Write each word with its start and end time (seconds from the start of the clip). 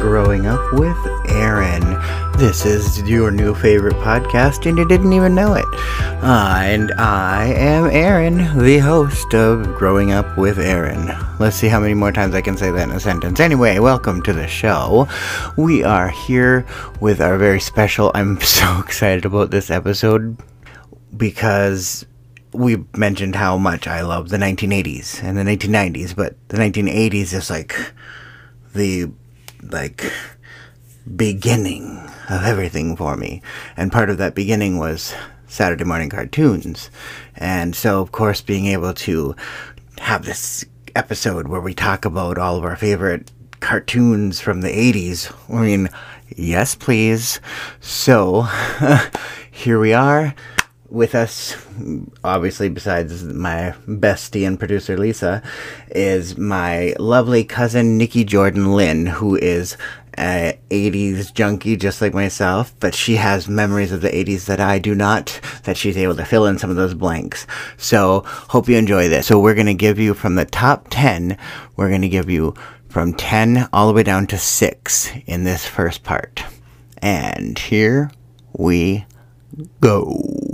Growing 0.00 0.46
Up 0.46 0.72
with 0.72 0.96
Ehryn. 1.26 2.38
This 2.38 2.64
is 2.64 3.02
your 3.02 3.30
new 3.30 3.54
favorite 3.54 3.96
podcast, 3.96 4.64
and 4.64 4.78
you 4.78 4.88
didn't 4.88 5.12
even 5.12 5.34
know 5.34 5.52
it. 5.52 5.66
Uh, 6.22 6.58
and 6.62 6.90
I 6.96 7.48
am 7.48 7.84
Ehryn, 7.84 8.58
the 8.58 8.78
host 8.78 9.34
of 9.34 9.74
Growing 9.74 10.12
Up 10.12 10.38
with 10.38 10.56
Ehryn. 10.56 11.38
Let's 11.38 11.56
see 11.56 11.68
how 11.68 11.80
many 11.80 11.92
more 11.92 12.12
times 12.12 12.34
I 12.34 12.40
can 12.40 12.56
say 12.56 12.70
that 12.70 12.88
in 12.88 12.96
a 12.96 12.98
sentence. 12.98 13.40
Anyway, 13.40 13.78
welcome 13.78 14.22
to 14.22 14.32
the 14.32 14.48
show. 14.48 15.06
We 15.58 15.84
are 15.84 16.08
here 16.08 16.64
with 17.00 17.20
our 17.20 17.36
very 17.36 17.60
special. 17.60 18.10
I'm 18.14 18.40
so 18.40 18.80
excited 18.80 19.26
about 19.26 19.50
this 19.50 19.70
episode 19.70 20.38
because 21.14 22.06
we 22.52 22.84
mentioned 22.96 23.34
how 23.34 23.58
much 23.58 23.86
I 23.86 24.00
love 24.00 24.30
the 24.30 24.38
1980s 24.38 25.22
and 25.22 25.36
the 25.36 25.42
1990s, 25.42 26.16
but 26.16 26.36
the 26.48 26.56
1980s 26.56 27.34
is 27.34 27.50
like 27.50 27.92
the 28.74 29.10
like 29.62 30.12
beginning 31.16 31.98
of 32.28 32.44
everything 32.44 32.96
for 32.96 33.16
me. 33.16 33.42
And 33.76 33.92
part 33.92 34.10
of 34.10 34.18
that 34.18 34.34
beginning 34.34 34.78
was 34.78 35.14
Saturday 35.46 35.84
morning 35.84 36.10
cartoons. 36.10 36.90
And 37.36 37.74
so 37.74 38.00
of 38.00 38.12
course 38.12 38.40
being 38.40 38.66
able 38.66 38.94
to 38.94 39.34
have 39.98 40.24
this 40.24 40.64
episode 40.94 41.48
where 41.48 41.60
we 41.60 41.74
talk 41.74 42.04
about 42.04 42.38
all 42.38 42.56
of 42.56 42.64
our 42.64 42.76
favorite 42.76 43.30
cartoons 43.60 44.40
from 44.40 44.60
the 44.60 44.68
80s. 44.68 45.32
I 45.54 45.62
mean, 45.62 45.88
yes, 46.36 46.74
please. 46.74 47.40
So, 47.80 48.42
here 49.50 49.78
we 49.78 49.92
are 49.92 50.34
with 50.90 51.14
us, 51.14 51.56
obviously, 52.24 52.68
besides 52.68 53.22
my 53.24 53.74
bestie 53.86 54.46
and 54.46 54.58
producer 54.58 54.98
Lisa, 54.98 55.42
is 55.90 56.36
my 56.36 56.94
lovely 56.98 57.44
cousin 57.44 57.96
Nicky 57.96 58.24
Jordan-Linn, 58.24 59.06
who 59.06 59.36
is 59.36 59.76
a 60.18 60.58
80s 60.70 61.32
junkie 61.32 61.76
just 61.76 62.02
like 62.02 62.12
myself, 62.12 62.74
but 62.80 62.94
she 62.94 63.16
has 63.16 63.48
memories 63.48 63.92
of 63.92 64.00
the 64.00 64.10
80s 64.10 64.46
that 64.46 64.60
I 64.60 64.78
do 64.78 64.94
not, 64.94 65.40
that 65.62 65.76
she's 65.76 65.96
able 65.96 66.16
to 66.16 66.24
fill 66.24 66.46
in 66.46 66.58
some 66.58 66.70
of 66.70 66.76
those 66.76 66.94
blanks. 66.94 67.46
So, 67.76 68.24
hope 68.26 68.68
you 68.68 68.76
enjoy 68.76 69.08
this. 69.08 69.28
So, 69.28 69.40
we're 69.40 69.54
going 69.54 69.66
to 69.66 69.74
give 69.74 69.98
you 69.98 70.12
from 70.12 70.34
the 70.34 70.44
top 70.44 70.88
10, 70.90 71.38
we're 71.76 71.88
going 71.88 72.02
to 72.02 72.08
give 72.08 72.28
you 72.28 72.54
from 72.88 73.14
10 73.14 73.68
all 73.72 73.86
the 73.86 73.94
way 73.94 74.02
down 74.02 74.26
to 74.26 74.38
6 74.38 75.10
in 75.26 75.44
this 75.44 75.64
first 75.64 76.02
part. 76.02 76.42
And 76.98 77.58
here 77.58 78.10
we 78.52 79.06
go. 79.80 80.49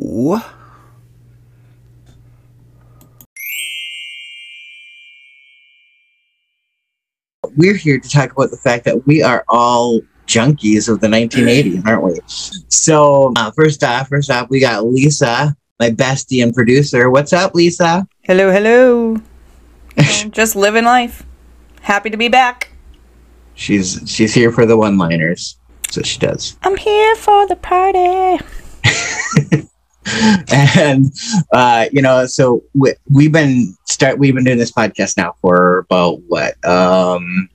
We're 7.57 7.77
here 7.77 8.01
to 8.01 8.09
talk 8.09 8.33
about 8.33 8.51
the 8.51 8.57
fact 8.57 8.87
that 8.87 9.07
we 9.07 9.23
are 9.23 9.45
all 9.49 10.01
junkies 10.27 10.89
of 10.89 11.01
the 11.01 11.07
1980s, 11.07 11.87
aren't 11.87 12.03
we? 12.03 12.19
So, 12.69 13.35
uh, 13.37 13.51
first 13.51 13.85
off, 13.85 14.09
first 14.09 14.31
off, 14.31 14.49
we 14.49 14.59
got 14.59 14.87
Lisa, 14.87 15.55
my 15.79 15.91
bestie 15.91 16.43
and 16.43 16.55
producer. 16.55 17.11
What's 17.11 17.35
up, 17.35 17.55
Lisa? 17.55 18.07
Hello, 18.23 18.51
hello. 18.51 19.17
Um, 19.99 20.31
Just 20.31 20.57
living 20.57 20.85
life. 20.85 21.25
Happy 21.81 22.11
to 22.11 22.19
be 22.19 22.29
back. 22.29 22.71
She's 23.55 24.03
she's 24.05 24.35
here 24.35 24.53
for 24.53 24.67
the 24.67 24.77
one-liners. 24.77 25.57
So 25.91 26.03
she 26.03 26.19
does. 26.19 26.59
I'm 26.63 26.77
here 26.77 27.15
for 27.17 27.47
the 27.47 27.57
party. 27.57 28.45
and 30.53 31.07
uh, 31.53 31.87
you 31.93 32.01
know, 32.03 32.27
so 32.27 32.63
we, 32.75 32.95
we've 33.11 33.33
been 33.33 33.77
start 33.85 34.19
we've 34.19 34.35
been 34.35 34.45
doing 34.45 34.59
this 34.59 34.73
podcast 34.73 35.17
now 35.17 35.35
for 35.41 35.79
about 35.91 36.21
what 36.29 36.55
um 36.65 37.49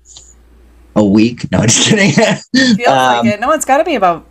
a 0.95 1.05
week. 1.05 1.49
No, 1.51 1.61
just 1.65 1.87
kidding. 1.89 2.11
Feels 2.11 2.87
Um, 2.87 3.25
like 3.25 3.33
it. 3.35 3.39
No, 3.39 3.51
it's 3.51 3.65
got 3.65 3.77
to 3.77 3.83
be 3.85 3.95
about, 3.95 4.25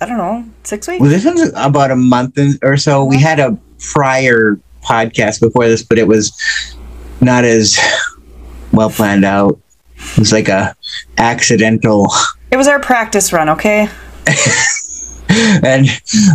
I 0.00 0.06
don't 0.06 0.18
know, 0.18 0.44
six 0.64 0.88
weeks. 0.88 1.00
well, 1.00 1.10
this 1.10 1.24
one's 1.24 1.52
about 1.54 1.90
a 1.92 1.96
month 1.96 2.38
or 2.62 2.76
so. 2.76 3.04
We 3.04 3.20
had 3.20 3.38
a 3.38 3.56
prior 3.92 4.58
podcast 4.84 5.40
before 5.40 5.68
this, 5.68 5.82
but 5.84 5.98
it 5.98 6.08
was 6.08 6.32
not 7.20 7.44
as 7.44 7.78
well 8.72 8.90
planned 8.90 9.24
out. 9.24 9.60
It 9.96 10.18
was 10.18 10.32
like 10.32 10.48
a 10.48 10.74
accidental 11.18 12.08
It 12.50 12.56
was 12.56 12.66
our 12.66 12.80
practice 12.80 13.32
run, 13.32 13.48
okay? 13.50 13.88
and 15.64 15.86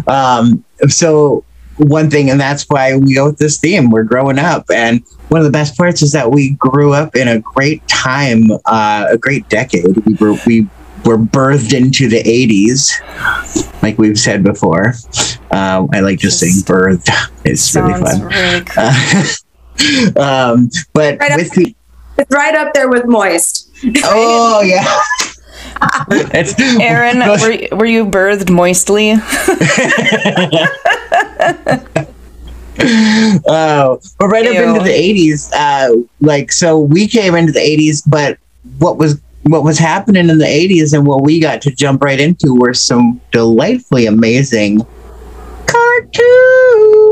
um, 0.07 0.63
so 0.87 1.43
one 1.77 2.09
thing, 2.09 2.29
and 2.31 2.39
that's 2.39 2.63
why 2.69 2.97
we 2.97 3.13
go 3.15 3.27
with 3.27 3.37
this 3.37 3.59
theme. 3.59 3.89
We're 3.91 4.03
growing 4.03 4.39
up, 4.39 4.65
and 4.73 5.03
one 5.29 5.39
of 5.41 5.45
the 5.45 5.51
best 5.51 5.77
parts 5.77 6.01
is 6.01 6.11
that 6.13 6.31
we 6.31 6.51
grew 6.51 6.93
up 6.93 7.15
in 7.15 7.27
a 7.27 7.39
great 7.39 7.87
time, 7.87 8.45
uh, 8.65 9.05
a 9.09 9.17
great 9.17 9.47
decade. 9.49 9.85
We 10.05 10.13
were 10.15 10.35
we 10.47 10.67
were 11.05 11.17
birthed 11.17 11.73
into 11.77 12.09
the 12.09 12.23
'80s, 12.23 13.81
like 13.83 13.97
we've 13.99 14.17
said 14.19 14.43
before. 14.43 14.93
Um, 15.51 15.89
I 15.93 15.99
like 16.01 16.17
just 16.19 16.39
saying 16.39 16.53
"birthed." 16.65 17.09
It's 17.45 17.75
really 17.75 17.93
fun. 17.93 18.21
really 18.21 18.65
cool. 18.65 20.21
um, 20.23 20.69
but 20.93 21.19
Right 21.19 21.31
up- 21.31 21.39
the, 21.39 21.75
It's 22.17 22.31
right 22.35 22.55
up 22.55 22.73
there 22.73 22.89
with 22.89 23.05
moist. 23.05 23.69
oh 24.03 24.61
yeah. 24.63 24.83
It's- 26.11 26.53
Ehryn, 26.55 27.19
were, 27.41 27.51
you- 27.51 27.67
were 27.75 27.85
you 27.85 28.05
birthed 28.05 28.49
moistly? 28.49 29.15
Oh, 32.79 33.99
but 34.19 34.27
right 34.27 34.45
up 34.45 34.53
into 34.55 34.83
the 34.83 34.93
eighties, 34.93 35.51
uh, 35.53 35.89
like 36.21 36.51
so 36.51 36.79
we 36.79 37.07
came 37.07 37.33
into 37.33 37.51
the 37.51 37.59
eighties, 37.59 38.03
but 38.03 38.37
what 38.77 38.97
was 38.97 39.19
what 39.43 39.63
was 39.63 39.79
happening 39.79 40.29
in 40.29 40.37
the 40.37 40.45
eighties 40.45 40.93
and 40.93 41.07
what 41.07 41.23
we 41.23 41.39
got 41.39 41.59
to 41.63 41.71
jump 41.71 42.03
right 42.03 42.19
into 42.19 42.53
were 42.53 42.75
some 42.75 43.19
delightfully 43.31 44.05
amazing 44.05 44.85
cartoons. 45.65 47.09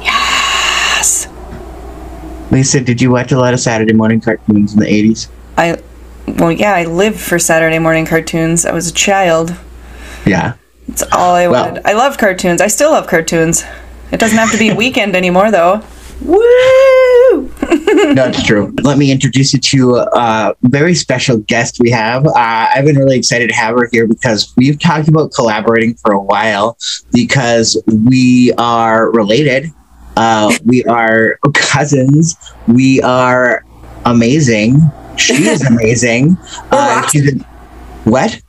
yes. 0.00 1.28
Lisa, 2.50 2.80
did 2.80 3.00
you 3.00 3.12
watch 3.12 3.30
a 3.30 3.38
lot 3.38 3.54
of 3.54 3.60
Saturday 3.60 3.92
morning 3.92 4.20
cartoons 4.20 4.72
in 4.74 4.80
the 4.80 4.88
eighties? 4.92 5.28
I, 5.56 5.80
well, 6.36 6.52
yeah, 6.52 6.74
I 6.74 6.84
lived 6.84 7.20
for 7.20 7.38
Saturday 7.38 7.78
morning 7.78 8.06
cartoons. 8.06 8.64
I 8.66 8.72
was 8.72 8.88
a 8.88 8.92
child. 8.92 9.54
Yeah. 10.26 10.54
It's 10.88 11.02
all 11.12 11.34
I 11.34 11.48
Well- 11.48 11.78
I 11.84 11.92
love 11.92 12.18
cartoons. 12.18 12.60
I 12.60 12.66
still 12.68 12.90
love 12.92 13.06
cartoons. 13.06 13.64
It 14.12 14.18
doesn't 14.20 14.38
have 14.38 14.50
to 14.52 14.58
be 14.58 14.70
a 14.70 14.74
weekend 14.84 15.14
anymore, 15.16 15.50
though. 15.50 15.82
Woo! 16.22 17.48
That's 18.14 18.42
true. 18.42 18.74
Let 18.82 18.98
me 18.98 19.12
introduce 19.12 19.52
you 19.52 19.60
to 19.60 19.96
a 19.96 20.54
very 20.62 20.94
special 20.94 21.38
guest 21.38 21.78
we 21.80 21.90
have. 21.90 22.26
Uh, 22.26 22.32
I've 22.34 22.84
been 22.84 22.96
really 22.98 23.16
excited 23.16 23.48
to 23.50 23.54
have 23.54 23.76
her 23.76 23.88
here 23.92 24.06
because 24.06 24.52
we've 24.56 24.78
talked 24.80 25.08
about 25.08 25.32
collaborating 25.32 25.94
for 25.94 26.12
a 26.12 26.20
while 26.20 26.76
because 27.12 27.80
we 27.86 28.52
are 28.58 29.10
related. 29.12 29.70
Uh, 30.16 30.52
we 30.64 30.84
are 30.86 31.38
cousins. 31.54 32.34
We 32.66 33.00
are 33.02 33.64
amazing. 34.04 34.80
She 35.18 35.34
is 35.46 35.62
amazing. 35.66 36.36
Uh, 36.70 37.08
a- 37.14 38.08
what? 38.08 38.40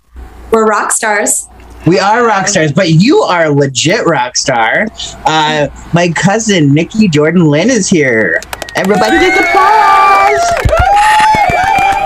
We're 0.51 0.67
rock 0.67 0.91
stars. 0.91 1.47
We 1.87 1.99
are 1.99 2.25
rock 2.25 2.47
stars, 2.47 2.71
but 2.71 2.89
you 2.91 3.19
are 3.21 3.45
a 3.45 3.49
legit 3.51 4.05
rock 4.05 4.35
star. 4.35 4.87
Uh, 5.25 5.67
my 5.93 6.09
cousin 6.09 6.73
Nicky 6.73 7.07
Jordan-Linn 7.07 7.69
is 7.69 7.89
here. 7.89 8.41
Everybody, 8.75 9.17
just 9.17 9.39
applause. 9.39 10.41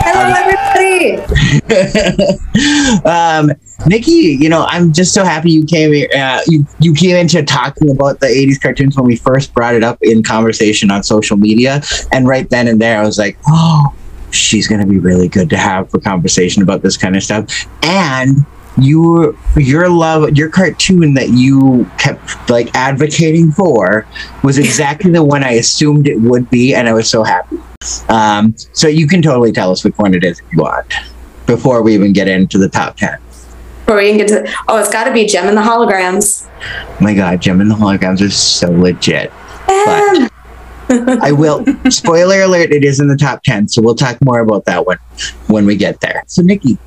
Hello, 0.05 0.33
everybody. 0.37 0.63
um, 3.05 3.51
Nicky, 3.87 4.11
you 4.39 4.47
know, 4.47 4.65
I'm 4.69 4.93
just 4.93 5.13
so 5.13 5.23
happy 5.23 5.51
you 5.51 5.65
came 5.65 5.91
here. 5.91 6.09
Uh, 6.15 6.39
you 6.47 6.65
you 6.79 6.93
came 6.93 7.15
into 7.17 7.43
talking 7.43 7.89
about 7.91 8.19
the 8.19 8.27
'80s 8.27 8.61
cartoons 8.61 8.95
when 8.95 9.05
we 9.05 9.15
first 9.15 9.53
brought 9.53 9.75
it 9.75 9.83
up 9.83 9.97
in 10.01 10.23
conversation 10.23 10.91
on 10.91 11.03
social 11.03 11.35
media, 11.35 11.81
and 12.11 12.27
right 12.27 12.49
then 12.49 12.67
and 12.67 12.79
there, 12.79 13.01
I 13.01 13.03
was 13.03 13.17
like, 13.17 13.37
oh, 13.47 13.93
she's 14.33 14.67
gonna 14.67 14.85
be 14.85 14.99
really 14.99 15.27
good 15.27 15.49
to 15.49 15.57
have 15.57 15.89
for 15.89 15.99
conversation 15.99 16.63
about 16.63 16.81
this 16.81 16.97
kind 16.97 17.15
of 17.15 17.23
stuff. 17.23 17.67
And 17.83 18.45
your 18.77 19.35
your 19.55 19.89
love, 19.89 20.35
your 20.35 20.49
cartoon 20.49 21.13
that 21.13 21.29
you 21.29 21.89
kept 21.97 22.49
like 22.49 22.73
advocating 22.75 23.51
for 23.51 24.07
was 24.43 24.57
exactly 24.57 25.11
the 25.11 25.23
one 25.23 25.43
I 25.43 25.51
assumed 25.53 26.07
it 26.07 26.19
would 26.21 26.49
be, 26.49 26.73
and 26.73 26.89
I 26.89 26.93
was 26.93 27.09
so 27.09 27.23
happy. 27.23 27.57
Um, 28.09 28.55
so 28.73 28.87
you 28.87 29.07
can 29.07 29.21
totally 29.21 29.51
tell 29.51 29.71
us 29.71 29.83
which 29.83 29.97
one 29.97 30.13
it 30.13 30.23
is 30.23 30.39
if 30.39 30.45
you 30.53 30.59
want 30.59 30.93
before 31.45 31.81
we 31.81 31.93
even 31.93 32.13
get 32.13 32.27
into 32.27 32.57
the 32.57 32.69
top 32.69 32.97
10. 32.97 33.19
Before 33.85 33.97
we 33.97 34.09
can 34.09 34.17
get 34.17 34.27
to, 34.29 34.55
oh, 34.69 34.77
it's 34.77 34.89
got 34.89 35.03
to 35.05 35.13
be 35.13 35.25
Jem 35.25 35.47
and 35.47 35.57
the 35.57 35.61
Holograms. 35.61 36.49
My 37.01 37.13
God, 37.13 37.41
Jem 37.41 37.59
and 37.59 37.69
the 37.69 37.75
Holograms 37.75 38.21
is 38.21 38.35
so 38.35 38.71
legit. 38.71 39.31
Em. 39.67 40.29
I 40.89 41.31
will, 41.31 41.65
spoiler 41.89 42.41
alert, 42.41 42.71
it 42.71 42.83
is 42.83 42.99
in 42.99 43.07
the 43.07 43.17
top 43.17 43.43
10. 43.43 43.67
So 43.67 43.81
we'll 43.81 43.95
talk 43.95 44.17
more 44.23 44.39
about 44.39 44.65
that 44.65 44.85
one 44.85 44.97
when 45.47 45.65
we 45.65 45.75
get 45.75 46.01
there. 46.01 46.23
So, 46.27 46.41
Nicky, 46.41 46.77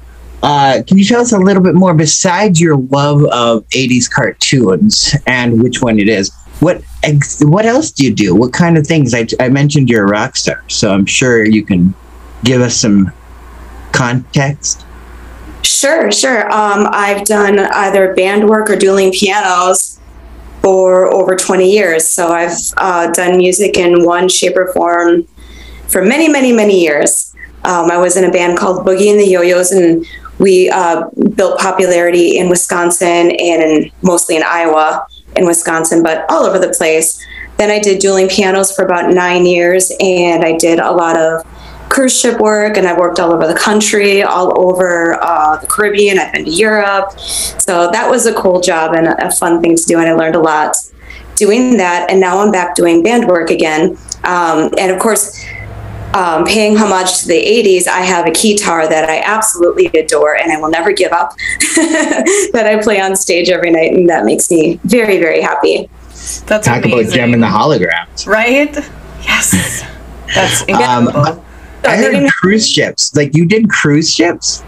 uh, 0.43 0.83
can 0.87 0.99
you 0.99 1.05
tell 1.05 1.21
us 1.21 1.33
a 1.33 1.39
little 1.39 1.63
bit 1.63 1.75
more 1.75 1.95
besides 1.95 2.61
your 2.61 2.77
love 2.77 3.25
of 3.25 3.67
80s 3.69 4.11
cartoons 4.11 5.15
and 5.27 5.63
which 5.63 5.83
one 5.83 5.99
it 5.99 6.09
is? 6.09 6.33
What 6.61 6.83
ex- 7.03 7.45
what 7.45 7.67
else 7.67 7.91
do 7.91 8.05
you 8.05 8.15
do? 8.15 8.35
What 8.35 8.53
kind 8.53 8.79
of 8.79 8.87
things? 8.87 9.13
I, 9.15 9.27
I 9.41 9.49
mentioned 9.49 9.91
you're 9.91 10.05
a 10.05 10.09
rock 10.09 10.37
star, 10.37 10.63
so 10.69 10.93
I'm 10.93 11.05
sure 11.05 11.45
you 11.45 11.65
can 11.65 11.95
give 12.45 12.63
us 12.63 12.77
some 12.77 13.13
context? 13.93 14.85
Sure, 15.63 16.13
sure. 16.13 16.51
Um, 16.53 16.87
I've 16.93 17.25
done 17.25 17.59
either 17.59 18.15
band 18.15 18.49
work 18.49 18.71
or 18.71 18.77
dueling 18.77 19.13
pianos 19.13 19.99
for 20.67 21.07
over 21.13 21.37
20 21.37 21.71
years. 21.71 22.09
So 22.09 22.31
I've 22.31 22.59
uh, 22.77 23.13
done 23.13 23.37
music 23.37 23.77
in 23.77 24.05
one 24.05 24.29
shape 24.29 24.57
or 24.57 24.73
form 24.73 25.23
for 25.87 26.05
many, 26.05 26.27
many, 26.27 26.53
many 26.53 26.81
years. 26.81 27.33
Um, 27.63 27.89
I 27.89 27.99
was 27.99 28.17
in 28.17 28.25
a 28.25 28.33
band 28.33 28.59
called 28.59 28.85
Boogie 28.85 29.09
and 29.09 29.21
the 29.21 29.29
Yo-Yos, 29.29 29.71
and 29.71 30.05
we 30.41 30.69
uh, 30.71 31.09
built 31.37 31.61
popularity 31.61 32.39
in 32.39 32.49
Wisconsin 32.49 33.31
and 33.31 33.63
in, 33.63 33.93
mostly 34.03 34.35
in 34.35 34.43
Iowa, 34.45 35.07
in 35.37 35.47
Wisconsin, 35.47 36.03
but 36.03 36.29
all 36.29 36.45
over 36.45 36.59
the 36.59 36.75
place. 36.77 37.25
Then 37.59 37.71
I 37.71 37.79
did 37.79 38.01
dueling 38.01 38.29
pianos 38.29 38.75
for 38.75 38.85
about 38.85 39.15
nine 39.15 39.47
years, 39.47 39.93
and 40.01 40.45
I 40.45 40.57
did 40.57 40.81
a 40.81 40.91
lot 40.91 41.17
of 41.17 41.47
cruise 41.97 42.21
ship 42.21 42.39
work, 42.39 42.77
and 42.77 42.87
I've 42.87 42.99
worked 42.99 43.19
all 43.19 43.33
over 43.33 43.47
the 43.47 43.59
country, 43.59 44.23
all 44.23 44.53
over 44.63 45.15
uh, 45.23 45.57
the 45.57 45.67
Caribbean. 45.67 46.19
I've 46.19 46.31
been 46.31 46.45
to 46.45 46.51
Europe, 46.51 47.19
so 47.19 47.91
that 47.91 48.09
was 48.11 48.27
a 48.27 48.35
cool 48.35 48.61
job 48.61 48.95
and 48.95 49.07
a 49.07 49.31
fun 49.31 49.63
thing 49.63 49.77
to 49.77 49.83
do, 49.85 49.99
and 49.99 50.07
I 50.07 50.13
learned 50.13 50.37
a 50.37 50.41
lot 50.41 50.77
doing 51.37 51.79
that. 51.79 52.11
And 52.11 52.21
now 52.21 52.39
I'm 52.41 52.53
back 52.53 52.75
doing 52.75 53.03
band 53.03 53.27
work 53.27 53.49
again, 53.51 53.97
um, 54.25 54.71
and 54.79 54.93
of 54.93 54.99
course. 55.01 55.45
Um, 56.15 56.47
paying 56.47 56.77
homage 56.79 57.19
to 57.19 57.29
the 57.29 57.35
80s, 57.35 57.87
I 57.87 58.01
have 58.01 58.27
a 58.27 58.31
keytar 58.31 58.89
that 58.89 59.11
I 59.11 59.21
absolutely 59.21 59.87
adore 59.89 60.35
and 60.35 60.51
I 60.51 60.59
will 60.59 60.71
never 60.71 60.91
give 60.93 61.13
up. 61.13 61.35
that 61.77 62.65
I 62.65 62.83
play 62.83 63.03
on 63.03 63.15
stage 63.17 63.51
every 63.51 63.71
night, 63.71 63.93
and 63.93 64.09
that 64.09 64.25
makes 64.25 64.51
me 64.51 64.81
very, 64.85 65.19
very 65.19 65.43
happy. 65.43 65.91
That's 66.47 66.67
Talk 66.67 66.85
amazing. 66.87 67.01
about 67.01 67.13
Jem 67.13 67.35
in 67.35 67.41
the 67.41 67.49
holograms. 67.49 68.27
Right? 68.27 68.75
Yes. 69.25 69.83
That's 70.35 70.63
Um, 70.71 71.09
incredible. 71.09 71.45
I 71.87 71.97
heard 71.97 72.31
cruise 72.31 72.69
ships. 72.69 73.15
Like 73.15 73.35
you 73.35 73.47
did 73.47 73.69
cruise 73.69 74.13
ships. 74.13 74.63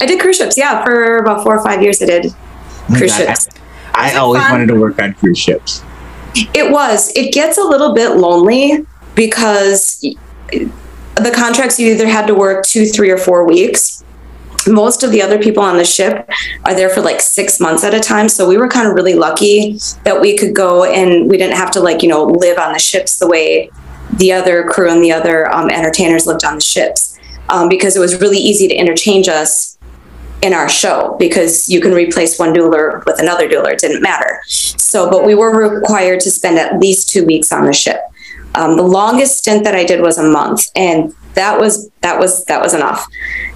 I 0.00 0.06
did 0.06 0.20
cruise 0.20 0.36
ships, 0.36 0.56
yeah, 0.58 0.84
for 0.84 1.18
about 1.18 1.42
four 1.44 1.56
or 1.56 1.62
five 1.64 1.82
years. 1.82 2.02
I 2.02 2.06
did 2.06 2.26
Oh 2.26 2.94
cruise 2.96 3.16
God, 3.16 3.26
ships. 3.26 3.48
I, 3.94 4.12
I 4.12 4.16
always 4.16 4.42
fun? 4.42 4.52
wanted 4.52 4.66
to 4.68 4.80
work 4.80 5.00
on 5.00 5.14
cruise 5.14 5.38
ships. 5.38 5.82
It 6.54 6.70
was. 6.70 7.14
It 7.16 7.32
gets 7.32 7.58
a 7.58 7.62
little 7.62 7.94
bit 7.94 8.16
lonely 8.16 8.86
because 9.14 10.00
the 10.50 11.32
contracts 11.34 11.78
you 11.78 11.92
either 11.92 12.06
had 12.08 12.26
to 12.26 12.34
work 12.34 12.64
two, 12.64 12.86
three, 12.86 13.10
or 13.10 13.18
four 13.18 13.46
weeks. 13.46 14.02
Most 14.66 15.02
of 15.02 15.10
the 15.10 15.20
other 15.20 15.38
people 15.42 15.62
on 15.62 15.76
the 15.76 15.84
ship 15.84 16.28
are 16.64 16.74
there 16.74 16.88
for 16.88 17.00
like 17.00 17.20
six 17.20 17.60
months 17.60 17.84
at 17.84 17.94
a 17.94 18.00
time. 18.00 18.28
So 18.28 18.48
we 18.48 18.56
were 18.56 18.68
kind 18.68 18.88
of 18.88 18.94
really 18.94 19.14
lucky 19.14 19.78
that 20.04 20.20
we 20.20 20.36
could 20.36 20.54
go 20.54 20.84
and 20.84 21.28
we 21.28 21.36
didn't 21.36 21.56
have 21.56 21.70
to 21.72 21.80
like, 21.80 22.02
you 22.02 22.08
know, 22.08 22.24
live 22.24 22.58
on 22.58 22.72
the 22.72 22.78
ships 22.78 23.18
the 23.18 23.26
way 23.28 23.70
the 24.22 24.32
other 24.32 24.62
crew 24.62 24.88
and 24.88 25.02
the 25.02 25.10
other 25.10 25.52
um, 25.52 25.68
entertainers 25.68 26.26
lived 26.26 26.44
on 26.44 26.54
the 26.54 26.60
ships 26.60 27.18
um, 27.48 27.68
because 27.68 27.96
it 27.96 27.98
was 27.98 28.20
really 28.20 28.38
easy 28.38 28.68
to 28.68 28.74
interchange 28.74 29.26
us 29.26 29.76
in 30.42 30.54
our 30.54 30.68
show 30.68 31.16
because 31.18 31.68
you 31.68 31.80
can 31.80 31.92
replace 31.92 32.38
one 32.38 32.54
dueler 32.54 33.04
with 33.04 33.18
another 33.18 33.48
dueler. 33.48 33.72
It 33.72 33.80
didn't 33.80 34.00
matter. 34.00 34.40
So, 34.46 35.10
but 35.10 35.24
we 35.24 35.34
were 35.34 35.74
required 35.74 36.20
to 36.20 36.30
spend 36.30 36.56
at 36.56 36.78
least 36.78 37.08
two 37.08 37.26
weeks 37.26 37.50
on 37.50 37.64
the 37.64 37.72
ship. 37.72 38.00
Um, 38.54 38.76
the 38.76 38.84
longest 38.84 39.38
stint 39.38 39.64
that 39.64 39.74
I 39.74 39.82
did 39.82 40.00
was 40.00 40.18
a 40.18 40.22
month, 40.22 40.70
and 40.76 41.12
that 41.34 41.58
was 41.58 41.90
that 42.02 42.20
was 42.20 42.44
that 42.44 42.60
was 42.60 42.74
enough. 42.74 43.04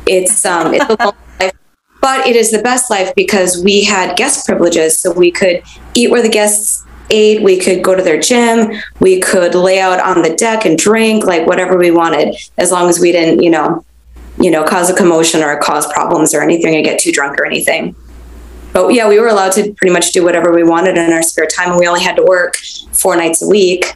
It's 0.09 0.45
um, 0.45 0.75
it's 0.75 0.85
a 0.85 0.97
long 0.99 1.15
life, 1.41 1.53
but 2.01 2.27
it 2.27 2.35
is 2.35 2.51
the 2.51 2.63
best 2.63 2.91
life 2.91 3.15
because 3.15 3.63
we 3.63 3.85
had 3.85 4.17
guest 4.17 4.47
privileges, 4.47 4.99
so 4.99 5.13
we 5.13 5.31
could 5.31 5.63
eat 5.95 6.11
where 6.11 6.23
the 6.23 6.29
guests 6.29 6.85
ate. 7.11 7.43
We 7.43 7.58
could 7.58 7.82
go 7.82 7.94
to 7.94 8.03
their 8.03 8.20
gym. 8.20 8.73
We 9.00 9.20
could 9.20 9.55
lay 9.55 9.81
out 9.81 10.00
on 10.00 10.23
the 10.23 10.35
deck 10.35 10.64
and 10.64 10.79
drink 10.79 11.25
like 11.25 11.47
whatever 11.47 11.76
we 11.76 11.91
wanted, 11.91 12.37
as 12.58 12.73
long 12.73 12.88
as 12.88 13.00
we 13.00 13.12
didn't, 13.12 13.43
you 13.43 13.50
know, 13.50 13.85
you 14.38 14.50
know, 14.50 14.64
cause 14.64 14.91
a 14.91 14.94
commotion 14.94 15.43
or 15.43 15.58
cause 15.58 15.91
problems 15.93 16.35
or 16.35 16.43
anything 16.43 16.76
or 16.76 16.82
get 16.82 16.99
too 16.99 17.12
drunk 17.12 17.38
or 17.38 17.47
anything. 17.47 17.94
But 18.73 18.93
yeah, 18.93 19.08
we 19.08 19.19
were 19.19 19.29
allowed 19.29 19.53
to 19.53 19.73
pretty 19.73 19.93
much 19.93 20.12
do 20.12 20.23
whatever 20.23 20.53
we 20.53 20.62
wanted 20.62 20.99
in 20.99 21.12
our 21.12 21.23
spare 21.23 21.47
time, 21.47 21.70
and 21.70 21.81
we 21.81 21.87
only 21.87 22.03
had 22.03 22.17
to 22.17 22.23
work 22.23 22.56
four 22.93 23.17
nights 23.17 23.41
a 23.43 23.49
week. 23.49 23.94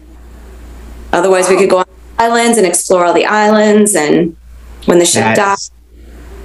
Otherwise, 1.13 1.49
we 1.49 1.57
could 1.57 1.69
go 1.69 1.79
on 1.79 1.87
islands 2.19 2.57
and 2.57 2.67
explore 2.67 3.05
all 3.05 3.13
the 3.13 3.27
islands. 3.27 3.95
And 3.95 4.37
when 4.87 4.99
the 4.99 5.05
ship 5.05 5.35
docked, 5.35 5.71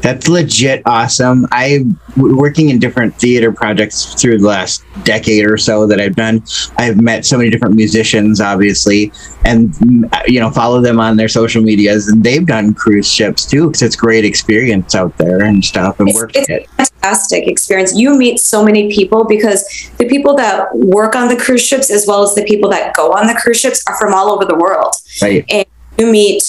That's, 0.02 0.28
legit 0.28 0.82
awesome. 0.86 1.48
I 1.52 1.86
working 2.18 2.70
in 2.70 2.80
different 2.80 3.16
theater 3.16 3.52
projects 3.52 4.14
through 4.20 4.40
the 4.40 4.48
last 4.48 4.84
decade 5.04 5.46
or 5.46 5.58
so 5.58 5.86
that 5.88 6.00
I've 6.00 6.16
done. 6.16 6.44
I've 6.78 7.00
met 7.02 7.26
so 7.26 7.38
many 7.38 7.50
different 7.50 7.76
musicians, 7.76 8.42
obviously, 8.42 9.12
and 9.46 9.70
mm, 9.74 10.28
you 10.28 10.40
know 10.40 10.50
follow 10.50 10.82
them 10.82 11.00
on 11.00 11.18
their 11.18 11.28
social 11.28 11.62
medias, 11.62 12.08
and 12.08 12.24
they've 12.24 12.46
done 12.46 12.74
cruise 12.74 13.12
ships 13.12 13.46
too 13.46 13.68
because 13.68 13.82
it's 13.82 13.96
great 13.96 14.26
experience 14.26 14.96
out 14.96 15.16
there 15.18 15.44
and 15.44 15.64
stuff 15.64 16.00
and 16.00 16.10
it's, 16.10 16.18
work 16.18 16.32
it's 16.36 16.50
it. 16.50 16.68
a 16.80 16.86
fantastic 16.86 17.48
experience. 17.48 17.96
You 17.96 18.18
meet 18.18 18.40
so 18.40 18.64
many 18.64 18.94
people 18.94 19.26
because 19.26 19.64
the 19.98 20.08
people 20.08 20.36
that 20.36 20.76
work 20.76 21.16
on 21.16 21.28
the 21.28 21.36
cruise 21.36 21.66
ships, 21.66 21.92
as 21.92 22.06
well 22.08 22.24
as 22.24 22.36
the 22.36 22.44
people 22.44 22.70
that 22.72 22.96
go 22.96 23.12
on 23.12 23.28
the 23.28 23.36
cruise 23.36 23.60
ships, 23.60 23.84
are 23.88 23.98
from 23.98 24.14
all 24.14 24.32
over 24.32 24.46
the 24.46 24.56
world. 24.56 24.94
Right. 25.22 25.46
And 25.50 25.66
you 25.98 26.12
meet, 26.12 26.44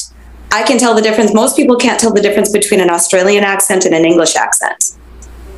I 0.56 0.62
can 0.62 0.78
tell 0.78 0.94
the 0.94 1.02
difference. 1.02 1.34
Most 1.34 1.54
people 1.54 1.76
can't 1.76 2.00
tell 2.00 2.14
the 2.14 2.22
difference 2.22 2.50
between 2.50 2.80
an 2.80 2.88
Australian 2.88 3.44
accent 3.44 3.84
and 3.84 3.94
an 3.94 4.06
English 4.06 4.36
accent 4.36 4.96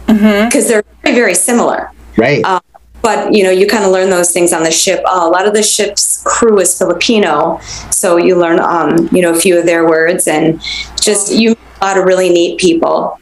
because 0.06 0.66
they're 0.66 0.84
very, 1.04 1.14
very 1.14 1.34
similar. 1.34 1.92
Right. 2.16 2.44
Uh, 2.44 2.58
but 3.00 3.32
you 3.32 3.44
know, 3.44 3.50
you 3.50 3.68
kind 3.68 3.84
of 3.84 3.92
learn 3.92 4.10
those 4.10 4.32
things 4.32 4.52
on 4.52 4.64
the 4.64 4.72
ship. 4.72 5.00
Uh, 5.06 5.20
a 5.22 5.28
lot 5.28 5.46
of 5.46 5.54
the 5.54 5.62
ship's 5.62 6.20
crew 6.26 6.58
is 6.58 6.76
Filipino, 6.76 7.60
so 7.92 8.16
you 8.16 8.34
learn, 8.34 8.58
um, 8.58 9.08
you 9.12 9.22
know, 9.22 9.30
a 9.32 9.40
few 9.40 9.56
of 9.56 9.66
their 9.66 9.86
words, 9.88 10.26
and 10.26 10.60
just 11.00 11.32
you 11.32 11.50
meet 11.50 11.58
a 11.80 11.84
lot 11.84 11.96
of 11.96 12.04
really 12.04 12.28
neat 12.28 12.58
people. 12.58 13.20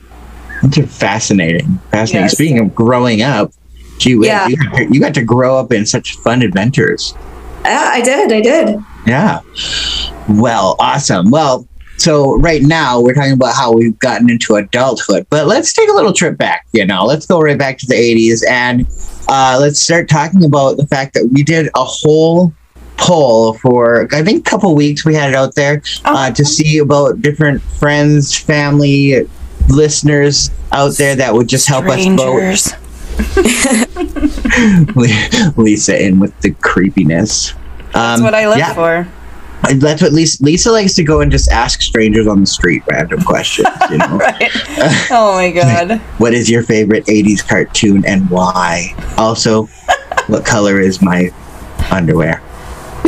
That's 0.62 0.78
fascinating. 0.96 1.78
Fascinating. 1.90 2.24
Yes. 2.24 2.32
Speaking 2.32 2.58
of 2.58 2.74
growing 2.74 3.20
up, 3.20 3.52
gee 3.98 4.14
whiz, 4.16 4.28
Yeah. 4.28 4.48
you, 4.48 4.56
got 4.56 4.76
to, 4.76 4.94
you 4.94 5.00
got 5.00 5.14
to 5.14 5.22
grow 5.22 5.58
up 5.58 5.72
in 5.72 5.84
such 5.84 6.16
fun 6.24 6.40
adventures. 6.40 7.12
Yeah, 7.64 7.90
I 7.92 8.00
did. 8.00 8.32
I 8.32 8.40
did. 8.40 8.78
Yeah. 9.06 9.40
Well, 10.28 10.76
awesome. 10.78 11.30
Well, 11.30 11.66
so 11.98 12.36
right 12.38 12.62
now 12.62 13.00
we're 13.00 13.14
talking 13.14 13.32
about 13.32 13.54
how 13.54 13.72
we've 13.72 13.98
gotten 13.98 14.30
into 14.30 14.56
adulthood, 14.56 15.26
but 15.30 15.46
let's 15.46 15.72
take 15.72 15.88
a 15.88 15.92
little 15.92 16.12
trip 16.12 16.36
back. 16.36 16.66
You 16.72 16.86
know, 16.86 17.04
let's 17.04 17.26
go 17.26 17.40
right 17.40 17.58
back 17.58 17.78
to 17.78 17.86
the 17.86 17.94
80s 17.94 18.46
and 18.48 18.86
uh, 19.28 19.58
let's 19.60 19.80
start 19.80 20.08
talking 20.08 20.44
about 20.44 20.76
the 20.76 20.86
fact 20.86 21.14
that 21.14 21.28
we 21.32 21.42
did 21.42 21.68
a 21.74 21.84
whole 21.84 22.52
poll 22.98 23.54
for 23.54 24.08
I 24.14 24.22
think 24.22 24.46
a 24.46 24.50
couple 24.50 24.74
weeks 24.74 25.04
we 25.04 25.14
had 25.14 25.30
it 25.30 25.36
out 25.36 25.54
there 25.54 25.82
uh, 26.04 26.30
to 26.32 26.44
see 26.44 26.78
about 26.78 27.20
different 27.20 27.62
friends, 27.62 28.36
family, 28.36 29.26
listeners 29.68 30.50
out 30.72 30.96
there 30.96 31.16
that 31.16 31.34
would 31.34 31.48
just 31.48 31.68
help 31.68 31.86
us 31.86 32.04
vote. 32.06 32.76
Lisa 35.56 36.04
in 36.04 36.18
with 36.18 36.38
the 36.40 36.50
creepiness. 36.60 37.54
That's 37.92 38.18
Um, 38.20 38.24
what 38.24 38.34
I 38.34 38.48
live 38.48 38.58
yeah. 38.58 38.74
for. 38.74 39.08
That's 39.74 40.02
what 40.02 40.12
Lisa, 40.12 40.44
Lisa 40.44 40.70
likes 40.70 40.94
to 40.94 41.02
go 41.02 41.22
and 41.22 41.32
just 41.32 41.50
ask 41.50 41.80
strangers 41.80 42.26
on 42.26 42.40
the 42.40 42.46
street 42.46 42.82
random 42.90 43.22
questions. 43.22 43.66
You 43.90 43.98
know, 43.98 44.06
Right. 44.18 44.50
Oh 45.10 45.32
my 45.34 45.50
god. 45.54 45.98
what 46.18 46.34
is 46.34 46.48
your 46.50 46.62
favorite 46.62 47.04
'80s 47.06 47.46
cartoon 47.46 48.04
and 48.06 48.28
why? 48.30 48.94
Also, 49.16 49.64
what 50.28 50.44
color 50.44 50.78
is 50.78 51.00
my 51.02 51.30
underwear? 51.90 52.42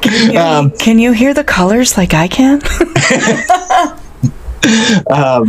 Can 0.00 0.32
you, 0.32 0.38
Um, 0.38 0.70
can 0.72 0.98
you 0.98 1.12
hear 1.12 1.32
the 1.32 1.44
colors 1.44 1.96
like 1.96 2.12
I 2.14 2.28
can? 2.28 2.60
um, 5.10 5.46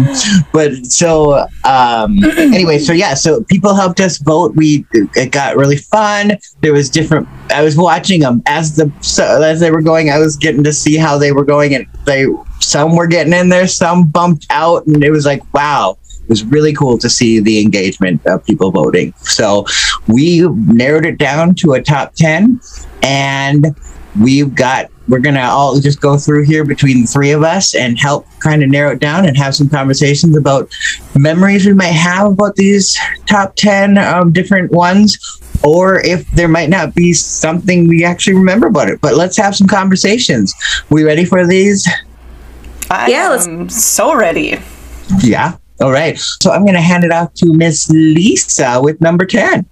but 0.51 0.85
so 0.85 1.47
um, 1.63 2.23
anyway, 2.37 2.79
so 2.79 2.93
yeah, 2.93 3.13
so 3.13 3.43
people 3.43 3.73
helped 3.73 3.99
us 3.99 4.17
vote. 4.17 4.55
We 4.55 4.85
it 4.93 5.31
got 5.31 5.55
really 5.55 5.77
fun. 5.77 6.33
There 6.61 6.73
was 6.73 6.89
different. 6.89 7.27
I 7.49 7.63
was 7.63 7.77
watching 7.77 8.21
them 8.21 8.41
as 8.45 8.75
the 8.75 8.91
so 9.01 9.41
as 9.41 9.59
they 9.59 9.71
were 9.71 9.81
going. 9.81 10.09
I 10.09 10.19
was 10.19 10.35
getting 10.35 10.63
to 10.63 10.73
see 10.73 10.97
how 10.97 11.17
they 11.17 11.31
were 11.31 11.45
going, 11.45 11.75
and 11.75 11.87
they 12.05 12.25
some 12.59 12.95
were 12.95 13.07
getting 13.07 13.33
in 13.33 13.49
there, 13.49 13.67
some 13.67 14.07
bumped 14.07 14.47
out, 14.49 14.85
and 14.87 15.03
it 15.03 15.11
was 15.11 15.25
like 15.25 15.41
wow. 15.53 15.97
It 16.09 16.29
was 16.29 16.43
really 16.43 16.73
cool 16.73 16.97
to 16.97 17.07
see 17.07 17.39
the 17.39 17.61
engagement 17.61 18.25
of 18.25 18.43
people 18.43 18.71
voting. 18.71 19.13
So 19.19 19.67
we 20.07 20.41
narrowed 20.47 21.05
it 21.05 21.19
down 21.19 21.53
to 21.55 21.73
a 21.73 21.81
top 21.81 22.15
ten, 22.15 22.59
and 23.03 23.75
we've 24.19 24.55
got 24.55 24.89
we're 25.07 25.19
gonna 25.19 25.41
all 25.41 25.79
just 25.79 26.01
go 26.01 26.17
through 26.17 26.43
here 26.43 26.63
between 26.65 27.01
the 27.01 27.07
three 27.07 27.31
of 27.31 27.43
us 27.43 27.75
and 27.75 27.99
help 27.99 28.25
kind 28.39 28.63
of 28.63 28.69
narrow 28.69 28.91
it 28.91 28.99
down 28.99 29.25
and 29.25 29.37
have 29.37 29.55
some 29.55 29.69
conversations 29.69 30.35
about 30.35 30.69
memories 31.15 31.65
we 31.65 31.73
might 31.73 31.87
have 31.93 32.31
about 32.31 32.55
these 32.55 32.97
top 33.27 33.55
10 33.55 33.97
um, 33.97 34.31
different 34.33 34.71
ones 34.71 35.17
or 35.63 35.99
if 36.01 36.29
there 36.31 36.47
might 36.47 36.69
not 36.69 36.93
be 36.95 37.13
something 37.13 37.87
we 37.87 38.03
actually 38.03 38.33
remember 38.35 38.67
about 38.67 38.89
it. 38.89 38.99
But 39.01 39.15
let's 39.15 39.37
have 39.37 39.55
some 39.55 39.67
conversations. 39.67 40.53
We 40.89 41.03
ready 41.03 41.25
for 41.25 41.47
these? 41.47 41.87
I 42.91 43.07
Yeah, 43.09 43.29
let's- 43.29 43.47
am 43.47 43.69
so 43.69 44.15
ready. 44.15 44.59
yeah. 45.21 45.53
All 45.81 45.91
right. 45.91 46.17
So 46.17 46.51
i'm 46.51 46.65
gonna 46.65 46.81
hand 46.81 47.03
it 47.03 47.11
off 47.11 47.33
to 47.35 47.53
miss 47.53 47.89
lisa 47.89 48.79
with 48.81 48.99
number 49.01 49.25
10 49.25 49.65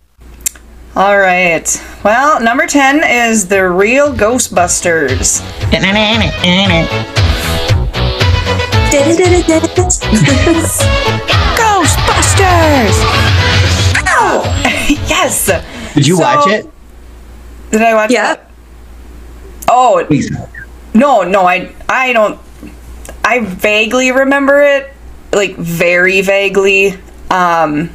All 0.95 1.17
right. 1.17 1.65
Well, 2.03 2.39
number 2.41 2.67
10 2.67 3.03
is 3.03 3.47
The 3.47 3.67
Real 3.69 4.13
Ghostbusters. 4.13 5.41
Ghostbusters! 11.57 12.93
yes! 15.09 15.49
Did 15.95 16.05
you 16.07 16.17
So- 16.17 16.21
watch 16.21 16.47
it? 16.49 16.69
Did 17.71 17.81
I 17.81 17.93
watch 17.95 18.11
Yeah. 18.11 18.35
that? 18.35 18.51
Oh, 19.67 20.03
Please. 20.07 20.31
no, 20.93 21.23
no, 21.23 21.45
I 21.47 21.71
I 21.89 22.13
don't 22.13 22.39
I 23.23 23.39
vaguely 23.39 24.11
remember 24.11 24.61
it, 24.61 24.91
like 25.31 25.55
very 25.55 26.21
vaguely. 26.21 26.95
Um 27.31 27.89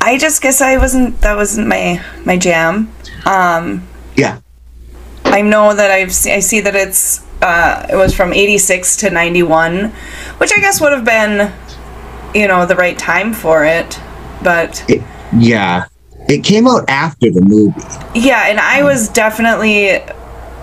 I 0.00 0.16
just 0.18 0.40
guess 0.42 0.60
I 0.60 0.76
wasn't 0.78 1.20
that 1.20 1.36
wasn't 1.36 1.66
my 1.68 2.02
my 2.24 2.36
jam. 2.36 2.92
Um 3.26 3.86
Yeah. 4.16 4.40
I 5.24 5.42
know 5.42 5.74
that 5.74 5.90
I've 5.90 6.12
se- 6.12 6.34
I 6.34 6.40
see 6.40 6.60
that 6.60 6.74
it's 6.74 7.22
uh, 7.42 7.86
it 7.90 7.96
was 7.96 8.14
from 8.14 8.34
86 8.34 8.96
to 8.98 9.08
91, 9.10 9.86
which 10.38 10.52
I 10.54 10.60
guess 10.60 10.78
would 10.80 10.92
have 10.92 11.04
been 11.04 11.52
you 12.34 12.46
know 12.48 12.66
the 12.66 12.76
right 12.76 12.98
time 12.98 13.32
for 13.32 13.64
it. 13.64 13.98
But 14.42 14.84
It, 14.88 15.02
yeah. 15.36 15.84
It 16.28 16.44
came 16.44 16.66
out 16.68 16.84
after 16.88 17.30
the 17.30 17.40
movie. 17.40 17.80
yeah, 18.14 18.46
and 18.48 18.60
I 18.60 18.82
was 18.82 19.08
definitely 19.08 20.00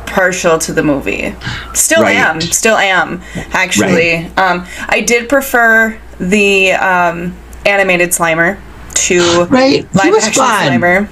partial 0.05 0.57
to 0.59 0.71
the 0.73 0.83
movie. 0.83 1.33
Still 1.73 2.03
Right. 2.03 2.15
am, 2.15 2.41
still 2.41 2.77
am 2.77 3.21
actually. 3.53 4.25
Um 4.37 4.65
I 4.89 5.01
did 5.01 5.29
prefer 5.29 5.97
the 6.19 6.73
um 6.73 7.35
animated 7.65 8.09
Slimer 8.11 8.57
to 9.05 9.45
Right. 9.45 9.83
Live 9.93 10.13
was 10.13 10.25
action 10.25 10.43
fun. 10.43 10.81
Slimer. 10.81 11.09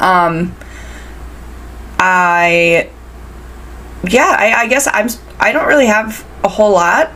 Um, 0.00 0.54
I, 1.98 2.90
yeah, 4.04 4.36
I, 4.38 4.62
I 4.62 4.66
guess 4.66 4.86
I'm. 4.92 5.08
I 5.38 5.52
don't 5.52 5.66
really 5.66 5.86
have 5.86 6.26
a 6.44 6.48
whole 6.48 6.72
lot 6.72 7.10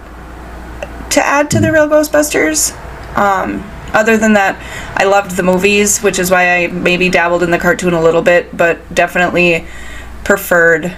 to 1.10 1.24
add 1.24 1.50
to 1.50 1.60
the 1.60 1.72
real 1.72 1.88
Ghostbusters. 1.88 2.74
Um, 3.16 3.64
other 3.92 4.16
than 4.16 4.34
that, 4.34 4.56
I 4.96 5.04
loved 5.04 5.36
the 5.36 5.42
movies, 5.42 6.00
which 6.00 6.18
is 6.18 6.30
why 6.30 6.64
I 6.64 6.66
maybe 6.68 7.08
dabbled 7.08 7.42
in 7.42 7.50
the 7.50 7.58
cartoon 7.58 7.92
a 7.92 8.00
little 8.00 8.22
bit, 8.22 8.56
but 8.56 8.78
definitely 8.94 9.66
preferred 10.24 10.96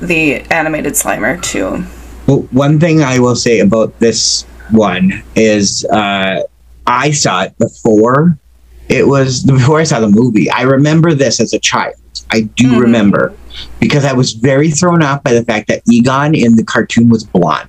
the 0.00 0.40
animated 0.50 0.94
Slimer 0.94 1.40
to. 1.52 1.84
Well, 2.26 2.42
one 2.50 2.80
thing 2.80 3.02
I 3.02 3.18
will 3.18 3.36
say 3.36 3.60
about 3.60 3.98
this 4.00 4.44
one 4.70 5.22
is 5.36 5.84
uh, 5.84 6.42
I 6.86 7.10
saw 7.12 7.42
it 7.42 7.56
before 7.58 8.38
it 8.88 9.06
was 9.06 9.42
before 9.44 9.80
I 9.80 9.84
saw 9.84 10.00
the 10.00 10.08
movie. 10.08 10.50
I 10.50 10.62
remember 10.62 11.14
this 11.14 11.40
as 11.40 11.52
a 11.54 11.58
child. 11.58 11.94
I 12.30 12.42
do 12.42 12.72
Mhm. 12.72 12.80
remember 12.80 13.32
because 13.80 14.04
I 14.04 14.12
was 14.12 14.32
very 14.32 14.70
thrown 14.70 15.02
off 15.02 15.22
by 15.22 15.32
the 15.32 15.44
fact 15.44 15.68
that 15.68 15.82
Egon 15.88 16.34
in 16.34 16.56
the 16.56 16.64
cartoon 16.64 17.08
was 17.08 17.24
blonde. 17.24 17.68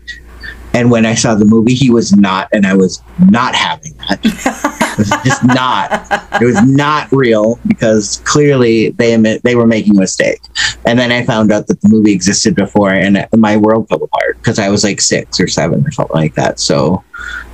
And 0.76 0.92
when 0.92 1.06
I 1.06 1.16
saw 1.16 1.34
the 1.36 1.46
movie, 1.46 1.74
he 1.74 1.90
was 1.90 2.16
not, 2.16 2.50
and 2.52 2.66
I 2.68 2.76
was 2.76 3.02
not 3.32 3.56
having 3.56 3.94
that. 3.98 4.20
it 4.24 4.98
was 4.98 5.10
just 5.24 5.44
not. 5.46 6.06
It 6.42 6.46
was 6.46 6.62
not 6.64 7.10
real 7.12 7.58
because 7.66 8.22
clearly 8.26 8.90
they 8.92 9.14
admit 9.14 9.42
they 9.44 9.56
were 9.56 9.66
making 9.66 9.96
a 9.98 10.02
mistake. 10.02 10.42
And 10.86 11.00
then 11.00 11.12
I 11.12 11.24
found 11.26 11.52
out 11.52 11.68
that 11.68 11.80
the 11.82 11.88
movie 11.90 12.12
existed 12.12 12.56
before, 12.56 12.92
and 12.92 13.26
my 13.38 13.56
world 13.58 13.88
fell 13.90 14.04
apart 14.04 14.38
because 14.38 14.60
I 14.60 14.70
was 14.70 14.84
like 14.84 15.00
six 15.02 15.40
or 15.40 15.48
seven 15.48 15.86
or 15.88 15.92
something 15.92 16.16
like 16.16 16.36
that. 16.36 16.60
So 16.60 17.04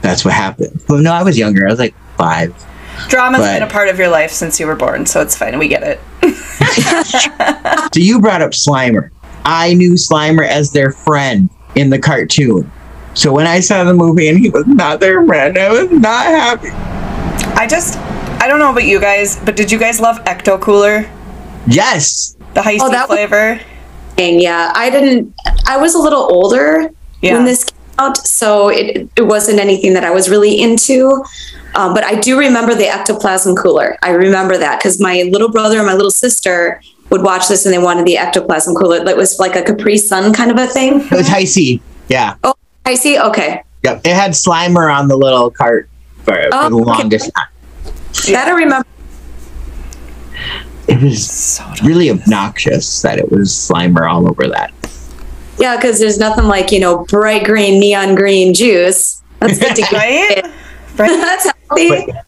that's 0.01 0.25
what 0.25 0.34
happened. 0.34 0.82
No, 0.90 1.13
I 1.13 1.22
was 1.24 1.38
younger. 1.38 1.68
I 1.68 1.70
was 1.70 1.80
like 1.80 1.96
five. 2.18 2.56
Drama's 3.08 3.42
But- 3.42 3.54
been 3.60 3.63
a 3.68 3.72
part 3.72 3.88
of 3.90 3.98
your 4.00 4.10
life 4.10 4.32
since 4.32 4.60
you 4.60 4.66
were 4.68 4.75
born, 4.75 5.06
so 5.06 5.22
it's 5.22 5.38
fine. 5.38 5.58
We 5.60 5.68
get 5.68 5.84
it. 5.84 6.00
So 7.94 8.00
you 8.00 8.22
brought 8.22 8.42
up 8.42 8.51
Slimer. 8.51 9.10
I 9.44 9.74
knew 9.74 9.94
Slimer 9.94 10.48
as 10.48 10.72
their 10.72 10.92
friend 10.92 11.50
in 11.75 11.90
the 11.90 12.00
cartoon. 12.00 12.72
So 13.13 13.34
when 13.34 13.46
I 13.48 13.60
saw 13.60 13.84
the 13.84 13.94
movie 13.94 14.30
and 14.30 14.39
he 14.39 14.50
was 14.50 14.65
not 14.68 15.00
their 15.00 15.25
friend, 15.25 15.58
I 15.58 15.70
was 15.72 15.91
not 15.91 16.25
happy. 16.25 16.70
I 17.60 17.68
just, 17.68 17.98
I 18.41 18.48
don't 18.48 18.60
know 18.60 18.72
about 18.72 18.86
you 18.86 19.00
guys, 19.00 19.38
but 19.44 19.56
did 19.56 19.72
you 19.72 19.77
guys 19.77 20.00
love 20.00 20.24
Ecto 20.24 20.60
Cooler? 20.60 21.10
Yes. 21.68 22.36
The 22.53 22.62
high 22.62 22.77
Oh, 22.82 22.88
C 22.88 22.91
that 22.94 23.10
was- 23.10 23.60
Yeah, 24.18 24.72
I 24.75 24.89
didn't. 24.89 25.34
I 25.68 25.77
was 25.77 25.96
a 25.96 26.00
little 26.00 26.24
older 26.34 26.89
Yeah. 27.22 27.34
when 27.34 27.46
this 27.46 27.63
came 27.65 27.77
out, 28.00 28.18
so 28.18 28.70
it 28.70 29.10
it 29.15 29.24
wasn't 29.27 29.60
anything 29.60 29.94
that 29.94 30.03
I 30.03 30.12
was 30.12 30.30
really 30.30 30.62
into. 30.62 31.24
Um, 31.75 31.94
but 31.94 32.03
I 32.03 32.15
do 32.15 32.38
remember 32.38 32.75
the 32.75 32.88
ectoplasm 32.88 33.56
cooler. 33.56 33.98
I 34.03 34.12
remember 34.12 34.58
that 34.58 34.80
because 34.80 35.00
my 35.00 35.24
little 35.32 35.50
brother 35.50 35.77
and 35.77 35.88
my 35.88 35.94
little 35.94 36.12
sister 36.12 36.82
would 37.10 37.24
watch 37.24 37.48
this 37.48 37.65
and 37.65 37.74
they 37.74 37.80
wanted 37.80 38.06
the 38.06 38.18
ectoplasm 38.18 38.75
cooler. 38.75 39.03
That 39.03 39.18
was 39.18 39.39
like 39.39 39.56
a 39.56 39.63
Capri 39.63 39.98
Sun 39.98 40.34
kind 40.34 40.51
of 40.51 40.58
a 40.58 40.68
thing. 40.68 41.01
It 41.01 41.12
was 41.12 41.27
Hi-C. 41.27 41.82
Yeah. 42.10 42.36
I 42.86 42.96
see. 42.96 43.20
Okay, 43.20 43.64
Yep. 43.84 44.02
It 44.06 44.14
had 44.16 44.32
Slimer 44.32 44.94
on 44.94 45.08
the 45.08 45.18
little 45.18 45.50
cart 45.52 45.90
for, 46.24 46.34
for 46.36 46.50
Oh, 46.54 46.70
the 46.70 46.76
okay. 46.76 46.86
longest 46.86 47.32
time. 47.36 47.94
that 48.34 48.48
I 48.48 48.52
remember. 48.52 48.88
It 50.88 51.02
was 51.02 51.26
So 51.30 51.64
really 51.84 52.10
obnoxious 52.10 53.02
that 53.02 53.18
it 53.18 53.32
was 53.32 53.50
Slimer 53.50 54.10
all 54.12 54.28
over 54.30 54.48
that. 54.48 54.72
Yeah, 55.58 55.76
because 55.78 56.00
there's 56.00 56.18
nothing 56.18 56.46
like 56.46 56.72
you 56.72 56.80
know 56.80 57.06
bright 57.06 57.44
green, 57.46 57.80
neon 57.80 58.16
green 58.16 58.54
juice. 58.54 59.22
That's 59.40 59.60
good 59.60 59.76
to 59.76 59.82
get. 59.90 59.92
Right? 59.94 60.44
Right? 60.44 60.52
That's 60.98 61.46
healthy. 61.70 61.90
But 61.90 62.26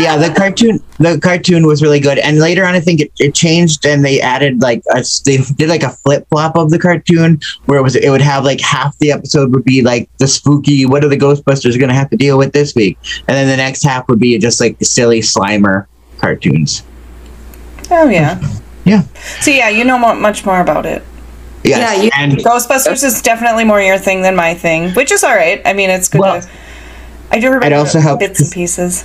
yeah, 0.00 0.16
the 0.16 0.32
cartoon 0.36 0.82
the 0.98 1.18
cartoon 1.20 1.66
was 1.66 1.82
really 1.82 2.00
good. 2.00 2.18
And 2.18 2.38
later 2.38 2.64
on, 2.64 2.74
I 2.74 2.80
think 2.80 3.00
it, 3.00 3.12
it 3.18 3.34
changed 3.34 3.84
and 3.86 4.04
they 4.04 4.20
added 4.20 4.60
like 4.60 4.82
a, 4.94 5.02
they 5.24 5.38
did 5.56 5.68
like 5.68 5.82
a 5.82 5.90
flip 5.90 6.26
flop 6.28 6.56
of 6.56 6.70
the 6.70 6.78
cartoon 6.78 7.40
where 7.66 7.78
it 7.78 7.82
was 7.82 7.96
it 7.96 8.08
would 8.10 8.20
have 8.20 8.44
like 8.44 8.60
half 8.60 8.96
the 8.98 9.12
episode 9.12 9.52
would 9.54 9.64
be 9.64 9.82
like 9.82 10.08
the 10.18 10.26
spooky 10.28 10.86
what 10.86 11.04
are 11.04 11.08
the 11.08 11.16
Ghostbusters 11.18 11.78
going 11.78 11.88
to 11.88 11.94
have 11.94 12.10
to 12.10 12.16
deal 12.16 12.38
with 12.38 12.52
this 12.52 12.74
week, 12.74 12.98
and 13.28 13.36
then 13.36 13.48
the 13.48 13.56
next 13.56 13.82
half 13.82 14.08
would 14.08 14.18
be 14.20 14.38
just 14.38 14.60
like 14.60 14.78
the 14.78 14.84
silly 14.84 15.20
Slimer 15.20 15.86
cartoons. 16.18 16.82
Oh, 17.90 18.08
yeah. 18.08 18.40
Yeah. 18.84 19.02
So, 19.40 19.50
yeah, 19.50 19.68
you 19.68 19.84
know 19.84 19.98
mo- 19.98 20.14
much 20.14 20.44
more 20.46 20.60
about 20.60 20.86
it. 20.86 21.02
Yes. 21.64 21.78
Yeah, 21.78 22.02
you- 22.02 22.10
and 22.16 22.32
Ghostbusters 22.38 23.04
is 23.04 23.22
definitely 23.22 23.64
more 23.64 23.80
your 23.80 23.98
thing 23.98 24.22
than 24.22 24.34
my 24.34 24.54
thing, 24.54 24.90
which 24.94 25.12
is 25.12 25.22
all 25.22 25.34
right. 25.34 25.60
I 25.64 25.72
mean, 25.72 25.90
it's 25.90 26.08
good 26.08 26.20
Well, 26.20 26.40
to. 26.40 26.48
I 27.30 27.38
do 27.40 27.50
remember 27.50 27.76
also 27.76 28.00
helped 28.00 28.20
bits 28.20 28.40
and 28.40 28.50
pieces. 28.52 29.04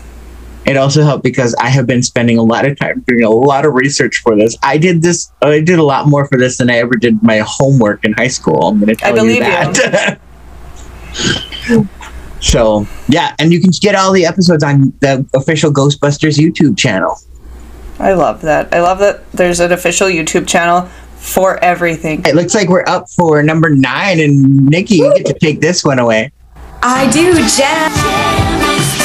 It 0.68 0.76
also 0.76 1.04
helped 1.04 1.24
because 1.24 1.56
I 1.56 1.70
have 1.70 1.88
been 1.88 2.04
spending 2.04 2.38
a 2.38 2.44
lot 2.44 2.66
of 2.66 2.78
time 2.78 3.02
doing 3.08 3.24
a 3.24 3.30
lot 3.30 3.66
of 3.66 3.74
research 3.74 4.18
for 4.18 4.36
this. 4.36 4.58
I 4.62 4.78
did 4.78 5.02
this. 5.02 5.32
I 5.42 5.62
did 5.62 5.80
a 5.80 5.84
lot 5.84 6.10
more 6.10 6.28
for 6.28 6.38
this 6.38 6.58
than 6.58 6.70
I 6.70 6.78
ever 6.80 6.96
did 6.96 7.24
my 7.24 7.42
homework 7.46 8.04
in 8.04 8.12
high 8.14 8.28
school. 8.28 8.68
I'm 8.68 8.80
going 8.80 8.90
to 8.90 8.96
tell 8.96 9.14
believe 9.14 9.38
you 9.38 9.46
you. 9.46 9.50
that. 9.50 10.20
so 12.42 12.86
yeah, 13.08 13.34
and 13.40 13.54
you 13.54 13.62
can 13.62 13.72
get 13.80 13.96
all 13.96 14.12
the 14.12 14.26
episodes 14.26 14.62
on 14.62 14.94
the 15.00 15.26
official 15.34 15.72
Ghostbusters 15.72 16.38
YouTube 16.38 16.78
channel. 16.78 17.18
I 18.00 18.14
love 18.14 18.42
that. 18.42 18.74
I 18.74 18.82
love 18.82 19.00
that 19.00 19.32
there's 19.32 19.62
an 19.62 19.72
official 19.72 20.08
YouTube 20.08 20.48
channel 20.50 20.90
for 21.16 21.64
everything. 21.64 22.24
It 22.26 22.36
looks 22.36 22.54
like 22.54 22.68
we're 22.68 22.86
up 22.88 23.10
for 23.10 23.42
number 23.42 23.70
nine, 23.70 24.20
and 24.20 24.66
Nicky, 24.66 24.96
you 24.96 25.14
get 25.16 25.26
to 25.28 25.34
take 25.34 25.62
this 25.62 25.86
one 25.86 26.00
away. 26.00 26.32
I 26.84 27.10
do, 27.10 27.34
Jen. 27.56 28.97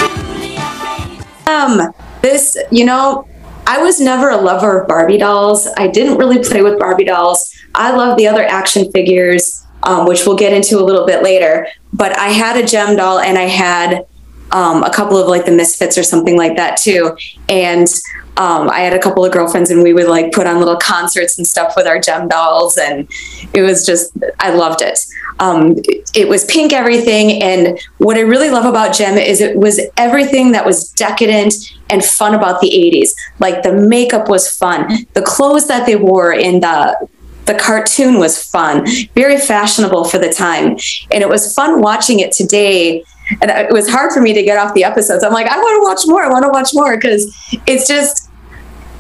Um, 1.47 1.93
this, 2.23 2.57
you 2.71 2.85
know, 2.85 3.27
I 3.67 3.83
was 3.83 4.01
never 4.01 4.31
a 4.31 4.37
lover 4.37 4.81
of 4.81 4.89
Barbie 4.89 5.19
dolls. 5.19 5.69
I 5.77 5.89
didn't 5.89 6.19
really 6.19 6.43
play 6.43 6.63
with 6.63 6.79
Barbie 6.79 7.05
dolls. 7.05 7.53
I 7.75 7.95
love 7.95 8.17
the 8.17 8.27
other 8.27 8.45
action 8.45 8.91
figures, 8.93 9.65
um, 9.83 10.07
which 10.07 10.27
we'll 10.27 10.37
get 10.37 10.53
into 10.53 10.79
a 10.79 10.85
little 10.85 11.07
bit 11.07 11.23
later. 11.23 11.67
But 11.93 12.19
I 12.19 12.29
had 12.29 12.63
a 12.63 12.67
Jem 12.67 12.97
doll 12.97 13.19
and 13.21 13.39
I 13.39 13.43
had 13.43 14.07
um, 14.53 14.83
a 14.85 14.91
couple 14.91 15.17
of 15.17 15.29
like 15.29 15.45
the 15.45 15.53
Misfits 15.53 15.99
or 15.99 16.03
something 16.03 16.37
like 16.37 16.57
that 16.57 16.77
too. 16.77 17.17
And 17.49 17.89
um, 18.37 18.71
I 18.71 18.81
had 18.81 18.95
a 18.95 18.99
couple 18.99 19.25
of 19.25 19.33
girlfriends 19.33 19.71
and 19.71 19.83
we 19.83 19.93
would 19.93 20.09
like 20.09 20.33
put 20.33 20.47
on 20.47 20.59
little 20.59 20.77
concerts 20.77 21.37
and 21.37 21.47
stuff 21.47 21.75
with 21.77 21.87
our 21.87 22.01
Jem 22.01 22.29
dolls. 22.29 22.79
And 22.79 23.09
it 23.53 23.63
was 23.63 23.85
just, 23.85 24.13
I 24.41 24.55
loved 24.55 24.81
it. 24.81 24.99
Um, 25.39 25.73
it, 25.85 26.11
it 26.15 26.29
was 26.29 26.45
pink 26.47 26.73
everything. 26.73 27.43
And 27.43 27.79
what 27.99 28.17
I 28.17 28.21
really 28.21 28.51
love 28.51 28.65
about 28.65 28.95
Jem 28.95 29.19
is 29.19 29.41
it 29.41 29.57
was 29.57 29.81
everything 29.97 30.53
that 30.53 30.65
was 30.65 30.91
decadent 30.93 31.55
and 31.91 32.03
fun 32.03 32.35
about 32.35 32.61
the 32.61 32.71
80s. 32.71 33.11
Like 33.39 33.63
the 33.63 33.75
makeup 33.75 34.29
was 34.29 34.49
fun, 34.49 35.07
the 35.13 35.23
clothes 35.23 35.69
that 35.69 35.87
they 35.87 35.97
wore 35.97 36.33
in 36.33 36.61
the 36.61 37.09
the 37.47 37.55
cartoon 37.55 38.19
was 38.19 38.43
fun, 38.43 38.87
very 39.15 39.37
fashionable 39.37 40.05
for 40.05 40.19
the 40.19 40.33
time. 40.33 40.77
And 41.11 41.23
it 41.23 41.29
was 41.29 41.53
fun 41.55 41.81
watching 41.81 42.21
it 42.21 42.33
today. 42.33 43.05
And 43.41 43.51
it 43.51 43.73
was 43.73 43.89
hard 43.89 44.13
for 44.13 44.21
me 44.21 44.33
to 44.35 44.43
get 44.43 44.59
off 44.59 44.75
the 44.75 44.85
episodes. 44.85 45.25
I'm 45.25 45.33
like, 45.33 45.47
I 45.47 45.57
want 45.57 45.83
to 45.83 45.89
watch 45.89 46.03
more. 46.07 46.23
I 46.25 46.29
want 46.29 46.45
to 46.45 46.51
watch 46.51 46.71
more 46.75 46.97
because 46.97 47.35
it's 47.67 47.89
just, 47.89 48.29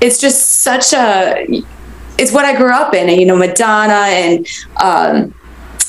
it's 0.01 0.21
just 0.21 0.61
such 0.62 0.93
a, 0.93 1.47
it's 2.19 2.33
what 2.33 2.45
I 2.45 2.57
grew 2.57 2.73
up 2.73 2.95
in. 2.95 3.09
And, 3.09 3.21
you 3.21 3.27
know, 3.27 3.37
Madonna 3.37 3.93
and, 3.93 4.47
um, 4.83 5.35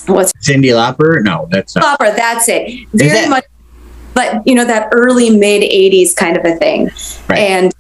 what's 0.07 0.33
Cyndi 0.33 0.71
Lauper? 0.71 1.23
No, 1.23 1.47
that's 1.51 1.75
not. 1.75 1.85
Opera, 1.85 2.13
that's 2.15 2.49
it. 2.49 2.87
Very 2.93 3.19
it? 3.25 3.29
much, 3.29 3.45
but 4.13 4.45
you 4.45 4.55
know 4.55 4.65
that 4.65 4.89
early 4.91 5.29
mid 5.29 5.63
'80s 5.63 6.15
kind 6.15 6.37
of 6.37 6.45
a 6.45 6.55
thing, 6.57 6.89
Right. 7.29 7.39
and 7.39 7.73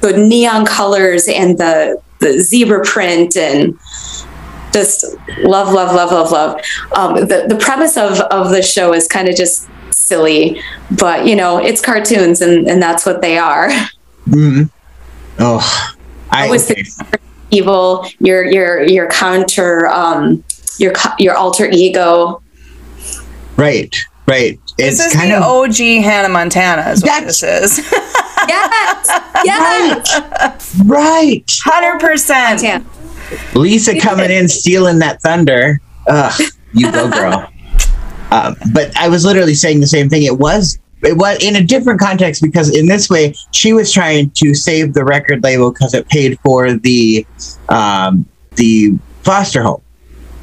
the 0.00 0.16
neon 0.16 0.66
colors 0.66 1.28
and 1.28 1.56
the 1.58 2.00
the 2.20 2.40
zebra 2.40 2.84
print 2.84 3.36
and 3.36 3.78
just 4.72 5.04
love, 5.38 5.72
love, 5.72 5.94
love, 5.94 6.10
love, 6.12 6.30
love. 6.32 6.60
Um, 6.96 7.14
the 7.26 7.46
the 7.48 7.56
premise 7.60 7.96
of 7.96 8.18
of 8.32 8.50
the 8.50 8.62
show 8.62 8.92
is 8.92 9.06
kind 9.06 9.28
of 9.28 9.36
just 9.36 9.68
silly, 9.98 10.60
but 10.98 11.26
you 11.26 11.34
know, 11.36 11.58
it's 11.58 11.80
cartoons, 11.80 12.40
and 12.40 12.68
and 12.68 12.80
that's 12.82 13.04
what 13.04 13.20
they 13.22 13.38
are. 13.38 13.68
Mm. 14.28 14.70
Oh, 15.38 15.94
I 16.30 16.44
Always 16.46 16.70
okay. 16.70 16.82
the 16.82 17.18
evil, 17.50 18.06
your 18.20 18.44
your 18.44 18.82
your 18.82 19.08
counter, 19.10 19.86
um, 19.88 20.44
your 20.78 20.92
your 21.18 21.34
alter 21.34 21.68
ego. 21.70 22.42
right, 23.56 23.94
right. 24.26 24.58
This 24.78 25.00
It's 25.00 25.06
is 25.08 25.12
kind 25.20 25.32
the 25.32 25.38
of 25.38 25.42
OG 25.42 25.76
Hannah 26.04 26.28
Montana, 26.28 26.90
is 26.90 27.02
what 27.02 27.24
this 27.24 27.42
is. 27.42 27.80
Yes, 28.48 29.20
yes. 29.44 30.76
right. 30.86 31.44
Hundred 31.64 32.00
percent. 32.00 32.62
Yeah. 32.62 32.82
Lisa 33.54 33.98
coming 34.00 34.30
in 34.30 34.48
stealing 34.48 35.00
that 35.00 35.20
thunder. 35.20 35.80
Ugh, 36.06 36.40
you 36.72 36.90
go, 36.90 37.10
girl. 37.10 37.50
um, 38.30 38.56
but 38.72 38.94
I 38.96 39.08
was 39.08 39.24
literally 39.24 39.54
saying 39.54 39.80
the 39.80 39.86
same 39.86 40.08
thing. 40.08 40.22
It 40.22 40.38
was 40.38 40.78
it 41.02 41.16
was 41.16 41.42
in 41.42 41.56
a 41.56 41.62
different 41.62 42.00
context 42.00 42.42
because 42.42 42.74
in 42.76 42.86
this 42.86 43.08
way 43.08 43.34
she 43.52 43.72
was 43.72 43.92
trying 43.92 44.30
to 44.30 44.54
save 44.54 44.94
the 44.94 45.04
record 45.04 45.42
label 45.44 45.72
because 45.72 45.94
it 45.94 46.08
paid 46.08 46.38
for 46.40 46.74
the 46.74 47.26
um, 47.68 48.26
the 48.56 48.98
foster 49.22 49.62
home. 49.62 49.82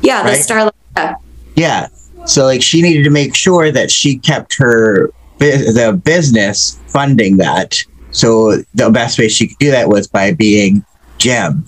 Yeah, 0.01 0.23
the 0.23 0.29
Right. 0.29 0.41
Starlight. 0.41 0.73
Yeah. 0.95 1.15
Yeah. 1.55 1.87
So 2.25 2.45
like 2.45 2.61
she 2.61 2.81
needed 2.81 3.03
to 3.03 3.09
make 3.09 3.35
sure 3.35 3.71
that 3.71 3.91
she 3.91 4.17
kept 4.17 4.57
her 4.57 5.11
the 5.37 6.01
business 6.03 6.79
funding 6.87 7.37
that. 7.37 7.77
So 8.11 8.63
the 8.73 8.89
best 8.89 9.19
way 9.19 9.27
she 9.27 9.47
could 9.47 9.57
do 9.59 9.71
that 9.71 9.89
was 9.89 10.07
by 10.07 10.33
being 10.33 10.85
Jem, 11.17 11.65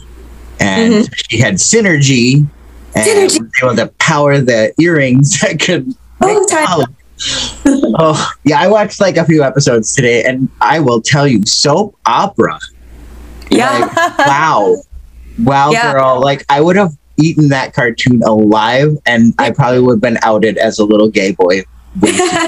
and 0.59 1.09
she 1.29 1.39
had 1.39 1.55
synergy 1.55 2.47
and 2.95 3.05
Synergy. 3.05 3.41
was 3.41 3.51
able 3.61 3.75
to 3.75 3.87
power 3.99 4.39
the 4.39 4.73
earrings 4.79 5.39
that 5.41 5.59
could. 5.59 5.93
Oh, 6.21 6.45
time. 6.47 6.95
Oh 7.99 8.31
yeah, 8.43 8.59
I 8.59 8.67
watched 8.67 9.01
like 9.01 9.17
a 9.17 9.25
few 9.25 9.43
episodes 9.43 9.95
today, 9.95 10.23
and 10.23 10.49
I 10.61 10.79
will 10.79 11.01
tell 11.01 11.27
you, 11.27 11.43
soap 11.45 11.95
opera. 12.05 12.59
Yeah. 13.49 13.71
Like, 13.95 14.17
wow, 14.19 14.75
wow, 15.39 15.71
Yeah. 15.71 15.93
girl! 15.93 16.21
Like 16.21 16.45
I 16.49 16.61
would 16.61 16.75
have 16.75 16.93
eaten 17.17 17.49
that 17.49 17.73
cartoon 17.73 18.21
alive, 18.23 18.97
and 19.05 19.33
I 19.39 19.51
probably 19.51 19.79
would 19.79 19.93
have 19.93 20.01
been 20.01 20.17
outed 20.21 20.57
as 20.57 20.79
a 20.79 20.85
little 20.85 21.09
gay 21.09 21.31
boy. 21.31 21.63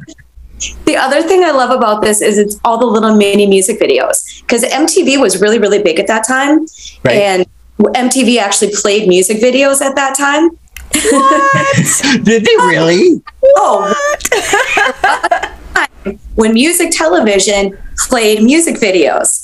The 0.84 0.98
other 0.98 1.22
thing 1.22 1.46
I 1.46 1.52
love 1.52 1.70
about 1.70 2.02
this 2.02 2.22
is 2.22 2.38
it's 2.38 2.60
all 2.66 2.78
the 2.78 2.86
little 2.86 3.16
mini 3.16 3.48
music 3.48 3.80
videos 3.80 4.42
because 4.42 4.62
MTV 4.64 5.18
was 5.22 5.40
really, 5.40 5.58
really 5.58 5.82
big 5.82 6.00
at 6.02 6.08
that 6.08 6.28
time. 6.28 6.66
Right. 7.06 7.16
And 7.22 7.46
MTV 7.80 8.40
actually 8.40 8.74
played 8.76 9.08
music 9.08 9.38
videos 9.38 9.80
at 9.80 9.96
that 9.96 10.18
time. 10.18 10.50
Did 12.26 12.44
they 12.44 12.56
really? 12.68 13.22
Oh, 13.56 13.94
when 16.36 16.54
music 16.54 16.92
television 16.92 17.78
played 18.08 18.44
music 18.44 18.76
videos. 18.76 19.44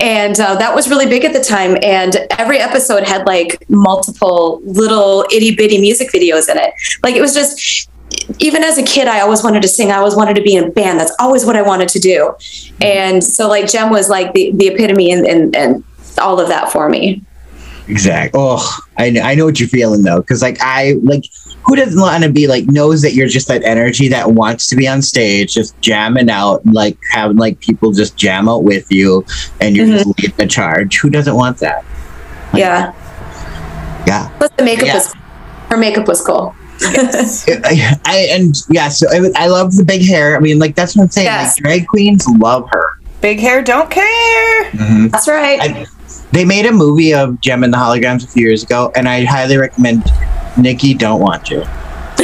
And 0.00 0.38
uh, 0.40 0.56
that 0.56 0.74
was 0.74 0.88
really 0.88 1.06
big 1.06 1.24
at 1.24 1.32
the 1.32 1.42
time. 1.42 1.76
And 1.82 2.16
every 2.38 2.58
episode 2.58 3.04
had 3.04 3.26
like 3.26 3.64
multiple 3.68 4.60
little 4.64 5.24
itty 5.32 5.54
bitty 5.54 5.80
music 5.80 6.10
videos 6.10 6.48
in 6.48 6.58
it. 6.58 6.72
Like 7.02 7.14
it 7.14 7.20
was 7.20 7.34
just, 7.34 7.88
even 8.38 8.62
as 8.62 8.78
a 8.78 8.82
kid, 8.82 9.08
I 9.08 9.20
always 9.20 9.42
wanted 9.42 9.62
to 9.62 9.68
sing. 9.68 9.90
I 9.90 9.96
always 9.96 10.16
wanted 10.16 10.34
to 10.36 10.42
be 10.42 10.54
in 10.54 10.64
a 10.64 10.70
band. 10.70 10.98
That's 11.00 11.14
always 11.18 11.46
what 11.46 11.56
I 11.56 11.62
wanted 11.62 11.88
to 11.90 11.98
do. 11.98 12.34
And 12.80 13.22
so, 13.22 13.48
like, 13.48 13.68
Jem 13.68 13.90
was 13.90 14.08
like 14.08 14.32
the, 14.34 14.52
the 14.52 14.68
epitome 14.68 15.12
and, 15.12 15.26
and, 15.26 15.56
and 15.56 15.84
all 16.18 16.38
of 16.38 16.48
that 16.48 16.70
for 16.70 16.88
me. 16.88 17.22
Exactly. 17.88 18.38
Oh, 18.40 18.78
I 18.96 19.10
know, 19.10 19.22
I 19.22 19.34
know 19.34 19.44
what 19.44 19.58
you're 19.58 19.68
feeling 19.68 20.02
though, 20.02 20.20
because 20.20 20.42
like 20.42 20.58
I 20.60 20.94
like 21.02 21.24
who 21.64 21.76
doesn't 21.76 22.00
want 22.00 22.22
to 22.24 22.30
be 22.30 22.46
like 22.46 22.66
knows 22.66 23.02
that 23.02 23.14
you're 23.14 23.28
just 23.28 23.48
that 23.48 23.62
energy 23.64 24.08
that 24.08 24.32
wants 24.32 24.68
to 24.68 24.76
be 24.76 24.86
on 24.86 25.02
stage, 25.02 25.54
just 25.54 25.78
jamming 25.80 26.30
out, 26.30 26.64
like 26.66 26.98
having 27.10 27.36
like 27.36 27.60
people 27.60 27.92
just 27.92 28.16
jam 28.16 28.48
out 28.48 28.64
with 28.64 28.90
you, 28.90 29.24
and 29.60 29.76
you're 29.76 29.86
just 29.86 30.06
mm-hmm. 30.06 30.22
leading 30.22 30.36
the 30.36 30.46
charge. 30.46 30.98
Who 30.98 31.10
doesn't 31.10 31.34
want 31.34 31.58
that? 31.58 31.84
Yeah. 32.54 32.92
Yeah. 34.06 34.28
Plus, 34.38 34.50
the 34.56 34.64
makeup 34.64 34.86
Yeah. 34.86 34.94
was, 34.94 35.14
her 35.70 35.76
makeup 35.76 36.08
was 36.08 36.20
cool. 36.20 36.54
I, 36.80 37.98
I 38.04 38.28
and 38.30 38.54
yeah, 38.70 38.88
so 38.88 39.06
I, 39.10 39.30
I 39.36 39.46
love 39.48 39.76
the 39.76 39.84
big 39.84 40.04
hair. 40.04 40.36
I 40.36 40.40
mean, 40.40 40.58
like 40.58 40.74
that's 40.74 40.96
what 40.96 41.04
I'm 41.04 41.10
saying. 41.10 41.26
Yes. 41.26 41.56
Like 41.56 41.64
drag 41.64 41.86
queens 41.86 42.26
love 42.28 42.68
her. 42.70 42.98
Big 43.20 43.38
hair, 43.38 43.62
don't 43.62 43.90
care. 43.90 44.64
Mm-hmm. 44.70 45.08
That's 45.08 45.28
right. 45.28 45.60
I, 45.60 45.86
they 46.32 46.44
made 46.44 46.66
a 46.66 46.72
movie 46.72 47.12
of 47.14 47.40
Jem 47.40 47.62
and 47.64 47.72
the 47.72 47.76
Holograms 47.78 48.24
a 48.24 48.28
few 48.28 48.42
years 48.46 48.62
ago, 48.62 48.90
and 48.96 49.08
I 49.08 49.24
highly 49.24 49.56
recommend. 49.56 50.04
Nicky, 50.58 50.92
don't 50.94 51.20
want 51.20 51.48
you. 51.50 51.62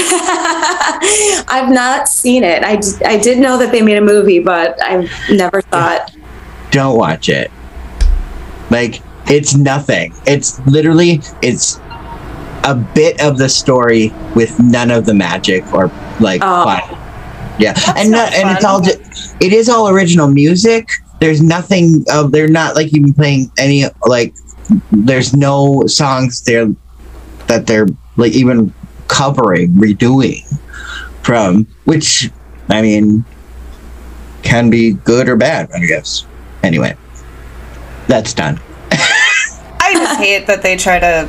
I've 1.50 1.70
not 1.72 2.08
seen 2.08 2.44
it. 2.44 2.62
I, 2.62 2.76
d- 2.76 3.04
I 3.04 3.18
did 3.18 3.38
know 3.38 3.56
that 3.58 3.72
they 3.72 3.80
made 3.82 3.96
a 3.96 4.02
movie, 4.02 4.38
but 4.38 4.80
I've 4.82 5.10
never 5.30 5.62
thought. 5.62 6.14
don't 6.70 6.98
watch 6.98 7.28
it. 7.28 7.50
Like 8.70 9.00
it's 9.26 9.54
nothing. 9.54 10.12
It's 10.26 10.58
literally 10.66 11.20
it's 11.42 11.78
a 12.64 12.74
bit 12.94 13.20
of 13.22 13.38
the 13.38 13.48
story 13.48 14.12
with 14.34 14.58
none 14.60 14.90
of 14.90 15.06
the 15.06 15.14
magic 15.14 15.72
or 15.72 15.90
like 16.20 16.42
Oh. 16.44 16.64
fun. 16.64 16.98
Yeah, 17.58 17.74
and 17.96 18.10
not 18.10 18.30
not, 18.30 18.34
and 18.34 18.56
it's 18.56 18.64
all 18.64 18.82
it 18.86 19.52
is 19.52 19.68
all 19.68 19.88
original 19.88 20.28
music. 20.28 20.90
There's 21.20 21.42
nothing 21.42 22.04
of 22.12 22.32
they're 22.32 22.48
not 22.48 22.74
like 22.74 22.94
even 22.94 23.12
playing 23.12 23.50
any 23.58 23.84
like 24.06 24.34
there's 24.92 25.34
no 25.34 25.86
songs 25.86 26.42
there 26.42 26.68
that 27.46 27.66
they're 27.66 27.88
like 28.16 28.32
even 28.32 28.72
covering 29.08 29.72
redoing 29.72 30.42
from 31.22 31.66
which 31.84 32.30
I 32.68 32.82
mean 32.82 33.24
can 34.42 34.70
be 34.70 34.92
good 34.92 35.28
or 35.28 35.36
bad 35.36 35.70
I 35.74 35.80
guess. 35.80 36.24
Anyway, 36.62 36.96
that's 38.06 38.34
done. 38.34 38.60
I 38.92 39.92
just 39.94 40.20
hate 40.20 40.46
that 40.46 40.62
they 40.62 40.76
try 40.76 40.98
to. 40.98 41.28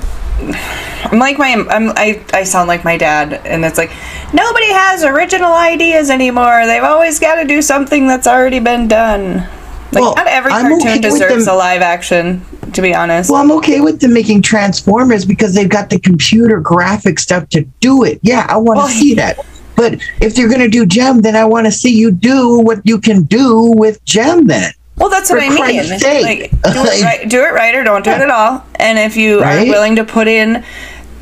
I'm 1.11 1.19
like 1.19 1.37
my 1.37 1.53
I'm 1.69 1.89
I, 1.91 2.21
I 2.33 2.43
sound 2.43 2.67
like 2.67 2.83
my 2.83 2.97
dad, 2.97 3.33
and 3.45 3.63
it's 3.63 3.77
like 3.77 3.91
nobody 4.33 4.71
has 4.71 5.03
original 5.03 5.53
ideas 5.53 6.09
anymore. 6.09 6.65
They've 6.65 6.83
always 6.83 7.19
got 7.19 7.35
to 7.35 7.45
do 7.45 7.61
something 7.61 8.07
that's 8.07 8.27
already 8.27 8.59
been 8.59 8.87
done. 8.87 9.47
Like 9.91 10.01
Well, 10.01 10.13
not 10.15 10.27
every 10.27 10.51
I'm 10.51 10.69
cartoon 10.69 10.87
okay 10.87 10.99
deserves 10.99 11.47
a 11.47 11.53
live 11.53 11.81
action. 11.81 12.45
To 12.73 12.81
be 12.83 12.93
honest, 12.93 13.31
Well, 13.31 13.41
I'm 13.41 13.51
okay 13.53 13.81
with 13.81 13.99
them 13.99 14.13
making 14.13 14.43
Transformers 14.43 15.25
because 15.25 15.55
they've 15.55 15.69
got 15.69 15.89
the 15.89 15.99
computer 15.99 16.59
graphic 16.59 17.17
stuff 17.19 17.49
to 17.49 17.61
do 17.79 18.03
it. 18.03 18.19
Yeah, 18.21 18.45
I 18.47 18.57
want 18.57 18.77
to 18.77 18.81
Well, 18.81 18.87
see 18.89 19.15
that. 19.15 19.39
But 19.75 19.95
if 20.21 20.37
you're 20.37 20.49
going 20.49 20.61
to 20.61 20.69
do 20.69 20.85
Jem, 20.85 21.21
then 21.21 21.35
I 21.35 21.45
want 21.45 21.65
to 21.65 21.71
see 21.71 21.89
you 21.97 22.11
do 22.11 22.59
what 22.59 22.79
you 22.83 22.99
can 22.99 23.23
do 23.23 23.73
with 23.75 24.03
Jem 24.05 24.45
then. 24.45 24.71
well, 24.97 25.09
that's 25.09 25.29
what 25.31 25.39
for 25.41 25.45
I 25.63 25.71
mean. 25.71 25.83
Sake. 25.99 26.23
Like, 26.23 26.73
do 26.73 26.81
it 26.83 27.01
right, 27.03 27.29
do 27.29 27.39
it 27.43 27.53
right, 27.53 27.73
or 27.73 27.83
don't 27.83 28.03
do 28.03 28.11
it 28.11 28.19
at 28.21 28.29
all. 28.29 28.63
And 28.75 28.99
if 28.99 29.15
you 29.17 29.41
Right? 29.41 29.67
are 29.67 29.71
willing 29.71 29.95
to 29.95 30.03
put 30.03 30.27
in 30.27 30.63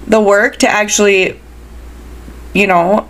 the 0.08 0.20
work 0.20 0.58
to 0.58 0.68
actually, 0.68 1.40
you 2.54 2.66
know, 2.68 3.08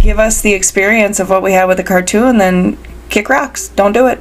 give 0.00 0.18
us 0.18 0.40
the 0.42 0.52
experience 0.52 1.20
of 1.20 1.30
what 1.30 1.42
we 1.42 1.52
had 1.52 1.64
with 1.66 1.76
the 1.78 1.84
cartoon, 1.84 2.38
then 2.38 2.76
kick 3.10 3.28
rocks. 3.28 3.68
Don't 3.68 3.92
do 3.92 4.06
it. 4.06 4.20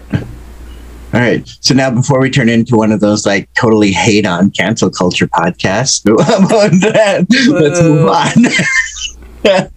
All 1.11 1.19
right. 1.19 1.47
So 1.61 1.73
now, 1.73 1.89
before 1.91 2.19
we 2.19 2.29
turn 2.29 2.49
into 2.49 2.75
one 2.75 2.91
of 2.91 2.99
those 2.99 3.25
like 3.25 3.49
totally 3.55 3.91
hate 3.91 4.25
on 4.27 4.51
cancel 4.51 4.89
culture 4.89 5.27
podcasts, 5.27 6.01
let's 7.49 7.81
move 7.81 8.07
on. 8.07 9.69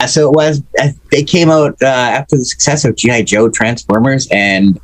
so 0.08 0.28
it 0.28 0.32
was. 0.34 0.62
uh, 0.80 0.88
They 1.12 1.22
came 1.22 1.50
out 1.50 1.76
uh, 1.82 1.86
after 1.86 2.36
the 2.36 2.44
success 2.44 2.84
of 2.84 2.96
GI 2.96 3.24
Joe 3.24 3.48
Transformers, 3.48 4.26
and 4.32 4.80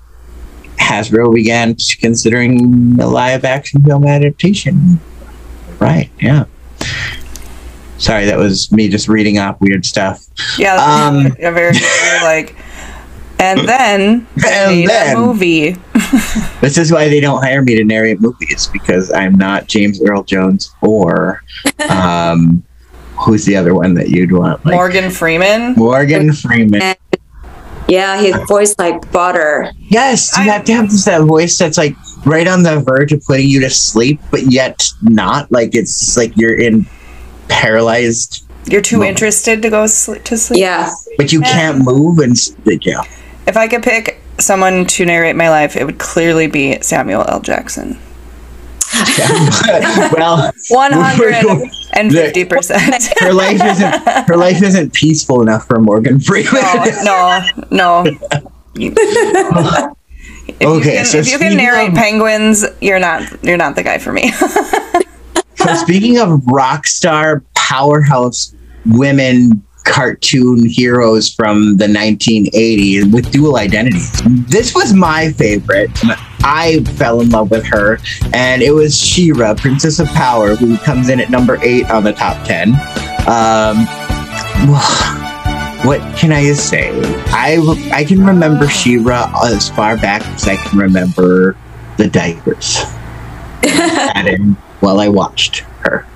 Hasbro 0.78 1.34
began 1.34 1.76
considering 2.00 2.98
a 3.00 3.06
live 3.06 3.44
action 3.44 3.82
film 3.82 4.06
adaptation. 4.06 5.00
Right. 5.80 6.10
Yeah. 6.20 6.44
Sorry, 8.04 8.26
that 8.26 8.36
was 8.36 8.70
me 8.70 8.90
just 8.90 9.08
reading 9.08 9.38
off 9.38 9.58
weird 9.62 9.86
stuff. 9.86 10.26
Yeah, 10.58 10.74
Um, 10.76 11.26
a 11.40 11.50
very 11.52 11.72
very, 11.72 12.22
like. 12.22 12.54
And 13.38 13.60
then 13.68 14.26
they 14.36 14.82
And 14.82 14.88
then- 14.88 15.16
a 15.16 15.20
movie. 15.20 15.76
This 16.60 16.76
is 16.78 16.92
why 16.92 17.08
they 17.08 17.18
don't 17.20 17.42
hire 17.42 17.62
me 17.62 17.74
to 17.76 17.84
narrate 17.84 18.20
movies 18.20 18.68
because 18.72 19.10
I'm 19.12 19.34
not 19.36 19.66
James 19.68 20.00
Earl 20.02 20.22
Jones 20.22 20.70
or 20.82 21.42
um, 21.90 22.62
who's 23.16 23.44
the 23.46 23.56
other 23.56 23.74
one 23.74 23.94
that 23.94 24.08
you'd 24.10 24.32
want? 24.32 24.64
Like 24.64 24.74
Morgan 24.74 25.10
Freeman. 25.10 25.72
Morgan 25.74 26.32
Freeman. 26.32 26.94
Yeah, 27.88 28.18
his 28.18 28.36
voice 28.48 28.74
like 28.78 29.10
butter. 29.12 29.70
Yes, 29.78 30.36
you 30.36 30.44
I- 30.44 30.46
have 30.46 30.64
to 30.66 30.72
have 30.74 30.90
this 30.90 31.04
that 31.06 31.22
voice 31.22 31.56
that's 31.58 31.76
like 31.78 31.96
right 32.26 32.46
on 32.48 32.62
the 32.62 32.80
verge 32.80 33.12
of 33.12 33.22
putting 33.24 33.48
you 33.48 33.60
to 33.60 33.70
sleep, 33.70 34.20
but 34.30 34.50
yet 34.52 34.86
not. 35.02 35.50
Like 35.50 35.74
it's 35.74 36.16
like 36.16 36.36
you're 36.36 36.58
in 36.58 36.86
paralyzed, 37.48 38.44
You're 38.66 38.82
too 38.82 39.02
interested 39.02 39.62
to 39.62 39.70
go 39.70 39.86
sl- 39.86 40.14
to 40.14 40.36
sleep. 40.36 40.60
Yeah. 40.60 40.90
but 41.16 41.32
you 41.32 41.40
can't 41.40 41.84
move 41.84 42.18
and 42.18 42.36
yeah. 42.84 43.02
If 43.46 43.56
I 43.56 43.68
could 43.68 43.82
pick 43.82 44.20
someone 44.38 44.86
to 44.86 45.04
narrate 45.04 45.36
my 45.36 45.50
life, 45.50 45.76
it 45.76 45.84
would 45.84 45.98
clearly 45.98 46.46
be 46.46 46.80
Samuel 46.80 47.24
L. 47.28 47.40
Jackson. 47.40 47.98
well, 50.12 50.52
One 50.68 50.92
hundred 50.92 51.34
and 51.94 52.12
fifty 52.12 52.44
percent. 52.44 53.04
her 53.20 53.32
life 53.32 53.60
isn't 53.62 54.28
her 54.28 54.36
life 54.36 54.62
isn't 54.62 54.92
peaceful 54.94 55.42
enough 55.42 55.66
for 55.66 55.80
Morgan 55.80 56.20
Freeman. 56.20 56.52
No, 57.02 57.40
no, 57.70 58.04
no. 58.04 58.04
If 58.76 60.62
Okay, 60.62 60.76
you 60.76 60.80
can, 60.82 61.04
so 61.06 61.18
if 61.18 61.30
you 61.30 61.38
can 61.38 61.56
narrate 61.56 61.88
of- 61.90 61.94
penguins, 61.94 62.64
you're 62.80 63.00
not 63.00 63.22
you're 63.44 63.56
not 63.56 63.74
the 63.74 63.82
guy 63.82 63.98
for 63.98 64.12
me. 64.12 64.30
So 65.64 65.74
speaking 65.74 66.18
of 66.18 66.46
rock 66.46 66.86
star 66.86 67.42
powerhouse 67.54 68.54
women 68.86 69.64
cartoon 69.84 70.66
heroes 70.68 71.32
from 71.32 71.76
the 71.76 71.86
1980s 71.86 73.12
with 73.12 73.30
dual 73.30 73.56
identities. 73.56 74.20
This 74.48 74.74
was 74.74 74.92
my 74.92 75.30
favorite. 75.32 75.90
I 76.42 76.82
fell 76.96 77.20
in 77.20 77.30
love 77.30 77.50
with 77.50 77.64
her, 77.66 77.98
and 78.32 78.62
it 78.62 78.72
was 78.72 78.98
She-Ra, 78.98 79.54
Princess 79.54 79.98
of 79.98 80.08
Power, 80.08 80.56
who 80.56 80.76
comes 80.78 81.08
in 81.08 81.20
at 81.20 81.30
number 81.30 81.58
eight 81.62 81.88
on 81.90 82.04
the 82.04 82.12
top 82.12 82.46
ten. 82.46 82.70
Um, 83.26 83.86
what 85.86 86.00
can 86.16 86.32
I 86.32 86.52
say? 86.52 86.90
I 87.28 87.58
I 87.92 88.04
can 88.04 88.24
remember 88.24 88.68
She-Ra 88.68 89.32
as 89.44 89.70
far 89.70 89.96
back 89.96 90.22
as 90.34 90.46
I 90.48 90.56
can 90.56 90.78
remember 90.78 91.56
the 91.96 92.08
diapers. 92.08 92.82
while 94.84 95.00
I 95.00 95.08
watched 95.08 95.60
her. 95.80 96.06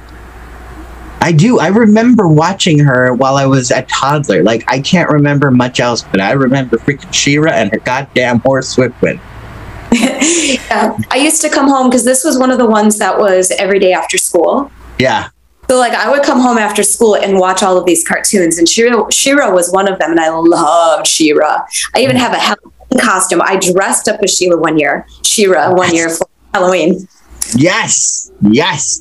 I 1.20 1.32
do. 1.32 1.58
I 1.58 1.68
remember 1.68 2.28
watching 2.28 2.78
her 2.78 3.12
while 3.12 3.36
I 3.36 3.46
was 3.46 3.70
a 3.70 3.82
toddler. 3.82 4.42
Like 4.42 4.64
I 4.68 4.80
can't 4.80 5.10
remember 5.10 5.50
much 5.50 5.80
else, 5.80 6.02
but 6.02 6.20
I 6.20 6.32
remember 6.32 6.76
freaking 6.76 7.12
She-Ra 7.12 7.52
and 7.52 7.70
her 7.72 7.78
goddamn 7.78 8.40
horse 8.40 8.76
Swiftwind. 8.76 9.20
yeah. 9.92 10.96
I 11.10 11.16
used 11.16 11.40
to 11.42 11.48
come 11.48 11.68
home 11.68 11.88
because 11.88 12.04
this 12.04 12.22
was 12.24 12.38
one 12.38 12.50
of 12.50 12.58
the 12.58 12.66
ones 12.66 12.98
that 12.98 13.18
was 13.18 13.50
every 13.52 13.78
day 13.78 13.92
after 13.92 14.18
school. 14.18 14.70
Yeah. 14.98 15.30
So 15.68 15.78
like 15.78 15.92
I 15.92 16.10
would 16.10 16.22
come 16.22 16.40
home 16.40 16.56
after 16.56 16.82
school 16.82 17.16
and 17.16 17.38
watch 17.38 17.62
all 17.62 17.76
of 17.76 17.84
these 17.84 18.06
cartoons, 18.06 18.58
and 18.58 18.68
She-Ra 18.68 19.08
She-Ra 19.10 19.50
was 19.50 19.70
one 19.70 19.90
of 19.90 19.98
them, 19.98 20.10
and 20.10 20.20
I 20.20 20.28
loved 20.30 21.06
She-Ra. 21.06 21.66
I 21.94 22.00
even 22.00 22.16
mm. 22.16 22.20
have 22.20 22.32
a 22.32 22.38
Halloween 22.38 23.00
costume. 23.00 23.42
I 23.42 23.56
dressed 23.58 24.08
up 24.08 24.20
as 24.22 24.34
Sheila 24.36 24.56
one 24.56 24.78
year, 24.78 25.06
She-Ra 25.24 25.74
one 25.74 25.94
year 25.94 26.08
for 26.10 26.26
Halloween. 26.54 27.06
Yes. 27.56 28.30
Yes. 28.42 29.00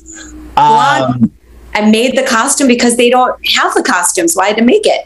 Um, 0.56 1.30
I 1.74 1.88
made 1.90 2.16
the 2.16 2.24
costume 2.24 2.66
because 2.68 2.96
they 2.96 3.10
don't 3.10 3.36
have 3.54 3.74
the 3.74 3.82
costume, 3.82 4.26
so 4.28 4.42
I 4.42 4.48
had 4.48 4.56
to 4.56 4.64
make 4.64 4.82
it. 4.84 5.04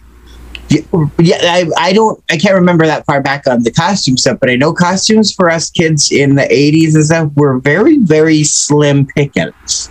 yeah, 0.71 0.81
yeah, 1.19 1.37
I, 1.43 1.67
I 1.77 1.93
don't 1.93 2.23
I 2.31 2.39
can't 2.39 2.55
remember 2.55 2.87
that 2.87 3.05
far 3.05 3.21
back 3.21 3.47
on 3.47 3.63
the 3.63 3.71
costume 3.71 4.17
stuff, 4.17 4.39
but 4.41 4.49
I 4.49 4.57
know 4.57 4.73
costumes 4.73 5.33
for 5.35 5.51
us 5.51 5.69
kids 5.71 6.11
in 6.11 6.35
the 6.37 6.45
80s 6.45 6.95
and 6.95 7.05
stuff 7.05 7.31
were 7.37 7.59
very, 7.59 7.99
very 7.99 8.43
slim 8.45 9.07
pickings. 9.07 9.91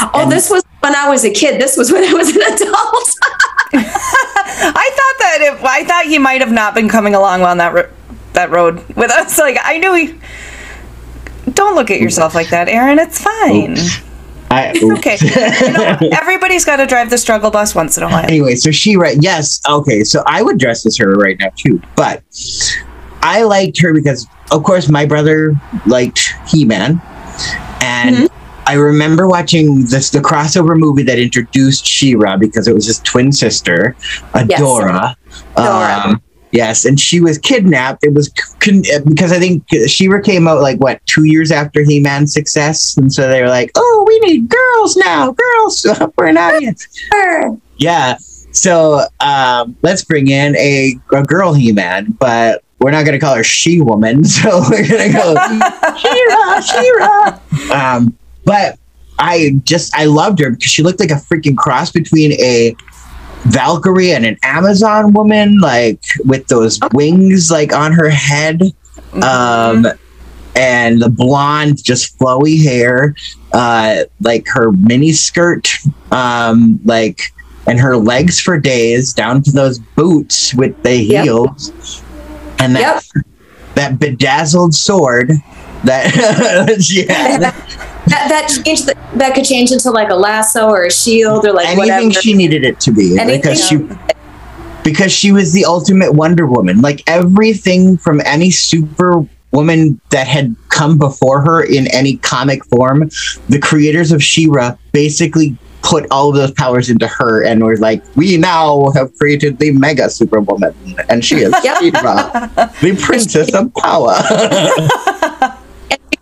Oh, 0.00 0.10
And- 0.14 0.30
this 0.30 0.50
was 0.50 0.62
when 0.80 0.94
I 0.94 1.08
was 1.08 1.24
a 1.24 1.30
kid. 1.30 1.60
This 1.60 1.76
was 1.76 1.90
when 1.90 2.04
I 2.04 2.12
was 2.12 2.28
an 2.28 2.42
adult. 2.42 3.14
I 3.72 4.90
thought 4.96 5.18
that 5.18 5.38
if 5.40 5.64
I 5.64 5.84
thought 5.84 6.06
he 6.06 6.18
might 6.18 6.40
have 6.40 6.52
not 6.52 6.74
been 6.74 6.88
coming 6.88 7.14
along 7.14 7.42
on 7.42 7.58
that 7.58 7.74
ro- 7.74 7.90
that 8.34 8.50
road 8.50 8.86
with 8.96 9.10
us. 9.10 9.38
Like 9.38 9.58
I 9.62 9.78
knew 9.78 9.94
he. 9.94 10.18
Don't 11.54 11.74
look 11.74 11.90
at 11.90 12.00
yourself 12.00 12.34
like 12.34 12.48
that, 12.50 12.68
Ehryn. 12.68 12.98
It's 12.98 13.22
fine. 13.22 13.76
I, 14.50 14.70
Okay. 14.98 15.18
You 15.20 15.72
know, 15.72 15.98
everybody's 16.18 16.64
got 16.64 16.76
to 16.76 16.86
drive 16.86 17.10
the 17.10 17.18
struggle 17.18 17.50
bus 17.50 17.74
once 17.74 17.98
in 17.98 18.02
a 18.02 18.08
while. 18.08 18.24
anyway, 18.24 18.54
so 18.54 18.70
she 18.70 18.96
right 18.96 19.16
yes, 19.20 19.60
okay, 19.68 20.04
so 20.04 20.22
I 20.26 20.42
would 20.42 20.58
dress 20.58 20.86
as 20.86 20.96
her 20.96 21.12
right 21.12 21.38
now 21.38 21.50
too, 21.54 21.82
but 21.96 22.22
I 23.22 23.42
liked 23.42 23.78
her 23.82 23.92
because 23.92 24.26
of 24.50 24.62
course 24.62 24.88
my 24.88 25.04
brother 25.04 25.54
liked 25.86 26.34
He-Man 26.48 27.00
and 27.82 28.28
I 28.66 28.74
remember 28.74 29.26
watching 29.28 29.84
this 29.86 30.10
the 30.10 30.18
crossover 30.18 30.78
movie 30.78 31.02
that 31.04 31.18
introduced 31.18 31.86
She-Ra 31.86 32.36
because 32.36 32.68
it 32.68 32.74
was 32.74 32.86
his 32.86 33.00
twin 33.00 33.32
sister, 33.32 33.96
Adora. 34.34 35.14
Adora. 35.56 36.04
Um, 36.04 36.22
yes, 36.52 36.84
and 36.84 36.98
she 36.98 37.20
was 37.20 37.38
kidnapped. 37.38 38.04
It 38.04 38.14
was 38.14 38.28
con- 38.60 38.82
because 39.04 39.32
I 39.32 39.38
think 39.38 39.64
She-Ra 39.86 40.20
came 40.20 40.48
out 40.48 40.60
like 40.60 40.78
what 40.78 41.04
two 41.06 41.24
years 41.24 41.50
after 41.50 41.82
He-Man's 41.82 42.32
success, 42.32 42.96
and 42.96 43.12
so 43.12 43.28
they 43.28 43.42
were 43.42 43.48
like, 43.48 43.70
"Oh, 43.74 44.04
we 44.06 44.18
need 44.20 44.48
girls 44.48 44.96
now, 44.96 45.32
girls 45.32 45.80
for 46.14 46.26
an 46.26 46.36
audience." 46.36 46.88
Yeah. 47.76 48.18
So 48.52 49.02
um, 49.20 49.76
let's 49.82 50.04
bring 50.04 50.28
in 50.28 50.56
a, 50.56 50.98
a 51.12 51.22
girl 51.22 51.52
He 51.52 51.70
Man, 51.72 52.12
but 52.18 52.64
we're 52.80 52.90
not 52.90 53.04
going 53.04 53.18
to 53.18 53.24
call 53.24 53.34
her 53.34 53.44
She 53.44 53.80
Woman. 53.80 54.24
So 54.28 54.62
we're 54.70 54.86
going 54.86 55.12
to 55.12 55.18
go 55.18 55.34
She-Ra, 55.96 56.60
She-Ra. 56.60 57.40
Um, 57.72 58.16
but 58.44 58.78
I 59.18 59.52
just, 59.64 59.94
I 59.94 60.04
loved 60.04 60.38
her 60.40 60.50
because 60.50 60.70
she 60.70 60.82
looked 60.82 61.00
like 61.00 61.10
a 61.10 61.14
freaking 61.14 61.56
cross 61.56 61.90
between 61.90 62.32
a 62.32 62.74
Valkyrie 63.50 64.12
and 64.12 64.24
an 64.26 64.38
Amazon 64.42 65.12
woman, 65.12 65.58
like 65.60 66.02
with 66.24 66.46
those 66.48 66.78
wings 66.92 67.50
like 67.50 67.72
on 67.72 67.92
her 67.92 68.10
head. 68.10 68.62
Um, 69.22 69.86
and 70.54 71.00
the 71.00 71.08
blonde, 71.08 71.82
just 71.84 72.18
flowy 72.18 72.60
hair, 72.62 73.14
uh, 73.52 74.02
like 74.20 74.46
her 74.48 74.72
mini 74.72 75.12
skirt, 75.12 75.68
um, 76.10 76.80
like, 76.84 77.20
and 77.66 77.78
her 77.78 77.96
legs 77.96 78.40
for 78.40 78.58
days 78.58 79.12
down 79.12 79.42
to 79.44 79.52
those 79.52 79.78
boots 79.78 80.52
with 80.54 80.80
the 80.82 80.96
Yep. 80.96 81.24
heels, 81.24 82.02
and 82.58 82.74
that 82.74 83.04
that 83.76 84.00
bedazzled 84.00 84.74
sword 84.74 85.30
that 85.84 86.12
yeah, 86.90 87.52
That 88.08 88.28
that 88.28 88.48
changed. 88.64 88.86
The, 88.86 88.96
that 89.16 89.34
could 89.34 89.44
change 89.44 89.70
into 89.72 89.90
like 89.90 90.10
a 90.10 90.14
lasso 90.14 90.68
or 90.68 90.84
a 90.84 90.90
shield 90.90 91.46
or 91.46 91.52
like 91.52 91.66
anything 91.68 92.06
whatever. 92.08 92.12
she 92.22 92.34
needed 92.34 92.64
it 92.64 92.78
to 92.80 92.92
be 92.92 93.18
Anything. 93.18 93.40
because 93.40 93.66
she 93.66 93.78
because 94.84 95.12
she 95.12 95.32
was 95.32 95.52
the 95.52 95.64
ultimate 95.64 96.12
Wonder 96.14 96.46
Woman. 96.46 96.80
Like 96.80 97.02
everything 97.06 97.96
from 97.98 98.20
any 98.24 98.50
super 98.50 99.26
woman 99.52 100.00
that 100.10 100.26
had 100.26 100.54
come 100.68 100.98
before 100.98 101.40
her 101.42 101.62
in 101.62 101.86
any 101.88 102.16
comic 102.18 102.64
form, 102.66 103.10
the 103.48 103.58
creators 103.58 104.12
of 104.12 104.22
She-Ra 104.22 104.76
basically 104.92 105.56
put 105.82 106.06
all 106.10 106.28
of 106.30 106.34
those 106.36 106.50
powers 106.52 106.90
into 106.90 107.06
her 107.06 107.44
and 107.44 107.62
were 107.64 107.76
like, 107.78 108.02
we 108.16 108.36
now 108.36 108.90
have 108.94 109.14
created 109.16 109.58
the 109.58 109.70
mega 109.72 110.10
superwoman 110.10 110.74
and 111.08 111.24
she 111.24 111.36
is 111.36 111.54
Yep. 111.64 111.78
She-Ra, 111.80 112.30
the 112.82 112.98
princess 113.02 113.54
of 113.54 113.72
power. 113.74 114.14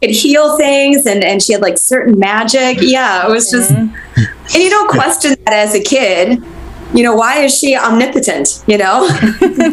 and 0.02 0.14
she 0.14 0.32
could 0.32 0.36
heal 0.36 0.56
things 0.56 1.06
and 1.06 1.24
and 1.24 1.42
she 1.42 1.52
had 1.52 1.62
like 1.62 1.78
certain 1.78 2.18
magic. 2.18 2.78
Yeah, 2.80 3.26
it 3.26 3.30
was 3.30 3.50
just. 3.50 3.72
Mm-hmm. 3.72 3.94
And 4.54 4.62
you 4.62 4.70
don't 4.70 4.88
question 4.88 5.34
that 5.44 5.52
as 5.52 5.74
a 5.74 5.82
kid. 5.82 6.42
You 6.94 7.02
know 7.02 7.14
why 7.14 7.40
is 7.42 7.56
she 7.56 7.76
omnipotent? 7.76 8.62
You 8.66 8.78
know. 8.78 9.06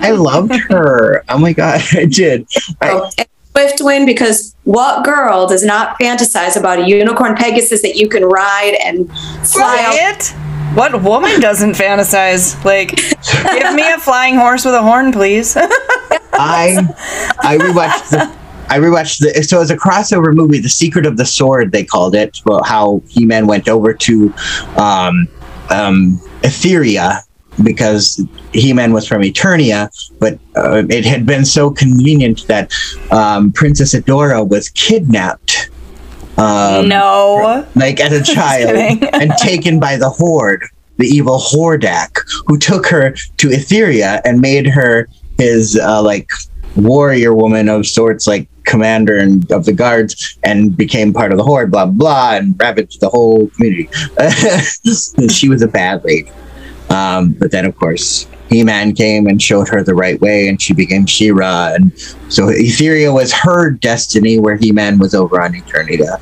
I 0.01 0.11
loved 0.11 0.53
her. 0.69 1.23
Oh 1.29 1.37
my 1.37 1.53
god, 1.53 1.81
I 1.93 2.05
did. 2.05 2.47
I, 2.81 2.91
Oh, 2.91 3.09
and 3.17 3.27
Swiftwind 3.53 4.05
because 4.07 4.55
what 4.63 5.05
girl 5.05 5.47
does 5.47 5.63
not 5.63 5.99
fantasize 5.99 6.57
about 6.57 6.79
a 6.79 6.87
unicorn 6.87 7.35
Pegasus 7.35 7.81
that 7.83 7.95
you 7.95 8.09
can 8.09 8.25
ride 8.25 8.75
and 8.83 9.07
fly 9.47 9.83
out? 9.83 9.95
It? 9.95 10.33
What 10.75 11.03
woman 11.03 11.39
doesn't 11.39 11.73
fantasize? 11.73 12.63
Like, 12.65 12.95
give 12.95 13.75
me 13.75 13.91
a 13.91 13.99
flying 13.99 14.35
horse 14.35 14.65
with 14.65 14.73
a 14.73 14.81
horn, 14.81 15.11
please. 15.11 15.55
I 16.33 16.79
I 17.39 17.57
rewatched 17.59 18.09
the 18.09 18.42
I 18.69 18.79
rewatched 18.79 19.19
the 19.19 19.43
so 19.43 19.57
it 19.57 19.59
was 19.59 19.71
a 19.71 19.77
crossover 19.77 20.33
movie, 20.33 20.59
The 20.59 20.69
Secret 20.69 21.05
of 21.05 21.17
the 21.17 21.25
Sword, 21.25 21.71
they 21.71 21.83
called 21.83 22.15
it, 22.15 22.39
about 22.45 22.65
how 22.65 23.01
He 23.07 23.25
Man 23.25 23.47
went 23.47 23.67
over 23.67 23.93
to 23.93 24.33
um, 24.77 25.27
um, 25.69 26.19
Etheria 26.41 27.21
because 27.63 28.23
He 28.51 28.73
Man 28.73 28.93
was 28.93 29.07
from 29.07 29.21
Eternia, 29.21 29.89
but 30.19 30.39
uh, 30.55 30.83
it 30.89 31.05
had 31.05 31.25
been 31.25 31.45
so 31.45 31.69
convenient 31.69 32.47
that 32.47 32.73
um, 33.11 33.51
Princess 33.51 33.93
Adora 33.93 34.47
was 34.47 34.69
kidnapped. 34.69 35.69
Um, 36.37 36.87
no. 36.87 37.67
like 37.75 37.99
as 37.99 38.11
a 38.11 38.23
child 38.33 38.75
and 38.75 39.31
taken 39.37 39.79
by 39.79 39.97
the 39.97 40.09
Horde, 40.09 40.65
the 40.97 41.05
evil 41.05 41.37
Hordak, 41.37 42.17
who 42.47 42.57
took 42.57 42.87
her 42.87 43.11
to 43.37 43.47
Etheria 43.49 44.21
and 44.25 44.41
made 44.41 44.67
her 44.67 45.07
his 45.37 45.77
uh, 45.77 46.01
like 46.01 46.31
warrior 46.75 47.33
woman 47.33 47.69
of 47.69 47.85
sorts, 47.85 48.27
like 48.27 48.47
commander 48.65 49.17
and 49.17 49.49
of 49.51 49.65
the 49.65 49.73
guards, 49.73 50.37
and 50.43 50.75
became 50.75 51.13
part 51.13 51.31
of 51.31 51.37
the 51.37 51.43
Horde. 51.43 51.71
Blah 51.71 51.87
blah, 51.87 52.35
and 52.35 52.55
ravaged 52.59 52.99
the 52.99 53.09
whole 53.09 53.47
community. 53.49 53.89
she 55.29 55.49
was 55.49 55.61
a 55.61 55.67
bad 55.67 56.03
lady, 56.03 56.31
um, 56.89 57.33
but 57.33 57.51
then 57.51 57.65
of 57.65 57.75
course. 57.75 58.27
He-Man 58.49 58.93
came 58.93 59.25
and 59.25 59.41
showed 59.41 59.67
her 59.69 59.81
the 59.81 59.95
right 59.95 60.19
way, 60.21 60.47
and 60.47 60.61
she 60.61 60.75
became 60.75 61.07
She-Ra, 61.07 61.71
and 61.73 61.97
so 62.29 62.47
Etheria 62.47 63.11
was 63.11 63.33
her 63.33 63.71
destiny, 63.71 64.37
where 64.37 64.57
He-Man 64.57 64.99
was 64.99 65.15
over 65.15 65.41
on 65.41 65.53
Eternia. 65.53 66.21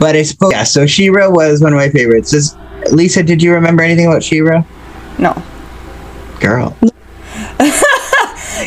But 0.00 0.16
I 0.16 0.24
suppose 0.24 0.52
yeah. 0.52 0.64
So 0.64 0.86
She-Ra 0.86 1.30
was 1.30 1.62
one 1.62 1.72
of 1.72 1.76
my 1.76 1.88
favorites. 1.88 2.32
Is, 2.32 2.56
Lisa, 2.90 3.22
did 3.22 3.40
you 3.40 3.54
remember 3.54 3.84
anything 3.84 4.06
about 4.06 4.24
She-Ra? 4.24 4.64
No. 5.20 5.40
Girl, 6.40 6.76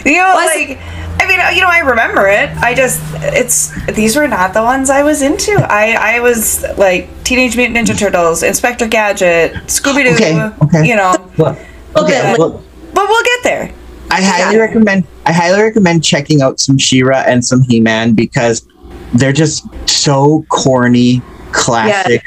You 0.05 0.13
know, 0.13 0.33
like, 0.35 0.79
I 1.21 1.27
mean, 1.27 1.55
you 1.55 1.61
know, 1.61 1.69
I 1.69 1.79
remember 1.79 2.27
it. 2.27 2.49
I 2.57 2.73
just, 2.73 2.99
it's 3.21 3.69
these 3.93 4.15
were 4.15 4.27
not 4.27 4.53
the 4.55 4.63
ones 4.63 4.89
I 4.89 5.03
was 5.03 5.21
into. 5.21 5.51
I, 5.53 6.15
I 6.15 6.19
was 6.19 6.63
like 6.79 7.07
Teenage 7.23 7.55
Mutant 7.55 7.77
Ninja 7.77 7.95
Turtles, 7.97 8.41
Inspector 8.41 8.87
Gadget, 8.87 9.53
Scooby 9.67 10.03
Doo. 10.03 10.15
Okay, 10.15 10.51
okay. 10.65 10.87
You 10.89 10.95
know, 10.95 11.13
Well, 11.37 11.51
okay, 11.95 12.19
Okay, 12.21 12.35
well, 12.39 12.63
but 12.93 13.07
we'll 13.07 13.23
get 13.23 13.43
there. 13.43 13.71
I 14.09 14.21
highly 14.21 14.55
Yeah. 14.55 14.61
recommend. 14.63 15.03
I 15.27 15.31
highly 15.31 15.61
recommend 15.61 16.03
checking 16.03 16.41
out 16.41 16.59
some 16.59 16.79
She-Ra 16.79 17.23
and 17.27 17.45
some 17.45 17.61
He 17.61 17.79
Man 17.79 18.13
because 18.13 18.67
they're 19.13 19.31
just 19.31 19.63
so 19.87 20.43
corny, 20.49 21.21
classic, 21.51 22.23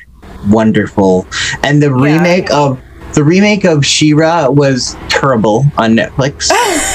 wonderful. 0.48 1.26
And 1.64 1.82
the 1.82 1.92
remake 1.92 2.50
of 2.52 2.80
the 3.14 3.24
remake 3.24 3.64
of 3.64 3.84
She-Ra 3.84 4.48
was 4.50 4.96
terrible 5.08 5.64
on 5.76 5.96
Netflix. 5.96 6.50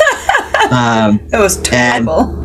um, 0.72 1.20
It 1.34 1.38
was 1.40 1.58
terrible. 1.62 2.36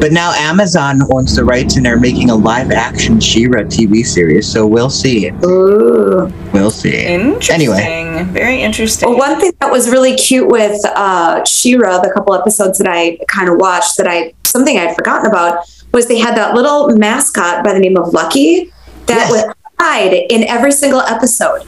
but 0.00 0.12
now 0.12 0.32
Amazon 0.32 1.00
owns 1.12 1.36
the 1.36 1.44
rights 1.44 1.76
and 1.76 1.84
they're 1.86 1.98
making 2.00 2.30
a 2.30 2.34
live 2.34 2.70
action 2.70 3.20
She-Ra 3.20 3.62
TV 3.62 4.04
series. 4.04 4.46
So 4.50 4.66
we'll 4.66 4.90
see. 4.90 5.30
Ooh. 5.44 6.32
We'll 6.52 6.70
see. 6.70 7.04
interesting. 7.06 7.54
Anyway. 7.54 8.24
very 8.32 8.60
interesting. 8.62 9.08
Well, 9.08 9.18
one 9.18 9.40
thing 9.40 9.52
that 9.60 9.70
was 9.70 9.88
really 9.90 10.14
cute 10.16 10.48
with 10.48 10.84
uh, 10.84 11.44
She-Ra, 11.44 11.98
the 12.00 12.10
couple 12.12 12.34
episodes 12.34 12.78
that 12.78 12.88
I 12.88 13.18
kind 13.28 13.48
of 13.48 13.56
watched, 13.58 13.96
that 13.98 14.06
I 14.06 14.32
something 14.44 14.78
I'd 14.78 14.94
forgotten 14.94 15.26
about 15.26 15.64
was 15.92 16.06
they 16.06 16.18
had 16.18 16.36
that 16.36 16.54
little 16.54 16.88
mascot 16.96 17.64
by 17.64 17.72
the 17.72 17.80
name 17.80 17.96
of 17.96 18.12
Lucky 18.12 18.72
that 19.06 19.28
Yes. 19.28 19.30
would 19.30 19.54
hide 19.80 20.12
in 20.30 20.44
every 20.44 20.72
single 20.72 21.00
episode. 21.00 21.62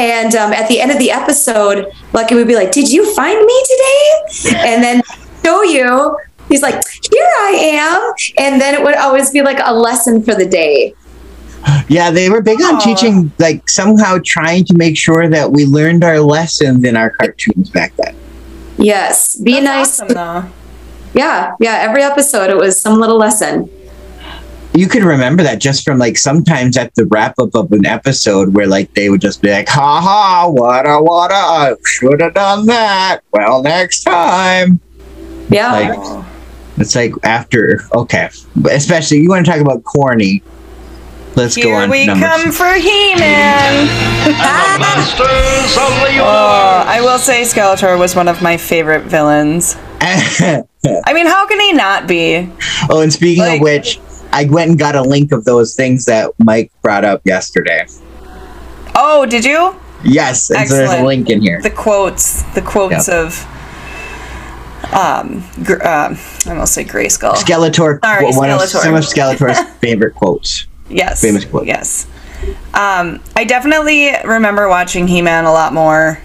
And 0.00 0.34
um, 0.34 0.54
at 0.54 0.66
the 0.66 0.80
end 0.80 0.90
of 0.90 0.98
the 0.98 1.10
episode, 1.10 1.92
Lucky 2.14 2.34
would 2.34 2.48
be 2.48 2.54
like, 2.54 2.72
"Did 2.72 2.90
you 2.90 3.14
find 3.14 3.38
me 3.38 3.64
today?" 3.68 4.56
And 4.56 4.82
then 4.82 5.02
show 5.44 5.62
you. 5.62 6.16
He's 6.48 6.62
like, 6.62 6.82
"Here 7.12 7.30
I 7.40 7.50
am," 7.84 8.12
and 8.38 8.58
then 8.58 8.74
it 8.74 8.82
would 8.82 8.94
always 8.94 9.30
be 9.30 9.42
like 9.42 9.58
a 9.62 9.74
lesson 9.74 10.22
for 10.22 10.34
the 10.34 10.46
day. 10.46 10.94
Yeah, 11.88 12.10
they 12.10 12.30
were 12.30 12.40
big 12.40 12.62
on 12.62 12.80
teaching, 12.80 13.30
like 13.38 13.68
somehow 13.68 14.16
trying 14.24 14.64
to 14.64 14.74
make 14.74 14.96
sure 14.96 15.28
that 15.28 15.52
we 15.52 15.66
learned 15.66 16.02
our 16.02 16.18
lessons 16.18 16.82
in 16.84 16.96
our 16.96 17.10
cartoons 17.10 17.68
back 17.68 17.92
then. 17.98 18.16
Yes, 18.78 19.36
be 19.36 19.60
That's 19.60 19.64
nice. 19.64 20.00
awesome, 20.00 20.08
though. 20.14 20.44
Yeah, 21.12 21.56
yeah. 21.60 21.76
Every 21.82 22.02
episode, 22.02 22.48
it 22.48 22.56
was 22.56 22.80
some 22.80 22.98
little 22.98 23.18
lesson. 23.18 23.68
You 24.72 24.86
could 24.88 25.02
remember 25.02 25.42
that 25.42 25.58
just 25.60 25.84
from 25.84 25.98
like 25.98 26.16
sometimes 26.16 26.76
at 26.76 26.94
the 26.94 27.04
wrap 27.06 27.38
up 27.40 27.54
of 27.54 27.72
an 27.72 27.84
episode 27.86 28.54
where 28.54 28.68
like 28.68 28.94
they 28.94 29.10
would 29.10 29.20
just 29.20 29.42
be 29.42 29.50
like, 29.50 29.68
ha 29.68 30.00
ha, 30.00 30.48
wada 30.48 31.02
wada, 31.02 31.34
I 31.34 31.74
should 31.84 32.20
have 32.20 32.34
done 32.34 32.66
that. 32.66 33.20
Well, 33.32 33.62
next 33.62 34.04
time. 34.04 34.78
Yeah. 35.48 35.72
Like, 35.72 36.24
it's 36.78 36.94
like 36.94 37.12
after, 37.24 37.80
okay. 37.94 38.30
But 38.54 38.72
especially, 38.74 39.18
you 39.18 39.28
want 39.28 39.44
to 39.44 39.50
talk 39.50 39.60
about 39.60 39.82
corny. 39.82 40.42
Let's 41.36 41.56
go 41.56 41.62
Here 41.62 41.74
on 41.76 41.90
we 41.90 42.00
to 42.06 42.14
numbers. 42.14 42.28
come 42.28 42.52
for 42.52 42.72
He-Man. 42.72 43.86
Masters 44.80 45.76
of 45.76 45.90
the 46.00 46.18
Oh, 46.20 46.84
I 46.86 47.00
will 47.02 47.18
say 47.18 47.42
Skeletor 47.42 47.98
was 47.98 48.14
one 48.16 48.28
of 48.28 48.40
my 48.42 48.56
favorite 48.56 49.04
villains. 49.04 49.76
I 50.00 50.64
mean, 51.12 51.26
how 51.26 51.46
can 51.46 51.60
he 51.60 51.72
not 51.72 52.06
be? 52.08 52.48
oh, 52.88 53.00
and 53.00 53.12
speaking 53.12 53.42
Like- 53.44 53.60
of 53.60 53.62
which, 53.64 54.00
I 54.32 54.44
went 54.44 54.70
and 54.70 54.78
got 54.78 54.94
a 54.94 55.02
link 55.02 55.32
of 55.32 55.44
those 55.44 55.74
things 55.74 56.04
that 56.06 56.30
Mike 56.38 56.70
brought 56.82 57.04
up 57.04 57.20
yesterday. 57.24 57.86
Oh, 58.94 59.26
did 59.26 59.44
you? 59.44 59.74
Yes, 60.04 60.50
and 60.50 60.68
so 60.68 60.76
there's 60.76 60.90
a 60.92 61.04
link 61.04 61.28
in 61.30 61.40
here. 61.40 61.60
The 61.60 61.70
quotes, 61.70 62.42
the 62.54 62.62
quotes 62.62 63.08
of 63.08 63.44
um, 64.92 65.44
gr- 65.62 65.82
um, 65.86 66.16
I 66.46 66.50
almost 66.50 66.74
say 66.74 66.84
Grayskull. 66.84 67.34
Skeletor, 67.34 68.00
Sorry, 68.02 68.24
one 68.32 68.50
of 68.50 68.60
Skeletor. 68.60 68.82
some 68.82 68.94
of 68.94 69.04
Skeletor's 69.04 69.70
favorite 69.78 70.14
quotes. 70.14 70.66
yes, 70.88 71.20
famous 71.20 71.44
quote. 71.44 71.66
Yes, 71.66 72.06
um, 72.74 73.20
I 73.36 73.44
definitely 73.46 74.12
remember 74.24 74.68
watching 74.68 75.06
He-Man 75.06 75.44
a 75.44 75.52
lot 75.52 75.72
more 75.74 76.18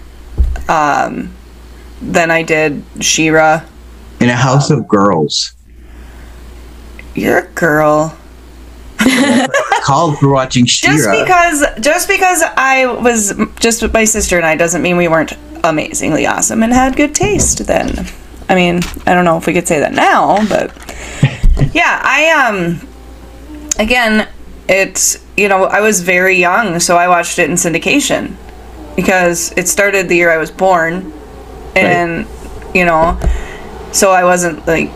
um, 0.70 1.34
than 2.02 2.32
I 2.32 2.44
did 2.44 2.82
She-Ra. 3.02 3.64
In 4.22 4.30
a 4.30 4.36
house 4.36 4.70
of 4.70 4.88
girls. 4.88 5.55
You're 7.16 7.40
a 7.40 7.48
girl. 7.48 8.18
Called 9.84 10.18
for 10.20 10.30
watching 10.30 10.66
Just 10.66 11.10
because, 11.10 11.64
just 11.80 12.08
because 12.08 12.44
I 12.58 12.86
was 12.86 13.34
just 13.60 13.82
with 13.82 13.94
my 13.94 14.04
sister 14.04 14.38
and 14.38 14.46
I 14.46 14.56
doesn't 14.56 14.82
mean 14.82 14.98
we 14.98 15.08
weren't 15.08 15.34
amazingly 15.64 16.26
awesome 16.26 16.64
and 16.64 16.74
had 16.74 16.96
good 16.96 17.16
taste. 17.16 17.66
Then, 17.66 18.08
I 18.50 18.56
mean, 18.56 18.82
I 19.06 19.14
don't 19.14 19.26
know 19.26 19.38
if 19.38 19.48
we 19.48 19.54
could 19.54 19.68
say 19.68 19.80
that 19.80 19.94
now, 19.94 20.46
but 20.48 20.72
yeah, 21.74 22.02
I 22.04 22.48
um, 22.48 22.88
again, 23.80 24.28
it's 24.68 25.24
you 25.38 25.48
know 25.48 25.66
I 25.66 25.82
was 25.82 26.02
very 26.02 26.36
young, 26.36 26.80
so 26.80 26.98
I 26.98 27.08
watched 27.08 27.40
it 27.40 27.50
in 27.50 27.56
syndication 27.56 28.36
because 28.96 29.52
it 29.58 29.68
started 29.68 30.10
the 30.10 30.16
year 30.16 30.32
I 30.32 30.38
was 30.38 30.52
born, 30.52 31.14
and 31.76 32.28
you 32.74 32.86
know, 32.86 33.20
so 33.92 34.12
I 34.12 34.24
wasn't 34.24 34.66
like 34.68 34.90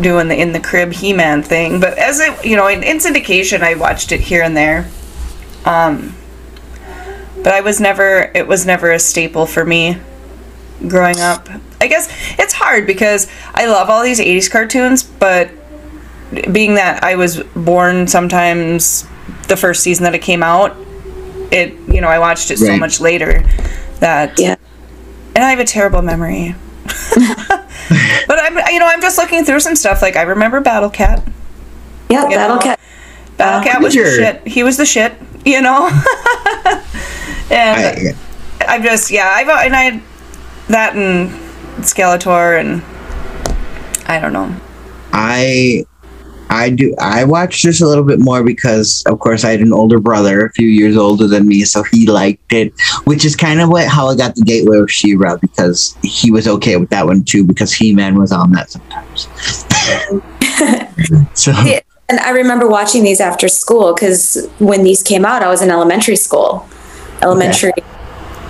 doing 0.00 0.28
the 0.28 0.40
in 0.40 0.52
the 0.52 0.60
crib 0.60 0.92
He-Man 0.92 1.42
thing, 1.42 1.80
but 1.80 1.96
as 1.98 2.20
it 2.20 2.44
you 2.44 2.56
know 2.56 2.66
in, 2.68 2.82
in 2.82 2.98
syndication 2.98 3.62
I 3.62 3.74
watched 3.74 4.12
it 4.12 4.20
here 4.20 4.42
and 4.42 4.56
there. 4.56 4.88
Um 5.64 6.14
but 7.42 7.52
I 7.52 7.60
was 7.60 7.80
never 7.80 8.30
it 8.34 8.46
was 8.46 8.64
never 8.66 8.90
a 8.92 8.98
staple 8.98 9.46
for 9.46 9.64
me 9.64 9.98
growing 10.88 11.20
up. 11.20 11.48
I 11.80 11.86
guess 11.86 12.08
it's 12.38 12.52
hard 12.54 12.86
because 12.86 13.28
I 13.54 13.66
love 13.66 13.90
all 13.90 14.02
these 14.02 14.18
80s 14.20 14.50
cartoons, 14.50 15.02
but 15.02 15.50
being 16.52 16.74
that 16.76 17.04
I 17.04 17.16
was 17.16 17.42
born 17.54 18.06
sometimes 18.08 19.06
the 19.48 19.56
first 19.56 19.82
season 19.82 20.04
that 20.04 20.14
it 20.14 20.22
came 20.22 20.42
out, 20.42 20.74
it 21.52 21.74
you 21.88 22.00
know, 22.00 22.08
I 22.08 22.18
watched 22.18 22.50
it 22.50 22.58
so 22.58 22.76
much 22.76 23.00
later 23.00 23.44
that 24.00 24.38
Yeah. 24.38 24.56
and 25.36 25.44
I 25.44 25.50
have 25.50 25.58
a 25.60 25.64
terrible 25.64 26.02
memory. 26.02 26.54
but 28.26 28.38
I'm 28.40 28.56
you 28.72 28.78
know, 28.78 28.86
I'm 28.86 29.00
just 29.00 29.18
looking 29.18 29.44
through 29.44 29.60
some 29.60 29.76
stuff 29.76 30.02
like 30.02 30.16
I 30.16 30.22
remember 30.22 30.60
Battle 30.60 30.90
Cat. 30.90 31.22
Yeah, 32.10 32.28
You 32.28 32.36
that'll 32.36 32.56
know, 32.56 32.62
catch. 32.62 32.80
Battle 33.36 33.60
uh, 33.60 33.64
Cat 33.72 33.82
was 33.82 33.94
the 33.94 34.04
shit. 34.04 34.46
He 34.46 34.62
was 34.62 34.76
the 34.76 34.86
shit, 34.86 35.14
you 35.44 35.60
know. 35.60 35.88
and 37.50 37.52
I, 37.52 38.14
I'm 38.66 38.82
just 38.82 39.10
yeah, 39.10 39.26
I've 39.34 39.48
and 39.48 39.74
I 39.74 40.02
that 40.68 40.94
and 40.96 41.30
Skeletor 41.82 42.58
and 42.60 42.82
I 44.06 44.20
don't 44.20 44.32
know. 44.32 44.54
I 45.12 45.84
I 46.54 46.70
do 46.70 46.94
I 47.00 47.24
watched 47.24 47.64
this 47.64 47.80
a 47.80 47.86
little 47.86 48.04
bit 48.04 48.20
more 48.20 48.44
because 48.44 49.02
of 49.06 49.18
course 49.18 49.44
I 49.44 49.50
had 49.50 49.60
an 49.60 49.72
older 49.72 49.98
brother, 49.98 50.46
a 50.46 50.52
few 50.52 50.68
years 50.68 50.96
older 50.96 51.26
than 51.26 51.48
me, 51.48 51.64
so 51.64 51.82
he 51.82 52.06
liked 52.06 52.52
it. 52.52 52.72
Which 53.04 53.24
is 53.24 53.34
kind 53.34 53.60
of 53.60 53.68
what 53.68 53.88
how 53.88 54.08
I 54.08 54.16
got 54.16 54.36
the 54.36 54.42
gateway 54.42 54.78
of 54.78 54.90
She-Ra 54.90 55.36
because 55.38 55.96
he 56.02 56.30
was 56.30 56.46
okay 56.46 56.76
with 56.76 56.90
that 56.90 57.06
one 57.06 57.24
too 57.24 57.44
because 57.44 57.72
He-Man 57.72 58.18
was 58.18 58.30
on 58.32 58.52
that 58.52 58.70
sometimes. 58.70 59.28
so 61.38 61.50
Yeah. 61.64 61.80
And 62.08 62.20
I 62.20 62.30
remember 62.30 62.68
watching 62.68 63.02
these 63.02 63.20
after 63.20 63.48
school 63.48 63.94
because 63.94 64.46
when 64.58 64.84
these 64.84 65.02
came 65.02 65.24
out, 65.24 65.42
I 65.42 65.48
was 65.48 65.62
in 65.62 65.70
elementary 65.70 66.16
school. 66.16 66.68
Elementary. 67.22 67.72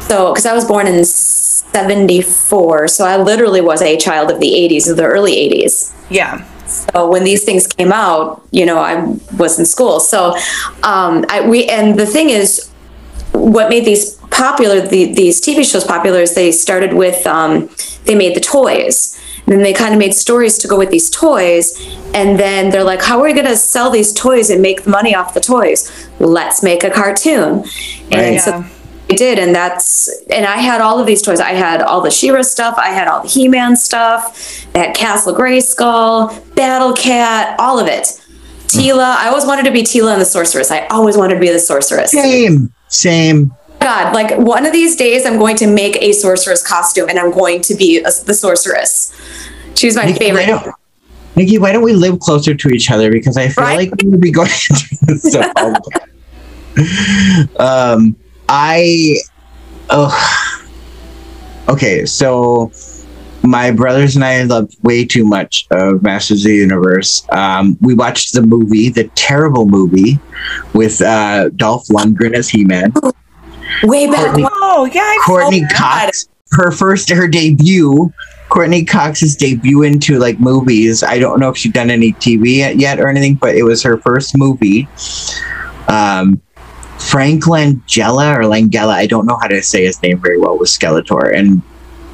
So, 0.00 0.32
because 0.32 0.44
I 0.44 0.52
was 0.52 0.64
born 0.64 0.88
in 0.88 1.04
74. 1.04 2.88
So 2.88 3.04
I 3.04 3.16
literally 3.16 3.60
was 3.60 3.80
a 3.80 3.96
child 3.96 4.30
of 4.30 4.40
the 4.40 4.48
80s, 4.48 4.90
of 4.90 4.96
the 4.96 5.04
early 5.04 5.36
80s. 5.36 5.92
Yeah. 6.10 6.44
So 6.74 7.08
when 7.10 7.24
these 7.24 7.44
things 7.44 7.66
came 7.66 7.92
out, 7.92 8.42
you 8.50 8.66
know, 8.66 8.78
I 8.78 9.16
was 9.38 9.58
in 9.58 9.64
school. 9.64 10.00
So 10.00 10.34
um, 10.82 11.24
I, 11.28 11.46
we, 11.48 11.66
and 11.66 11.98
the 11.98 12.06
thing 12.06 12.30
is, 12.30 12.70
what 13.32 13.68
made 13.68 13.84
these 13.84 14.14
popular, 14.30 14.80
the, 14.80 15.12
these 15.14 15.40
TV 15.40 15.70
shows 15.70 15.84
popular, 15.84 16.20
is 16.20 16.34
they 16.34 16.52
started 16.52 16.92
with, 16.94 17.26
um, 17.26 17.68
they 18.04 18.14
made 18.14 18.34
the 18.36 18.40
toys. 18.40 19.20
And 19.46 19.54
then 19.54 19.62
they 19.62 19.74
kind 19.74 19.92
of 19.92 19.98
made 19.98 20.14
stories 20.14 20.56
to 20.58 20.68
go 20.68 20.78
with 20.78 20.90
these 20.90 21.10
toys. 21.10 21.78
And 22.14 22.38
then 22.38 22.70
they're 22.70 22.84
like, 22.84 23.02
how 23.02 23.18
are 23.20 23.24
we 23.24 23.34
going 23.34 23.46
to 23.46 23.56
sell 23.56 23.90
these 23.90 24.12
toys 24.12 24.48
and 24.50 24.62
make 24.62 24.86
money 24.86 25.14
off 25.14 25.34
the 25.34 25.40
toys? 25.40 26.08
Let's 26.18 26.62
make 26.62 26.82
a 26.82 26.90
cartoon. 26.90 27.64
And 28.10 28.12
Right. 28.12 28.40
so 28.40 28.50
Yeah. 28.50 28.68
I 29.10 29.14
did, 29.14 29.38
and 29.38 29.54
that's 29.54 30.08
and 30.30 30.46
I 30.46 30.56
had 30.56 30.80
all 30.80 30.98
of 30.98 31.06
these 31.06 31.20
toys. 31.20 31.38
I 31.40 31.50
had 31.50 31.82
all 31.82 32.00
the 32.00 32.10
She-Ra 32.10 32.42
stuff. 32.42 32.74
I 32.78 32.88
had 32.88 33.06
all 33.06 33.22
the 33.22 33.28
He-Man 33.28 33.76
stuff. 33.76 34.66
I 34.74 34.78
had 34.78 34.96
Castle 34.96 35.34
Grayskull, 35.34 36.54
Battle 36.54 36.94
Cat, 36.94 37.54
all 37.60 37.78
of 37.78 37.86
it. 37.86 38.18
Teela. 38.66 39.14
I 39.18 39.28
always 39.28 39.44
wanted 39.44 39.66
to 39.66 39.70
be 39.72 39.82
Teela 39.82 40.12
and 40.12 40.20
the 40.20 40.24
Sorceress. 40.24 40.70
I 40.70 40.86
always 40.86 41.16
wanted 41.18 41.34
to 41.34 41.40
be 41.40 41.50
the 41.50 41.58
Sorceress. 41.58 42.10
same, 42.12 42.72
same. 42.88 43.52
God, 43.80 44.14
like 44.14 44.38
one 44.38 44.64
of 44.64 44.72
these 44.72 44.96
days, 44.96 45.26
I'm 45.26 45.38
going 45.38 45.56
to 45.56 45.66
make 45.66 45.96
a 46.00 46.12
sorceress 46.12 46.66
costume, 46.66 47.10
and 47.10 47.18
I'm 47.18 47.30
going 47.30 47.60
to 47.62 47.74
be 47.74 47.98
a, 47.98 48.04
the 48.04 48.32
Sorceress. 48.32 49.12
She's 49.74 49.94
my 49.96 50.06
Nicky, 50.06 50.18
favorite. 50.18 50.46
don't, 50.46 50.74
Nicky, 51.36 51.58
why 51.58 51.72
don't 51.72 51.82
we 51.82 51.92
live 51.92 52.18
closer 52.20 52.54
to 52.54 52.68
each 52.70 52.90
other? 52.90 53.10
Because 53.12 53.36
I 53.36 53.48
feel 53.48 53.64
Right. 53.64 53.90
like 53.92 54.02
we 54.02 54.08
would 54.08 54.20
be 54.22 54.30
going 54.30 54.48
through 54.48 54.98
this 55.08 55.22
stuff 55.24 55.52
all 55.56 55.72
the 55.72 55.90
time. 55.92 57.48
Um, 57.58 58.16
I, 58.56 59.16
oh, 59.90 60.64
okay. 61.68 62.06
So 62.06 62.70
my 63.42 63.72
brothers 63.72 64.14
and 64.14 64.24
I 64.24 64.42
loved 64.44 64.76
way 64.84 65.04
too 65.04 65.24
much 65.24 65.66
of 65.72 66.02
Masters 66.04 66.44
of 66.44 66.50
the 66.50 66.54
Universe. 66.54 67.26
Um, 67.32 67.76
we 67.80 67.94
watched 67.94 68.32
the 68.32 68.42
movie, 68.42 68.90
the 68.90 69.08
terrible 69.16 69.66
movie, 69.66 70.20
with 70.72 71.02
uh, 71.02 71.48
Dolph 71.56 71.88
Lundgren 71.88 72.34
as 72.34 72.48
He 72.48 72.64
Man. 72.64 72.92
Way 73.82 74.06
back. 74.06 74.26
Courteney- 74.26 74.48
Oh 74.52 74.84
yeah, 74.92 75.00
I 75.00 75.18
Courteney. 75.24 75.64
Cox, 75.74 76.28
her 76.52 76.70
first, 76.70 77.10
her 77.10 77.26
debut. 77.28 78.12
Courteney 78.50 78.84
Cox's 78.84 79.34
debut 79.36 79.82
into 79.82 80.18
like 80.20 80.38
movies. 80.38 81.02
I 81.02 81.18
don't 81.18 81.40
know 81.40 81.48
if 81.48 81.56
she'd 81.56 81.72
done 81.72 81.90
any 81.90 82.12
TV 82.14 82.58
yet, 82.58 82.76
yet 82.76 83.00
or 83.00 83.08
anything, 83.08 83.34
but 83.34 83.56
it 83.56 83.64
was 83.64 83.82
her 83.82 83.98
first 83.98 84.36
movie. 84.38 84.86
Um, 85.88 86.40
Frank 86.98 87.44
Langella 87.44 88.36
or 88.36 88.42
Langella, 88.42 88.94
I 88.94 89.06
don't 89.06 89.26
know 89.26 89.36
how 89.40 89.48
to 89.48 89.62
say 89.62 89.84
his 89.84 90.00
name 90.02 90.18
very 90.18 90.38
well, 90.38 90.58
was 90.58 90.76
Skeletor. 90.76 91.36
And 91.36 91.62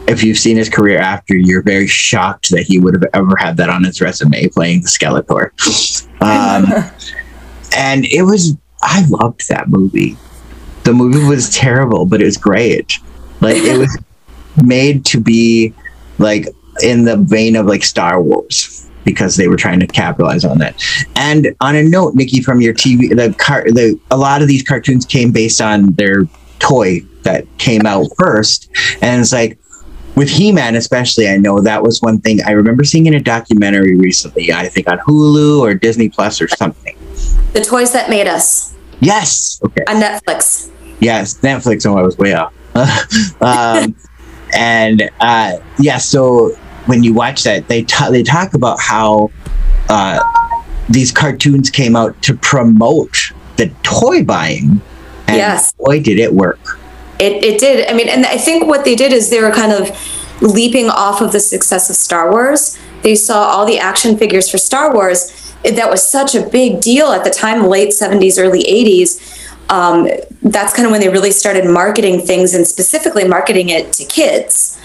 if 0.09 0.23
you've 0.23 0.38
seen 0.38 0.57
his 0.57 0.69
career 0.69 0.99
after, 0.99 1.37
you're 1.37 1.62
very 1.62 1.87
shocked 1.87 2.51
that 2.51 2.62
he 2.62 2.79
would 2.79 2.95
have 2.95 3.05
ever 3.14 3.37
had 3.37 3.57
that 3.59 3.69
on 3.69 3.85
his 3.85 4.01
resume 4.01 4.49
playing 4.49 4.83
the 4.83 4.88
Skeletor. 4.88 5.51
Um, 6.21 6.90
and 7.77 8.05
it 8.07 8.23
was, 8.23 8.57
I 8.83 9.05
loved 9.09 9.49
that 9.49 9.69
movie. 9.69 10.16
The 10.85 10.93
movie 10.93 11.25
was 11.25 11.51
terrible, 11.51 12.07
but 12.07 12.21
it 12.21 12.25
was 12.25 12.37
great. 12.37 12.99
Like 13.40 13.57
it 13.57 13.79
was 13.79 13.97
made 14.64 15.05
to 15.07 15.21
be 15.21 15.75
like 16.19 16.49
in 16.83 17.05
the 17.05 17.16
vein 17.16 17.57
of 17.57 17.66
like 17.66 17.83
Star 17.83 18.21
Wars 18.21 18.89
because 19.05 19.37
they 19.37 19.49
were 19.49 19.57
trying 19.57 19.81
to 19.81 19.87
capitalize 19.87 20.45
on 20.45 20.59
that. 20.59 20.83
And 21.17 21.55
on 21.61 21.77
a 21.77 21.83
note, 21.83 22.15
Nicky, 22.15 22.43
from 22.43 22.61
your 22.61 22.75
TV, 22.75 23.09
the 23.15 23.35
car, 23.39 23.65
the 23.65 23.99
a 24.11 24.17
lot 24.17 24.43
of 24.43 24.49
these 24.49 24.63
cartoons 24.63 25.05
came 25.07 25.31
based 25.33 25.61
on 25.61 25.93
their 25.95 26.25
toy 26.59 27.01
that 27.23 27.47
came 27.59 27.87
out 27.87 28.07
first, 28.19 28.71
and 29.03 29.21
it's 29.21 29.33
like 29.33 29.59
with 30.17 30.29
He-Man, 30.29 30.75
especially. 30.77 31.29
I 31.29 31.37
know 31.37 31.61
that 31.61 31.83
was 31.83 32.01
one 32.03 32.21
thing 32.21 32.41
I 32.43 32.51
remember 32.53 32.85
seeing 32.85 33.07
in 33.07 33.15
a 33.15 33.21
documentary 33.21 33.97
recently. 33.97 34.53
I 34.53 34.69
think 34.69 34.89
on 34.91 34.99
Hulu 34.99 35.61
or 35.61 35.75
Disney 35.75 36.09
Plus 36.09 36.41
or 36.41 36.49
something. 36.49 36.97
the 37.53 37.63
toys 37.65 37.93
that 37.93 38.11
made 38.11 38.27
us 38.27 38.75
Yes. 39.01 39.61
Okay. 39.65 39.83
on 39.89 39.97
Netflix. 39.97 40.71
Yes, 41.01 41.39
Netflix. 41.41 41.87
Oh, 41.87 41.97
I 41.97 42.03
was 42.03 42.19
way 42.19 42.35
off. 42.35 42.53
um, 43.43 43.95
and 44.55 45.11
uh, 45.21 45.57
yeah, 45.79 45.97
so 45.97 46.55
when 46.87 47.03
you 47.03 47.14
watch 47.14 47.43
that, 47.45 47.69
they 47.69 47.85
ta- 47.85 48.11
they 48.11 48.23
talk 48.23 48.55
about 48.55 48.81
how 48.81 49.31
uh, 49.88 50.21
these 50.88 51.12
cartoons 51.12 51.71
came 51.71 51.97
out 51.97 52.21
to 52.23 52.35
promote 52.35 53.16
the 53.57 53.69
toy 53.83 54.25
buying. 54.25 54.81
And 55.29 55.37
Yes. 55.37 55.73
boy, 55.73 56.01
did 56.03 56.19
it 56.19 56.33
work! 56.33 56.59
It, 57.19 57.45
it 57.45 57.61
did. 57.61 57.88
I 57.88 57.93
mean, 57.93 58.09
and 58.09 58.27
I 58.27 58.37
think 58.37 58.66
what 58.66 58.85
they 58.85 58.97
did 58.97 59.12
is 59.12 59.31
they 59.31 59.40
were 59.43 59.53
kind 59.53 59.73
of 59.73 59.90
leaping 60.43 60.88
off 60.88 61.21
of 61.21 61.33
the 61.33 61.40
success 61.40 61.90
of 61.90 61.97
Star 61.97 62.31
Wars. 62.33 62.79
They 63.03 63.14
saw 63.14 63.45
all 63.45 63.66
the 63.66 63.79
action 63.79 64.16
figures 64.16 64.51
for 64.51 64.59
Star 64.59 64.93
Wars. 64.93 65.55
That 65.62 65.90
was 65.90 66.07
such 66.07 66.35
a 66.35 66.47
big 66.49 66.81
deal 66.81 67.09
at 67.12 67.23
the 67.25 67.31
time, 67.31 67.64
late 67.66 67.90
70s, 67.90 68.38
early 68.43 68.62
80s. 68.64 69.21
Um, 69.71 70.09
that's 70.43 70.75
kind 70.75 70.87
of 70.87 70.90
when 70.90 71.01
they 71.01 71.11
really 71.11 71.31
started 71.31 71.66
marketing 71.66 72.23
things 72.23 72.55
and 72.55 72.66
specifically 72.66 73.29
marketing 73.29 73.69
it 73.69 73.93
to 73.95 74.05
kids. 74.05 74.81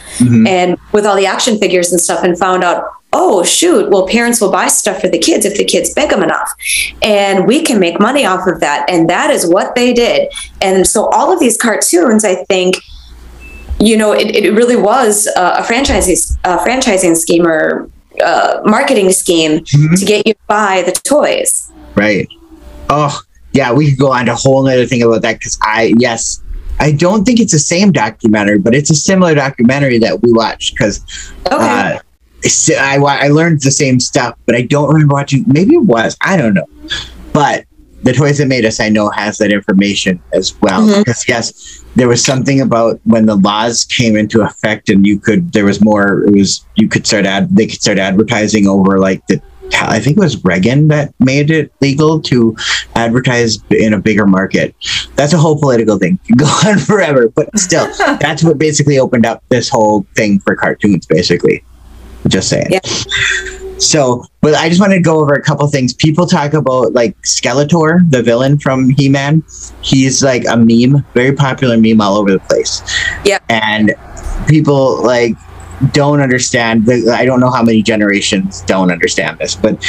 And 0.47 0.78
with 0.91 1.06
all 1.06 1.15
the 1.15 1.25
action 1.25 1.58
figures 1.58 1.91
and 1.91 1.99
stuff, 1.99 2.23
and 2.23 2.38
found 2.38 2.63
out, 2.63 2.86
oh, 3.13 3.43
shoot, 3.43 3.89
well, 3.89 4.06
parents 4.08 4.41
will 4.41 4.51
buy 4.51 4.67
stuff 4.67 4.99
for 4.99 5.08
the 5.08 5.17
kids 5.17 5.45
if 5.45 5.58
the 5.58 5.63
kids 5.63 5.93
beg 5.93 6.10
them 6.10 6.21
enough. 6.21 6.51
And 7.01 7.47
we 7.47 7.62
can 7.62 7.80
make 7.80 7.99
money 7.99 8.25
off 8.25 8.45
of 8.45 8.60
that. 8.60 8.89
And 8.89 9.10
that 9.10 9.32
is 9.32 9.47
what 9.47 9.73
they 9.73 9.93
did. 9.93 10.32
And 10.62 10.86
so 10.86 11.08
all 11.10 11.32
of 11.32 11.39
these 11.39 11.58
cartoons, 11.58 12.25
I 12.25 12.43
think, 12.45 12.75
you 13.80 13.95
know, 13.95 14.12
it, 14.12 14.36
it 14.36 14.54
really 14.54 14.75
was 14.75 15.28
uh, 15.38 15.56
a 15.60 15.63
franchising, 15.63 16.38
uh, 16.43 16.58
franchising 16.60 17.15
scheme 17.15 17.47
or 17.47 17.89
uh, 18.23 18.62
marketing 18.65 19.12
scheme 19.12 19.63
to 19.63 20.06
get 20.06 20.28
you 20.28 20.34
to 20.34 20.39
buy 20.47 20.84
the 20.86 20.91
toys. 20.91 21.71
Right? 21.95 22.28
Oh, 22.89 23.17
yeah. 23.54 23.71
We 23.71 23.91
could 23.91 23.99
go 23.99 24.12
on 24.12 24.25
to 24.25 24.34
a 24.34 24.36
whole 24.36 24.67
other 24.67 24.86
thing 24.86 25.01
about 25.01 25.21
that 25.21 25.39
because 25.39 25.58
I 25.62 25.93
yes, 25.97 26.41
I 26.79 26.91
don't 26.91 27.23
think 27.23 27.39
it's 27.39 27.53
the 27.53 27.59
same 27.59 27.91
documentary, 27.91 28.59
but 28.59 28.75
it's 28.75 28.89
a 28.89 28.95
similar 28.95 29.33
documentary 29.35 29.97
that 29.99 30.21
we 30.21 30.31
watched 30.31 30.75
because 30.75 31.03
Okay. 31.47 31.55
Uh, 31.55 31.99
I, 32.77 32.97
I 32.97 33.27
learned 33.29 33.61
the 33.61 33.71
same 33.71 33.99
stuff, 33.99 34.38
but 34.45 34.55
I 34.55 34.61
don't 34.61 34.89
remember 34.89 35.13
watching. 35.13 35.45
Maybe 35.47 35.75
it 35.75 35.83
was. 35.83 36.15
I 36.21 36.38
don't 36.38 36.53
know. 36.53 36.67
But 37.33 37.65
the 38.03 38.13
Toys 38.13 38.38
That 38.38 38.47
Made 38.47 38.65
Us, 38.65 38.79
I 38.79 38.89
know, 38.89 39.09
has 39.09 39.39
that 39.39 39.51
information 39.51 40.21
as 40.31 40.59
well. 40.61 40.88
Because 40.99 41.27
yes, 41.27 41.83
there 41.95 42.07
was 42.07 42.23
something 42.23 42.61
about 42.61 42.99
when 43.03 43.25
the 43.25 43.35
laws 43.35 43.83
came 43.85 44.15
into 44.15 44.41
effect, 44.41 44.89
and 44.89 45.07
you 45.07 45.19
could 45.19 45.53
there 45.53 45.65
was 45.65 45.81
more. 45.83 46.23
It 46.25 46.31
was 46.31 46.63
you 46.75 46.88
could 46.88 47.07
start 47.07 47.25
ad. 47.25 47.55
They 47.55 47.65
could 47.65 47.81
start 47.81 47.97
advertising 47.97 48.67
over 48.67 48.99
like 48.99 49.25
the. 49.27 49.41
I 49.73 49.99
think 49.99 50.17
it 50.17 50.19
was 50.19 50.43
Reagan 50.43 50.88
that 50.89 51.13
made 51.19 51.51
it 51.51 51.71
legal 51.82 52.21
to 52.21 52.56
advertise 52.95 53.60
in 53.69 53.93
a 53.93 53.99
bigger 53.99 54.25
market. 54.25 54.75
That's 55.15 55.34
a 55.34 55.38
whole 55.38 55.60
political 55.60 55.97
thing. 55.97 56.19
Can 56.28 56.38
go 56.38 56.45
on 56.45 56.80
forever, 56.80 57.30
but 57.30 57.58
still, 57.58 57.88
that's 58.19 58.43
what 58.43 58.58
basically 58.58 58.99
opened 58.99 59.25
up 59.25 59.43
this 59.49 59.69
whole 59.69 60.06
thing 60.15 60.39
for 60.39 60.56
cartoons. 60.56 61.06
Basically, 61.06 61.63
just 62.28 62.49
saying. 62.49 62.67
Yeah. 62.69 62.80
So, 63.78 64.23
but 64.41 64.56
I 64.56 64.69
just 64.69 64.80
wanted 64.80 64.95
to 64.95 65.01
go 65.01 65.19
over 65.19 65.34
a 65.34 65.41
couple 65.41 65.67
things. 65.67 65.93
People 65.93 66.28
talk 66.28 66.54
about 66.54 66.93
like 66.93 67.19
Skeletor, 67.23 68.10
the 68.10 68.23
villain 68.23 68.58
from 68.58 68.89
He 68.89 69.10
Man. 69.10 69.43
He's 69.82 70.23
like 70.23 70.45
a 70.47 70.56
meme, 70.56 71.06
very 71.13 71.34
popular 71.34 71.78
meme 71.78 71.99
all 71.99 72.17
over 72.17 72.32
the 72.32 72.39
place. 72.39 72.82
Yeah. 73.25 73.39
And 73.49 73.93
people 74.47 75.04
like 75.04 75.36
don't 75.91 76.21
understand. 76.21 76.89
I 76.89 77.25
don't 77.25 77.39
know 77.39 77.49
how 77.49 77.63
many 77.63 77.81
generations 77.81 78.61
don't 78.61 78.91
understand 78.91 79.39
this, 79.39 79.55
but 79.55 79.83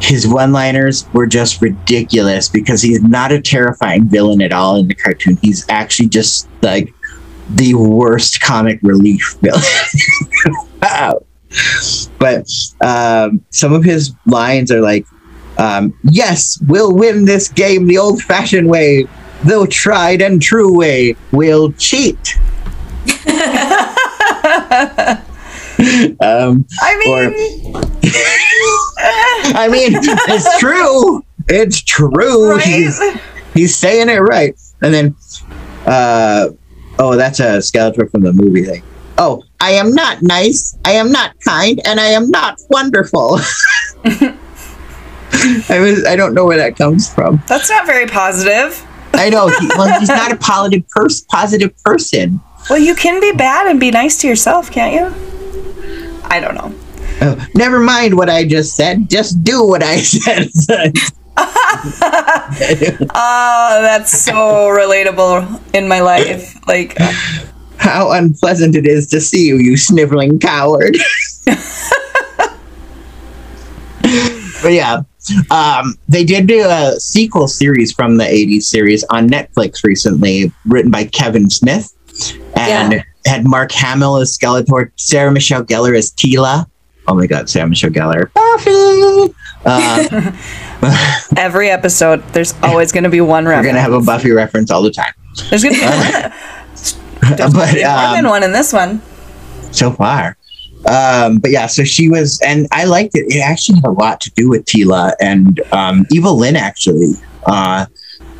his 0.00 0.26
one-liners 0.26 1.06
were 1.12 1.26
just 1.26 1.60
ridiculous 1.60 2.48
because 2.48 2.82
he's 2.82 3.02
not 3.02 3.32
a 3.32 3.40
terrifying 3.40 4.08
villain 4.08 4.42
at 4.42 4.52
all 4.52 4.76
in 4.76 4.88
the 4.88 4.94
cartoon. 4.94 5.38
He's 5.42 5.66
actually 5.68 6.08
just 6.08 6.48
like 6.62 6.94
the 7.50 7.74
worst 7.74 8.40
comic 8.40 8.80
relief 8.82 9.36
villain. 9.40 9.62
Wow. 10.82 11.26
But 12.18 12.48
um, 12.80 13.44
some 13.50 13.74
of 13.74 13.84
his 13.84 14.14
lines 14.24 14.72
are 14.72 14.80
like, 14.80 15.04
um, 15.58 15.92
"Yes, 16.04 16.58
we'll 16.68 16.94
win 16.94 17.26
this 17.26 17.48
game 17.48 17.86
the 17.86 17.98
old-fashioned 17.98 18.66
way, 18.66 19.06
the 19.44 19.66
tried 19.66 20.22
and 20.22 20.40
true 20.40 20.74
way. 20.74 21.16
We'll 21.32 21.72
cheat." 21.72 22.38
um, 26.20 26.66
I 26.82 26.94
Or- 27.08 27.30
mean, 27.30 27.74
I 29.56 29.68
mean, 29.70 29.92
it's 29.94 30.58
true. 30.58 31.24
It's 31.48 31.80
true. 31.82 32.50
right? 32.52 32.62
He's 32.62 33.00
he's 33.54 33.74
saying 33.76 34.08
it 34.08 34.18
right. 34.20 34.54
And 34.82 34.92
then, 34.94 35.16
uh, 35.86 36.48
oh, 36.98 37.16
that's 37.16 37.40
a 37.40 37.58
Skeletor 37.58 38.10
from 38.10 38.22
the 38.22 38.32
movie 38.32 38.64
thing. 38.64 38.82
Oh, 39.18 39.42
I 39.60 39.72
am 39.72 39.92
not 39.92 40.22
nice. 40.22 40.76
I 40.84 40.92
am 40.92 41.10
not 41.12 41.38
kind, 41.40 41.80
and 41.86 41.98
I 42.00 42.06
am 42.08 42.30
not 42.30 42.58
wonderful. 42.70 43.38
I 44.04 45.78
was. 45.80 46.04
I 46.06 46.16
don't 46.16 46.34
know 46.34 46.44
where 46.44 46.56
that 46.58 46.76
comes 46.76 47.12
from. 47.12 47.42
That's 47.48 47.70
not 47.70 47.86
very 47.86 48.06
positive. 48.06 48.84
I 49.14 49.30
know. 49.30 49.48
He, 49.48 49.66
well, 49.76 49.98
he's 49.98 50.08
not 50.08 50.32
a 50.32 50.36
positive 50.36 50.88
pers- 50.90 51.22
Positive 51.22 51.76
person. 51.84 52.40
Well, 52.68 52.78
you 52.78 52.94
can 52.94 53.20
be 53.20 53.32
bad 53.32 53.66
and 53.66 53.80
be 53.80 53.90
nice 53.90 54.18
to 54.20 54.28
yourself, 54.28 54.70
can't 54.70 54.94
you? 54.94 55.14
I 56.30 56.40
don't 56.40 56.54
know. 56.54 56.72
Oh, 57.22 57.46
never 57.54 57.80
mind 57.80 58.16
what 58.16 58.30
I 58.30 58.46
just 58.46 58.76
said. 58.76 59.10
Just 59.10 59.42
do 59.42 59.64
what 59.64 59.82
I 59.82 59.96
said. 60.00 60.94
Oh, 63.14 63.78
that's 63.82 64.16
so 64.22 64.68
relatable 64.68 65.60
in 65.74 65.88
my 65.88 66.00
life. 66.00 66.54
Like, 66.66 66.96
How 67.78 68.12
unpleasant 68.12 68.76
it 68.76 68.86
is 68.86 69.08
to 69.08 69.20
see 69.20 69.46
you, 69.46 69.56
you 69.58 69.76
sniveling 69.76 70.38
coward. 70.38 70.96
but 74.62 74.72
yeah, 74.72 75.02
um, 75.50 75.96
they 76.08 76.24
did 76.24 76.46
do 76.46 76.64
a 76.64 76.94
sequel 76.98 77.48
series 77.48 77.92
from 77.92 78.16
the 78.16 78.24
80s 78.24 78.62
series 78.62 79.04
on 79.10 79.28
Netflix 79.28 79.84
recently, 79.84 80.52
written 80.66 80.90
by 80.90 81.04
Kevin 81.06 81.50
Smith. 81.50 81.92
And 82.56 82.92
Yeah. 82.92 83.02
had 83.26 83.46
Mark 83.46 83.72
Hamill 83.72 84.16
as 84.16 84.36
Skeletor, 84.36 84.90
Sarah 84.96 85.30
Michelle 85.32 85.64
Gellar 85.64 85.96
as 85.96 86.10
Teela. 86.12 86.66
Oh 87.08 87.14
my 87.14 87.26
god, 87.26 87.48
Sarah 87.50 87.68
Michelle 87.68 87.90
Gellar. 87.90 88.30
Buffy! 88.34 89.34
Uh, 89.64 90.32
every 91.36 91.70
episode, 91.70 92.22
there's 92.32 92.54
always 92.62 92.92
going 92.92 93.04
to 93.04 93.10
be 93.10 93.20
one 93.20 93.44
reference. 93.46 93.64
we're 93.66 93.72
going 93.72 93.74
to 93.76 93.80
have 93.82 93.92
a 93.92 94.00
Buffy 94.04 94.30
reference 94.30 94.70
all 94.70 94.82
the 94.82 94.90
time. 94.90 95.12
There's 95.48 95.62
going 95.62 95.74
to 95.74 95.80
be 95.80 95.86
but 97.36 97.52
more 97.52 97.66
than 97.66 98.24
um, 98.24 98.30
one 98.30 98.42
in 98.42 98.52
this 98.52 98.72
one. 98.72 99.00
so 99.72 99.90
far. 99.92 100.36
Um, 100.86 101.38
but 101.38 101.50
yeah, 101.50 101.66
so 101.66 101.84
she 101.84 102.08
was, 102.08 102.40
and 102.40 102.66
I 102.72 102.84
liked 102.84 103.14
it. 103.14 103.26
It 103.34 103.40
actually 103.40 103.76
had 103.76 103.84
a 103.86 103.90
lot 103.90 104.20
to 104.22 104.30
do 104.30 104.48
with 104.48 104.64
Teela 104.64 105.12
and 105.20 105.60
um, 105.72 106.06
Evil 106.10 106.36
Lynn, 106.38 106.56
actually. 106.56 107.12
Uh, 107.44 107.84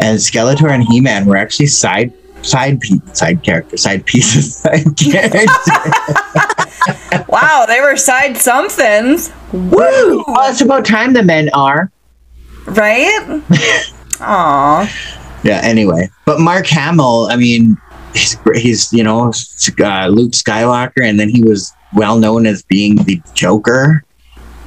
and 0.01 0.19
Skeletor 0.19 0.71
and 0.71 0.83
He 0.85 1.01
Man 1.03 1.27
were 1.27 1.37
actually 1.37 1.67
side 1.67 2.13
side 2.43 2.81
pe- 2.81 3.01
side 3.13 3.43
characters, 3.43 3.83
side 3.83 4.05
pieces, 4.07 4.57
side 4.63 4.85
characters. 4.97 5.49
wow, 7.29 7.65
they 7.67 7.81
were 7.81 7.97
side 7.97 8.37
somethings, 8.37 9.33
Woo! 9.53 10.25
Well, 10.27 10.51
it's 10.51 10.61
about 10.61 10.85
time 10.85 11.13
the 11.13 11.23
men 11.23 11.51
are. 11.55 11.91
right? 12.67 13.43
Aw. 14.21 14.89
Yeah. 15.43 15.61
Anyway, 15.63 16.09
but 16.27 16.39
Mark 16.41 16.67
Hamill, 16.67 17.29
I 17.31 17.37
mean, 17.37 17.77
he's 18.13 18.37
he's 18.55 18.93
you 18.93 19.03
know 19.03 19.33
uh, 19.83 20.07
Luke 20.09 20.33
Skywalker, 20.33 21.03
and 21.03 21.19
then 21.19 21.29
he 21.29 21.43
was 21.43 21.73
well 21.95 22.19
known 22.19 22.47
as 22.47 22.63
being 22.63 22.97
the 22.97 23.21
Joker. 23.35 24.05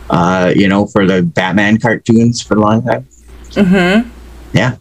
Uh, 0.09 0.51
you 0.55 0.67
know, 0.67 0.85
for 0.87 1.07
the 1.07 1.23
Batman 1.23 1.79
cartoons 1.79 2.41
for 2.41 2.55
a 2.55 2.59
long 2.59 2.83
time. 2.85 3.07
Mm-hmm. 3.51 4.09
Yeah, 4.55 4.75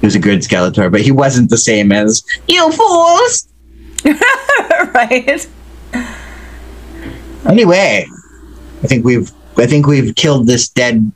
he 0.00 0.06
was 0.06 0.14
a 0.14 0.18
good 0.18 0.40
Skeletor, 0.40 0.90
but 0.90 1.00
he 1.00 1.10
wasn't 1.12 1.50
the 1.50 1.58
same 1.58 1.92
as 1.92 2.24
you 2.48 2.70
fools. 2.72 3.48
right. 4.94 5.46
Anyway, 7.46 8.06
I 8.82 8.86
think 8.86 9.04
we've 9.04 9.30
I 9.56 9.66
think 9.66 9.86
we've 9.86 10.14
killed 10.14 10.46
this 10.46 10.68
dead 10.68 11.10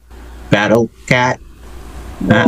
battle 0.51 0.91
cat. 1.07 1.41
Uh, 2.31 2.45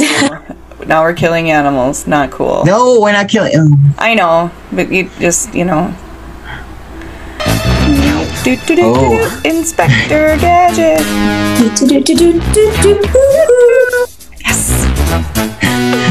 now 0.87 1.03
we're 1.03 1.15
killing 1.15 1.51
animals. 1.51 2.07
Not 2.07 2.31
cool. 2.31 2.65
no, 2.65 3.01
we're 3.01 3.13
not 3.13 3.29
killing. 3.29 3.59
um, 3.59 3.95
I 3.99 4.15
know, 4.15 4.51
but 4.73 4.91
you 4.93 5.11
just, 5.19 5.55
you 5.55 5.65
know. 5.65 5.95
Do, 8.45 8.55
do, 8.57 8.67
do, 8.67 8.77
do, 8.77 8.83
Oh. 8.85 9.41
Inspector 9.45 10.37
Gadget. 10.39 11.03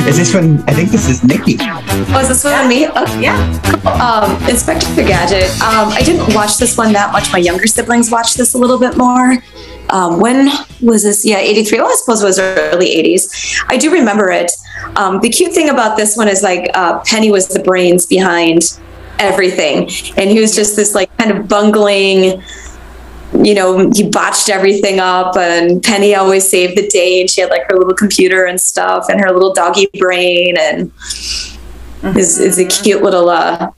Is 0.08 0.18
this 0.18 0.36
one? 0.36 0.64
I 0.68 0.74
think 0.74 0.92
this 0.92 1.10
is 1.10 1.24
Nicky. 1.24 1.58
Was 2.14 2.28
this 2.28 2.44
one 2.44 2.54
on 2.54 2.70
me? 2.70 2.88
Okay. 2.88 3.24
Yeah. 3.24 3.36
Um, 4.00 4.48
Inspector 4.48 4.94
Gadget. 4.96 5.50
Um, 5.62 5.90
I 5.90 6.04
didn't 6.04 6.36
watch 6.36 6.58
this 6.58 6.78
one 6.78 6.94
that 6.94 7.12
much. 7.12 7.32
My 7.32 7.40
younger 7.40 7.66
siblings 7.66 8.12
watched 8.12 8.38
this 8.38 8.54
a 8.54 8.58
little 8.58 8.78
bit 8.78 8.98
more. 8.98 9.38
Um, 9.90 10.20
when 10.20 10.52
was 10.80 11.02
this? 11.02 11.26
Yeah, 11.26 11.40
83. 11.40 11.80
Well, 11.80 11.88
I 11.88 11.96
suppose 11.96 12.22
it 12.22 12.26
was 12.26 12.38
early 12.38 12.88
80s. 12.88 13.64
I 13.68 13.78
do 13.78 13.92
remember 13.92 14.30
it. 14.30 14.52
Um, 14.96 15.22
the 15.22 15.30
cute 15.30 15.54
thing 15.54 15.70
about 15.70 15.98
this 15.98 16.16
one 16.16 16.28
is 16.28 16.44
like 16.44 16.70
uh, 16.76 17.00
Penny 17.00 17.32
was 17.32 17.48
the 17.48 17.64
brains 17.64 18.06
behind 18.06 18.80
everything. 19.18 19.90
And 20.18 20.30
he 20.30 20.40
was 20.40 20.56
just 20.56 20.76
this 20.76 20.94
like 20.94 21.16
kind 21.18 21.32
of 21.32 21.48
bungling, 21.48 22.44
you 23.34 23.54
know, 23.54 23.90
he 23.94 24.10
botched 24.10 24.50
everything 24.50 25.00
up 25.00 25.36
and 25.38 25.82
Penny 25.84 26.16
always 26.16 26.48
saved 26.50 26.78
the 26.78 26.88
day 26.88 27.22
and 27.22 27.30
she 27.30 27.42
had 27.42 27.50
like 27.50 27.64
her 27.70 27.78
little 27.78 27.94
computer 27.94 28.46
and 28.46 28.60
stuff 28.60 29.08
and 29.10 29.20
her 29.20 29.32
little 29.32 29.54
doggy 29.54 29.88
brain 30.00 30.56
and 30.58 30.92
is 32.18 32.38
is 32.40 32.60
a 32.60 32.66
cute 32.66 33.02
little 33.04 33.30
uh 33.30 33.72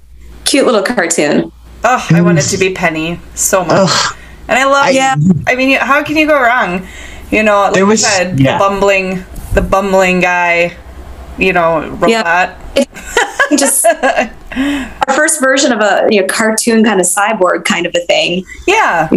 cute 0.45 0.65
little 0.65 0.83
cartoon. 0.83 1.51
Oh, 1.83 2.05
I 2.09 2.21
wanted 2.21 2.43
to 2.43 2.57
be 2.57 2.73
Penny 2.73 3.19
so 3.35 3.63
much. 3.63 3.77
Ugh. 3.89 4.17
And 4.49 4.57
I 4.57 4.65
love, 4.65 4.85
I- 4.87 4.89
yeah. 4.91 5.15
I 5.47 5.55
mean, 5.55 5.77
how 5.77 6.03
can 6.03 6.17
you 6.17 6.25
go 6.27 6.41
wrong? 6.41 6.87
You 7.31 7.43
know, 7.43 7.61
like 7.63 7.73
There 7.73 7.85
was- 7.85 8.01
you 8.01 8.07
said, 8.07 8.39
yeah. 8.39 8.57
the 8.57 8.59
bumbling, 8.63 9.23
the 9.53 9.61
bumbling 9.61 10.19
guy, 10.21 10.75
you 11.37 11.53
know, 11.53 11.81
robot. 11.89 12.09
Yeah. 12.09 12.57
Just 13.57 13.85
our 14.55 15.13
first 15.15 15.39
version 15.41 15.71
of 15.71 15.79
a 15.79 16.07
you 16.09 16.21
know, 16.21 16.27
cartoon 16.27 16.83
kind 16.83 16.99
of 16.99 17.05
cyborg 17.05 17.63
kind 17.65 17.85
of 17.85 17.93
a 17.95 17.99
thing. 18.05 18.43
Yeah. 18.67 19.09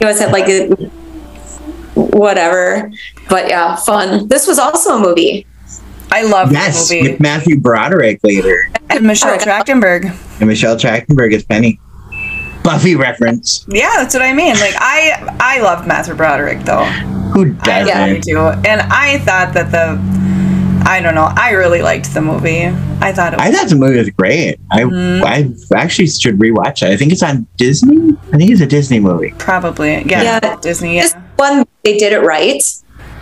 You 0.00 0.06
always 0.06 0.18
had 0.20 0.32
like 0.32 0.48
a 0.48 0.68
whatever. 1.94 2.90
But 3.28 3.48
yeah, 3.48 3.76
fun. 3.76 4.28
This 4.28 4.46
was 4.46 4.58
also 4.58 4.96
a 4.96 5.00
movie. 5.00 5.46
I 6.12 6.22
love 6.22 6.50
Yes, 6.52 6.88
the 6.88 6.96
movie. 6.96 7.10
with 7.12 7.20
Matthew 7.20 7.60
Broderick 7.60 8.18
later, 8.24 8.68
And 8.88 9.06
Michelle 9.06 9.34
oh, 9.34 9.38
Trachtenberg. 9.38 10.12
and 10.40 10.48
Michelle 10.48 10.76
Trachtenberg 10.76 11.32
is 11.32 11.44
Penny. 11.44 11.78
Buffy 12.64 12.94
reference. 12.96 13.64
Yeah, 13.68 13.90
that's 13.96 14.12
what 14.14 14.22
I 14.22 14.32
mean. 14.34 14.54
Like 14.54 14.74
I, 14.78 15.36
I 15.40 15.60
love 15.60 15.86
Matthew 15.86 16.14
Broderick 16.14 16.60
though. 16.64 16.84
Who 17.32 17.54
I 17.60 17.84
doesn't? 17.84 17.96
really 18.08 18.20
do. 18.20 18.38
And 18.38 18.80
I 18.82 19.18
thought 19.20 19.54
that 19.54 19.70
the, 19.70 19.96
I 20.90 21.00
don't 21.00 21.14
know, 21.14 21.32
I 21.36 21.50
really 21.52 21.82
liked 21.82 22.12
the 22.12 22.20
movie. 22.20 22.64
I 23.00 23.12
thought 23.12 23.32
it 23.32 23.36
was 23.38 23.46
I 23.46 23.52
thought 23.52 23.68
the 23.68 23.76
movie 23.76 23.98
was 23.98 24.10
great. 24.10 24.56
I 24.72 24.80
Mm-hmm. 24.82 25.24
I 25.24 25.80
actually 25.80 26.08
should 26.08 26.38
rewatch 26.38 26.82
it. 26.82 26.90
I 26.92 26.96
think 26.96 27.12
it's 27.12 27.22
on 27.22 27.46
Disney. 27.56 28.16
I 28.32 28.36
think 28.36 28.50
it's 28.50 28.60
a 28.60 28.66
Disney 28.66 28.98
movie. 28.98 29.32
probably 29.38 30.02
yeah, 30.02 30.40
Yeah. 30.42 30.56
Disney. 30.56 30.96
Yeah. 30.96 31.02
This 31.02 31.14
one 31.36 31.64
they 31.84 31.96
did 31.96 32.12
it 32.12 32.22
right. 32.22 32.62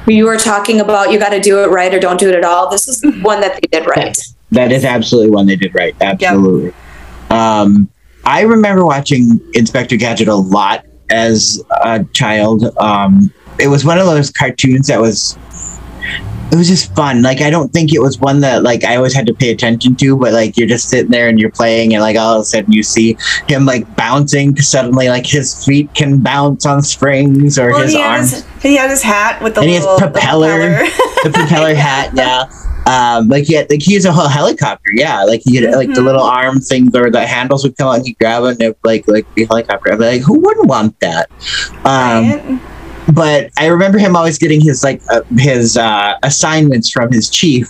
You 0.07 0.25
were 0.25 0.39
talking 0.39 0.81
about 0.81 1.12
you 1.12 1.19
got 1.19 1.31
to 1.31 1.41
do 1.41 1.62
it 1.62 1.66
right 1.69 1.93
or 1.93 2.01
don't 2.01 2.19
do 2.19 2.31
it 2.31 2.35
at 2.35 2.45
all. 2.45 2.71
This 2.71 2.89
is 2.89 3.05
one 3.23 3.43
that 3.43 3.55
they 3.61 3.79
did 3.79 3.87
right. 3.87 4.16
That 4.53 4.73
is 4.73 4.85
absolutely 4.87 5.31
one 5.31 5.45
they 5.47 5.57
did 5.57 5.75
right. 5.75 5.95
Absolutely. 6.01 6.73
Um, 7.29 7.91
I 8.25 8.43
remember 8.43 8.87
watching 8.87 9.39
Inspector 9.53 9.95
Gadget 9.97 10.29
a 10.29 10.35
lot 10.35 10.87
as 11.11 11.62
a 11.83 12.03
child. 12.14 12.64
Um, 12.79 13.31
it 13.61 13.69
was 13.69 13.85
one 13.85 13.99
of 13.99 14.07
those 14.07 14.31
cartoons 14.31 14.87
that 14.87 15.01
was. 15.01 15.39
It 16.51 16.57
was 16.57 16.67
just 16.67 16.95
fun. 16.95 17.21
Like 17.23 17.41
I 17.43 17.51
don't 17.51 17.71
think 17.73 17.93
it 17.93 18.01
was 18.01 18.19
one 18.19 18.41
that 18.41 18.63
like 18.63 18.83
I 18.85 18.97
always 18.97 19.13
had 19.15 19.27
to 19.27 19.35
pay 19.35 19.51
attention 19.51 19.95
to, 19.97 20.17
but 20.17 20.33
like 20.33 20.57
you're 20.57 20.67
just 20.69 20.89
sitting 20.89 21.11
there 21.11 21.29
and 21.29 21.39
you're 21.39 21.51
playing, 21.51 21.95
and 21.95 22.03
like 22.03 22.17
all 22.17 22.37
of 22.37 22.43
a 22.43 22.45
sudden 22.45 22.73
you 22.73 22.83
see 22.83 23.17
him 23.49 23.67
like 23.67 23.85
bouncing 23.97 24.57
Suddenly, 24.57 25.09
like 25.11 25.27
his 25.27 25.65
feet 25.65 25.93
can 25.95 26.19
bounce 26.21 26.65
on 26.65 26.81
springs, 26.83 27.59
or 27.59 27.71
Well, 27.71 27.83
his 27.83 27.93
he 27.93 28.01
arms 28.03 28.31
his, 28.31 28.47
he 28.63 28.77
had 28.77 28.89
his 28.91 29.03
hat 29.03 29.43
with 29.43 29.55
the 29.55 29.61
and 29.61 29.69
he 29.69 29.75
has 29.77 29.85
little 29.85 29.99
the 29.99 30.07
propeller, 30.11 30.49
the 31.25 31.31
propeller 31.35 31.75
hat, 31.75 32.13
yeah. 32.15 32.45
Um, 32.87 33.29
like 33.29 33.47
yeah, 33.51 33.65
like 33.69 33.83
he 33.83 33.93
has 33.95 34.07
a 34.07 34.13
whole 34.13 34.29
helicopter, 34.29 34.91
yeah. 34.95 35.23
Like 35.25 35.43
he 35.45 35.57
had 35.57 35.75
like 35.75 35.89
the 35.89 36.01
Mhm. 36.01 36.05
little 36.07 36.23
arm 36.23 36.61
things 36.61 36.95
or 36.95 37.11
the 37.11 37.27
handles 37.27 37.63
would 37.65 37.77
come 37.77 37.89
out 37.89 37.97
and 37.97 38.07
he 38.07 38.15
grab 38.15 38.45
it 38.45 38.53
and 38.53 38.63
it, 38.63 38.79
like 38.85 39.07
like 39.07 39.27
the 39.35 39.45
helicopter. 39.45 39.93
I'm 39.93 39.99
like, 39.99 40.23
who 40.23 40.39
wouldn't 40.41 40.67
want 40.67 40.99
that? 41.01 41.29
Um, 41.85 42.31
Right? 42.31 42.61
But 43.13 43.51
I 43.57 43.67
remember 43.67 43.99
him 43.99 44.17
always 44.17 44.39
getting 44.39 44.61
his 44.61 44.83
like 44.83 45.03
uh, 45.11 45.23
his 45.37 45.77
uh, 45.77 46.15
assignments 46.23 46.91
from 46.91 47.11
his 47.13 47.31
chief, 47.31 47.69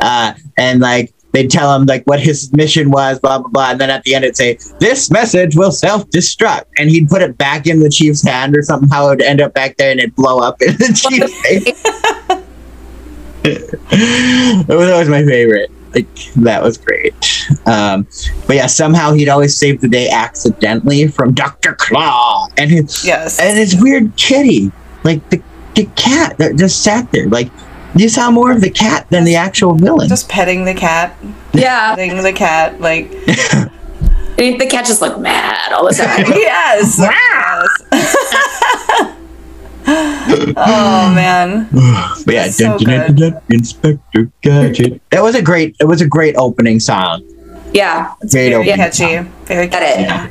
uh, 0.00 0.34
and 0.56 0.80
like 0.80 1.12
they'd 1.32 1.50
tell 1.50 1.74
him 1.74 1.86
like 1.86 2.04
what 2.04 2.20
his 2.20 2.52
mission 2.52 2.90
was, 2.90 3.18
blah 3.18 3.38
blah 3.38 3.48
blah, 3.48 3.70
and 3.70 3.80
then 3.80 3.90
at 3.90 4.02
the 4.04 4.14
end 4.14 4.24
it'd 4.24 4.36
say 4.36 4.58
this 4.78 5.10
message 5.10 5.56
will 5.56 5.72
self 5.72 6.08
destruct, 6.10 6.64
and 6.78 6.90
he'd 6.90 7.08
put 7.08 7.22
it 7.22 7.36
back 7.36 7.66
in 7.66 7.80
the 7.80 7.90
chief's 7.90 8.22
hand 8.22 8.56
or 8.56 8.62
something. 8.62 8.88
How 8.88 9.10
it'd 9.10 9.22
end 9.22 9.40
up 9.40 9.54
back 9.54 9.76
there 9.76 9.90
and 9.90 10.00
it'd 10.00 10.14
blow 10.14 10.38
up 10.38 10.60
in 10.62 10.76
the 10.76 10.92
chief's 10.94 11.40
face. 11.42 11.82
that 13.46 14.66
was 14.68 14.90
always 14.90 15.08
my 15.08 15.24
favorite. 15.24 15.70
Like 15.96 16.34
that 16.34 16.62
was 16.62 16.76
great. 16.76 17.14
Um, 17.64 18.06
but 18.46 18.56
yeah, 18.56 18.66
somehow 18.66 19.14
he'd 19.14 19.30
always 19.30 19.56
save 19.56 19.80
the 19.80 19.88
day 19.88 20.10
accidentally 20.10 21.08
from 21.08 21.32
Doctor 21.32 21.74
Claw 21.74 22.48
and 22.58 22.70
his 22.70 23.02
yes. 23.02 23.40
and 23.40 23.56
his 23.56 23.80
weird 23.80 24.14
kitty, 24.16 24.70
like 25.04 25.26
the, 25.30 25.42
the 25.74 25.86
cat 25.96 26.36
that 26.36 26.56
just 26.56 26.82
sat 26.82 27.10
there. 27.12 27.28
Like 27.28 27.50
you 27.94 28.10
saw 28.10 28.30
more 28.30 28.52
of 28.52 28.60
the 28.60 28.68
cat 28.68 29.08
than 29.08 29.24
the 29.24 29.36
actual 29.36 29.74
villain. 29.74 30.06
just 30.06 30.28
petting 30.28 30.66
the 30.66 30.74
cat, 30.74 31.16
Yeah, 31.54 31.94
petting 31.94 32.22
the 32.22 32.32
cat, 32.34 32.78
like 32.78 33.10
and 34.38 34.60
the 34.60 34.66
cat 34.66 34.84
just 34.84 35.00
looked 35.00 35.18
mad 35.18 35.72
all 35.72 35.86
the 35.86 35.94
time. 35.94 36.26
yes, 36.28 36.98
yes. 36.98 36.98
Oh 40.28 41.12
man, 41.14 41.68
but 42.24 42.34
yeah, 42.34 42.48
so 42.48 42.78
dun, 42.78 42.78
dun, 42.78 42.86
dun, 42.86 43.14
dun, 43.16 43.32
dun, 43.32 43.42
Inspector 43.50 44.30
Gadget. 44.42 45.00
That 45.10 45.22
was 45.22 45.34
a 45.34 45.42
great. 45.42 45.76
It 45.80 45.84
was 45.86 46.00
a 46.00 46.06
great 46.08 46.34
opening 46.36 46.80
song. 46.80 47.22
yeah, 47.72 48.14
Great 48.20 48.30
very 48.50 48.54
opening. 48.54 48.76
catchy, 48.76 49.18
very 49.44 49.68
catchy. 49.68 50.02
Yeah. 50.02 50.30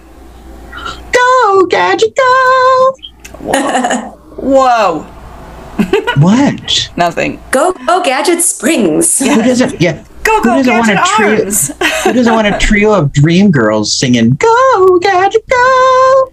Go 1.12 1.66
Gadget, 1.68 2.16
go! 2.16 2.94
Whoa, 4.38 5.04
What? 6.20 6.90
nothing. 6.98 7.40
go 7.52 7.74
go 7.88 8.04
Gadget 8.04 8.42
Springs. 8.42 9.20
Who 9.20 9.36
doesn't? 9.36 9.80
Yeah. 9.82 10.04
Go 10.24 10.38
Who 10.38 10.44
go 10.44 10.56
doesn't 10.64 10.74
want 10.74 10.88
gadget 10.88 11.04
a 11.04 11.16
trio? 11.16 11.40
arms. 11.44 11.72
Who 12.04 12.14
doesn't 12.14 12.34
want 12.34 12.48
a 12.48 12.58
trio 12.58 12.94
of 12.94 13.12
dream 13.14 13.52
girls 13.52 13.94
singing 13.94 14.32
"Go 14.32 15.00
Gadget, 15.00 15.48
go"? 15.48 16.32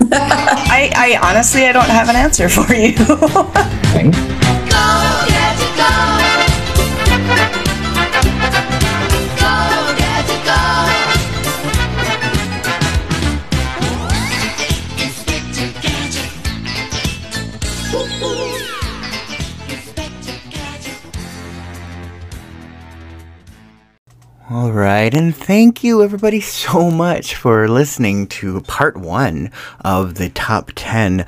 I, 0.00 0.90
I 0.94 1.30
honestly 1.30 1.66
I 1.66 1.72
don't 1.72 1.88
have 1.88 2.08
an 2.08 2.16
answer 2.16 2.48
for 2.48 2.72
you. 2.74 2.94
All 24.64 24.72
right, 24.72 25.12
and 25.12 25.36
thank 25.36 25.84
you 25.84 26.02
everybody 26.02 26.40
so 26.40 26.90
much 26.90 27.34
for 27.34 27.68
listening 27.68 28.28
to 28.28 28.62
part 28.62 28.96
one 28.96 29.50
of 29.84 30.14
the 30.14 30.30
top 30.30 30.72
10 30.74 31.26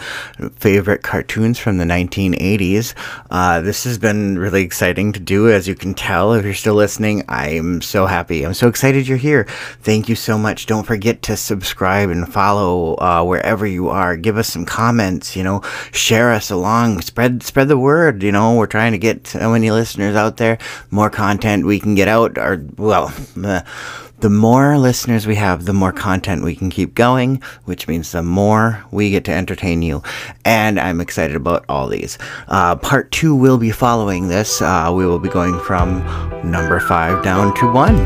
favorite 0.54 1.02
cartoons 1.02 1.58
from 1.58 1.76
the 1.76 1.84
1980s. 1.84 2.94
Uh, 3.30 3.60
this 3.60 3.84
has 3.84 3.98
been 3.98 4.38
really 4.38 4.62
exciting 4.62 5.12
to 5.12 5.20
do, 5.20 5.50
as 5.50 5.68
you 5.68 5.74
can 5.74 5.92
tell. 5.92 6.32
If 6.32 6.46
you're 6.46 6.54
still 6.54 6.76
listening, 6.76 7.24
I'm 7.28 7.82
so 7.82 8.06
happy. 8.06 8.42
I'm 8.42 8.54
so 8.54 8.68
excited 8.68 9.06
you're 9.06 9.18
here. 9.18 9.44
Thank 9.82 10.08
you 10.08 10.14
so 10.14 10.38
much. 10.38 10.64
Don't 10.64 10.86
forget 10.86 11.20
to 11.24 11.36
subscribe 11.36 12.08
and 12.08 12.32
follow 12.32 12.94
uh, 12.94 13.22
wherever 13.22 13.66
you 13.66 13.90
are. 13.90 14.16
Give 14.16 14.38
us 14.38 14.48
some 14.48 14.64
comments, 14.64 15.36
you 15.36 15.42
know, 15.42 15.60
share 15.92 16.32
us 16.32 16.50
along, 16.50 17.02
spread 17.02 17.42
spread 17.42 17.68
the 17.68 17.76
word. 17.76 18.22
You 18.22 18.32
know, 18.32 18.54
we're 18.54 18.66
trying 18.66 18.92
to 18.92 18.98
get 18.98 19.26
so 19.26 19.52
many 19.52 19.70
listeners 19.70 20.16
out 20.16 20.38
there, 20.38 20.56
more 20.90 21.10
content 21.10 21.66
we 21.66 21.78
can 21.78 21.94
get 21.94 22.08
out. 22.08 22.38
Or 22.38 22.64
well, 22.78 23.12
the 23.34 24.30
more 24.30 24.78
listeners 24.78 25.26
we 25.26 25.34
have, 25.34 25.66
the 25.66 25.72
more 25.72 25.92
content 25.92 26.42
we 26.42 26.56
can 26.56 26.70
keep 26.70 26.94
going, 26.94 27.42
which 27.64 27.86
means 27.86 28.12
the 28.12 28.22
more 28.22 28.84
we 28.90 29.10
get 29.10 29.24
to 29.24 29.32
entertain 29.32 29.82
you. 29.82 30.02
And 30.44 30.80
I'm 30.80 31.00
excited 31.00 31.36
about 31.36 31.64
all 31.68 31.88
these. 31.88 32.18
Uh, 32.48 32.76
part 32.76 33.12
two 33.12 33.34
will 33.34 33.58
be 33.58 33.70
following 33.70 34.28
this. 34.28 34.62
Uh, 34.62 34.92
we 34.94 35.06
will 35.06 35.18
be 35.18 35.28
going 35.28 35.58
from 35.60 36.00
number 36.48 36.80
five 36.80 37.22
down 37.22 37.54
to 37.56 37.70
one. 37.70 37.96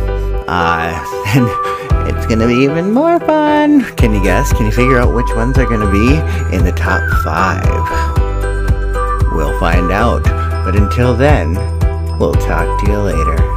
Uh, 0.49 1.23
and 1.29 1.47
it's 2.09 2.27
gonna 2.27 2.49
be 2.49 2.65
even 2.65 2.93
more 2.93 3.21
fun. 3.21 3.85
Can 3.95 4.13
you 4.13 4.23
guess? 4.23 4.53
Can 4.53 4.67
you 4.67 4.73
figure 4.73 4.99
out 4.99 5.15
which 5.15 5.33
ones 5.37 5.59
are 5.59 5.67
gonna 5.67 5.91
be 5.91 6.15
in 6.55 6.65
the 6.65 6.73
top 6.73 7.03
five? 7.23 8.21
We'll 9.33 9.59
find 9.61 9.93
out. 9.93 10.25
But 10.65 10.77
until 10.77 11.15
then, 11.15 11.55
we'll 12.19 12.35
talk 12.35 12.85
to 12.85 12.91
you 12.91 12.99
later. 12.99 13.50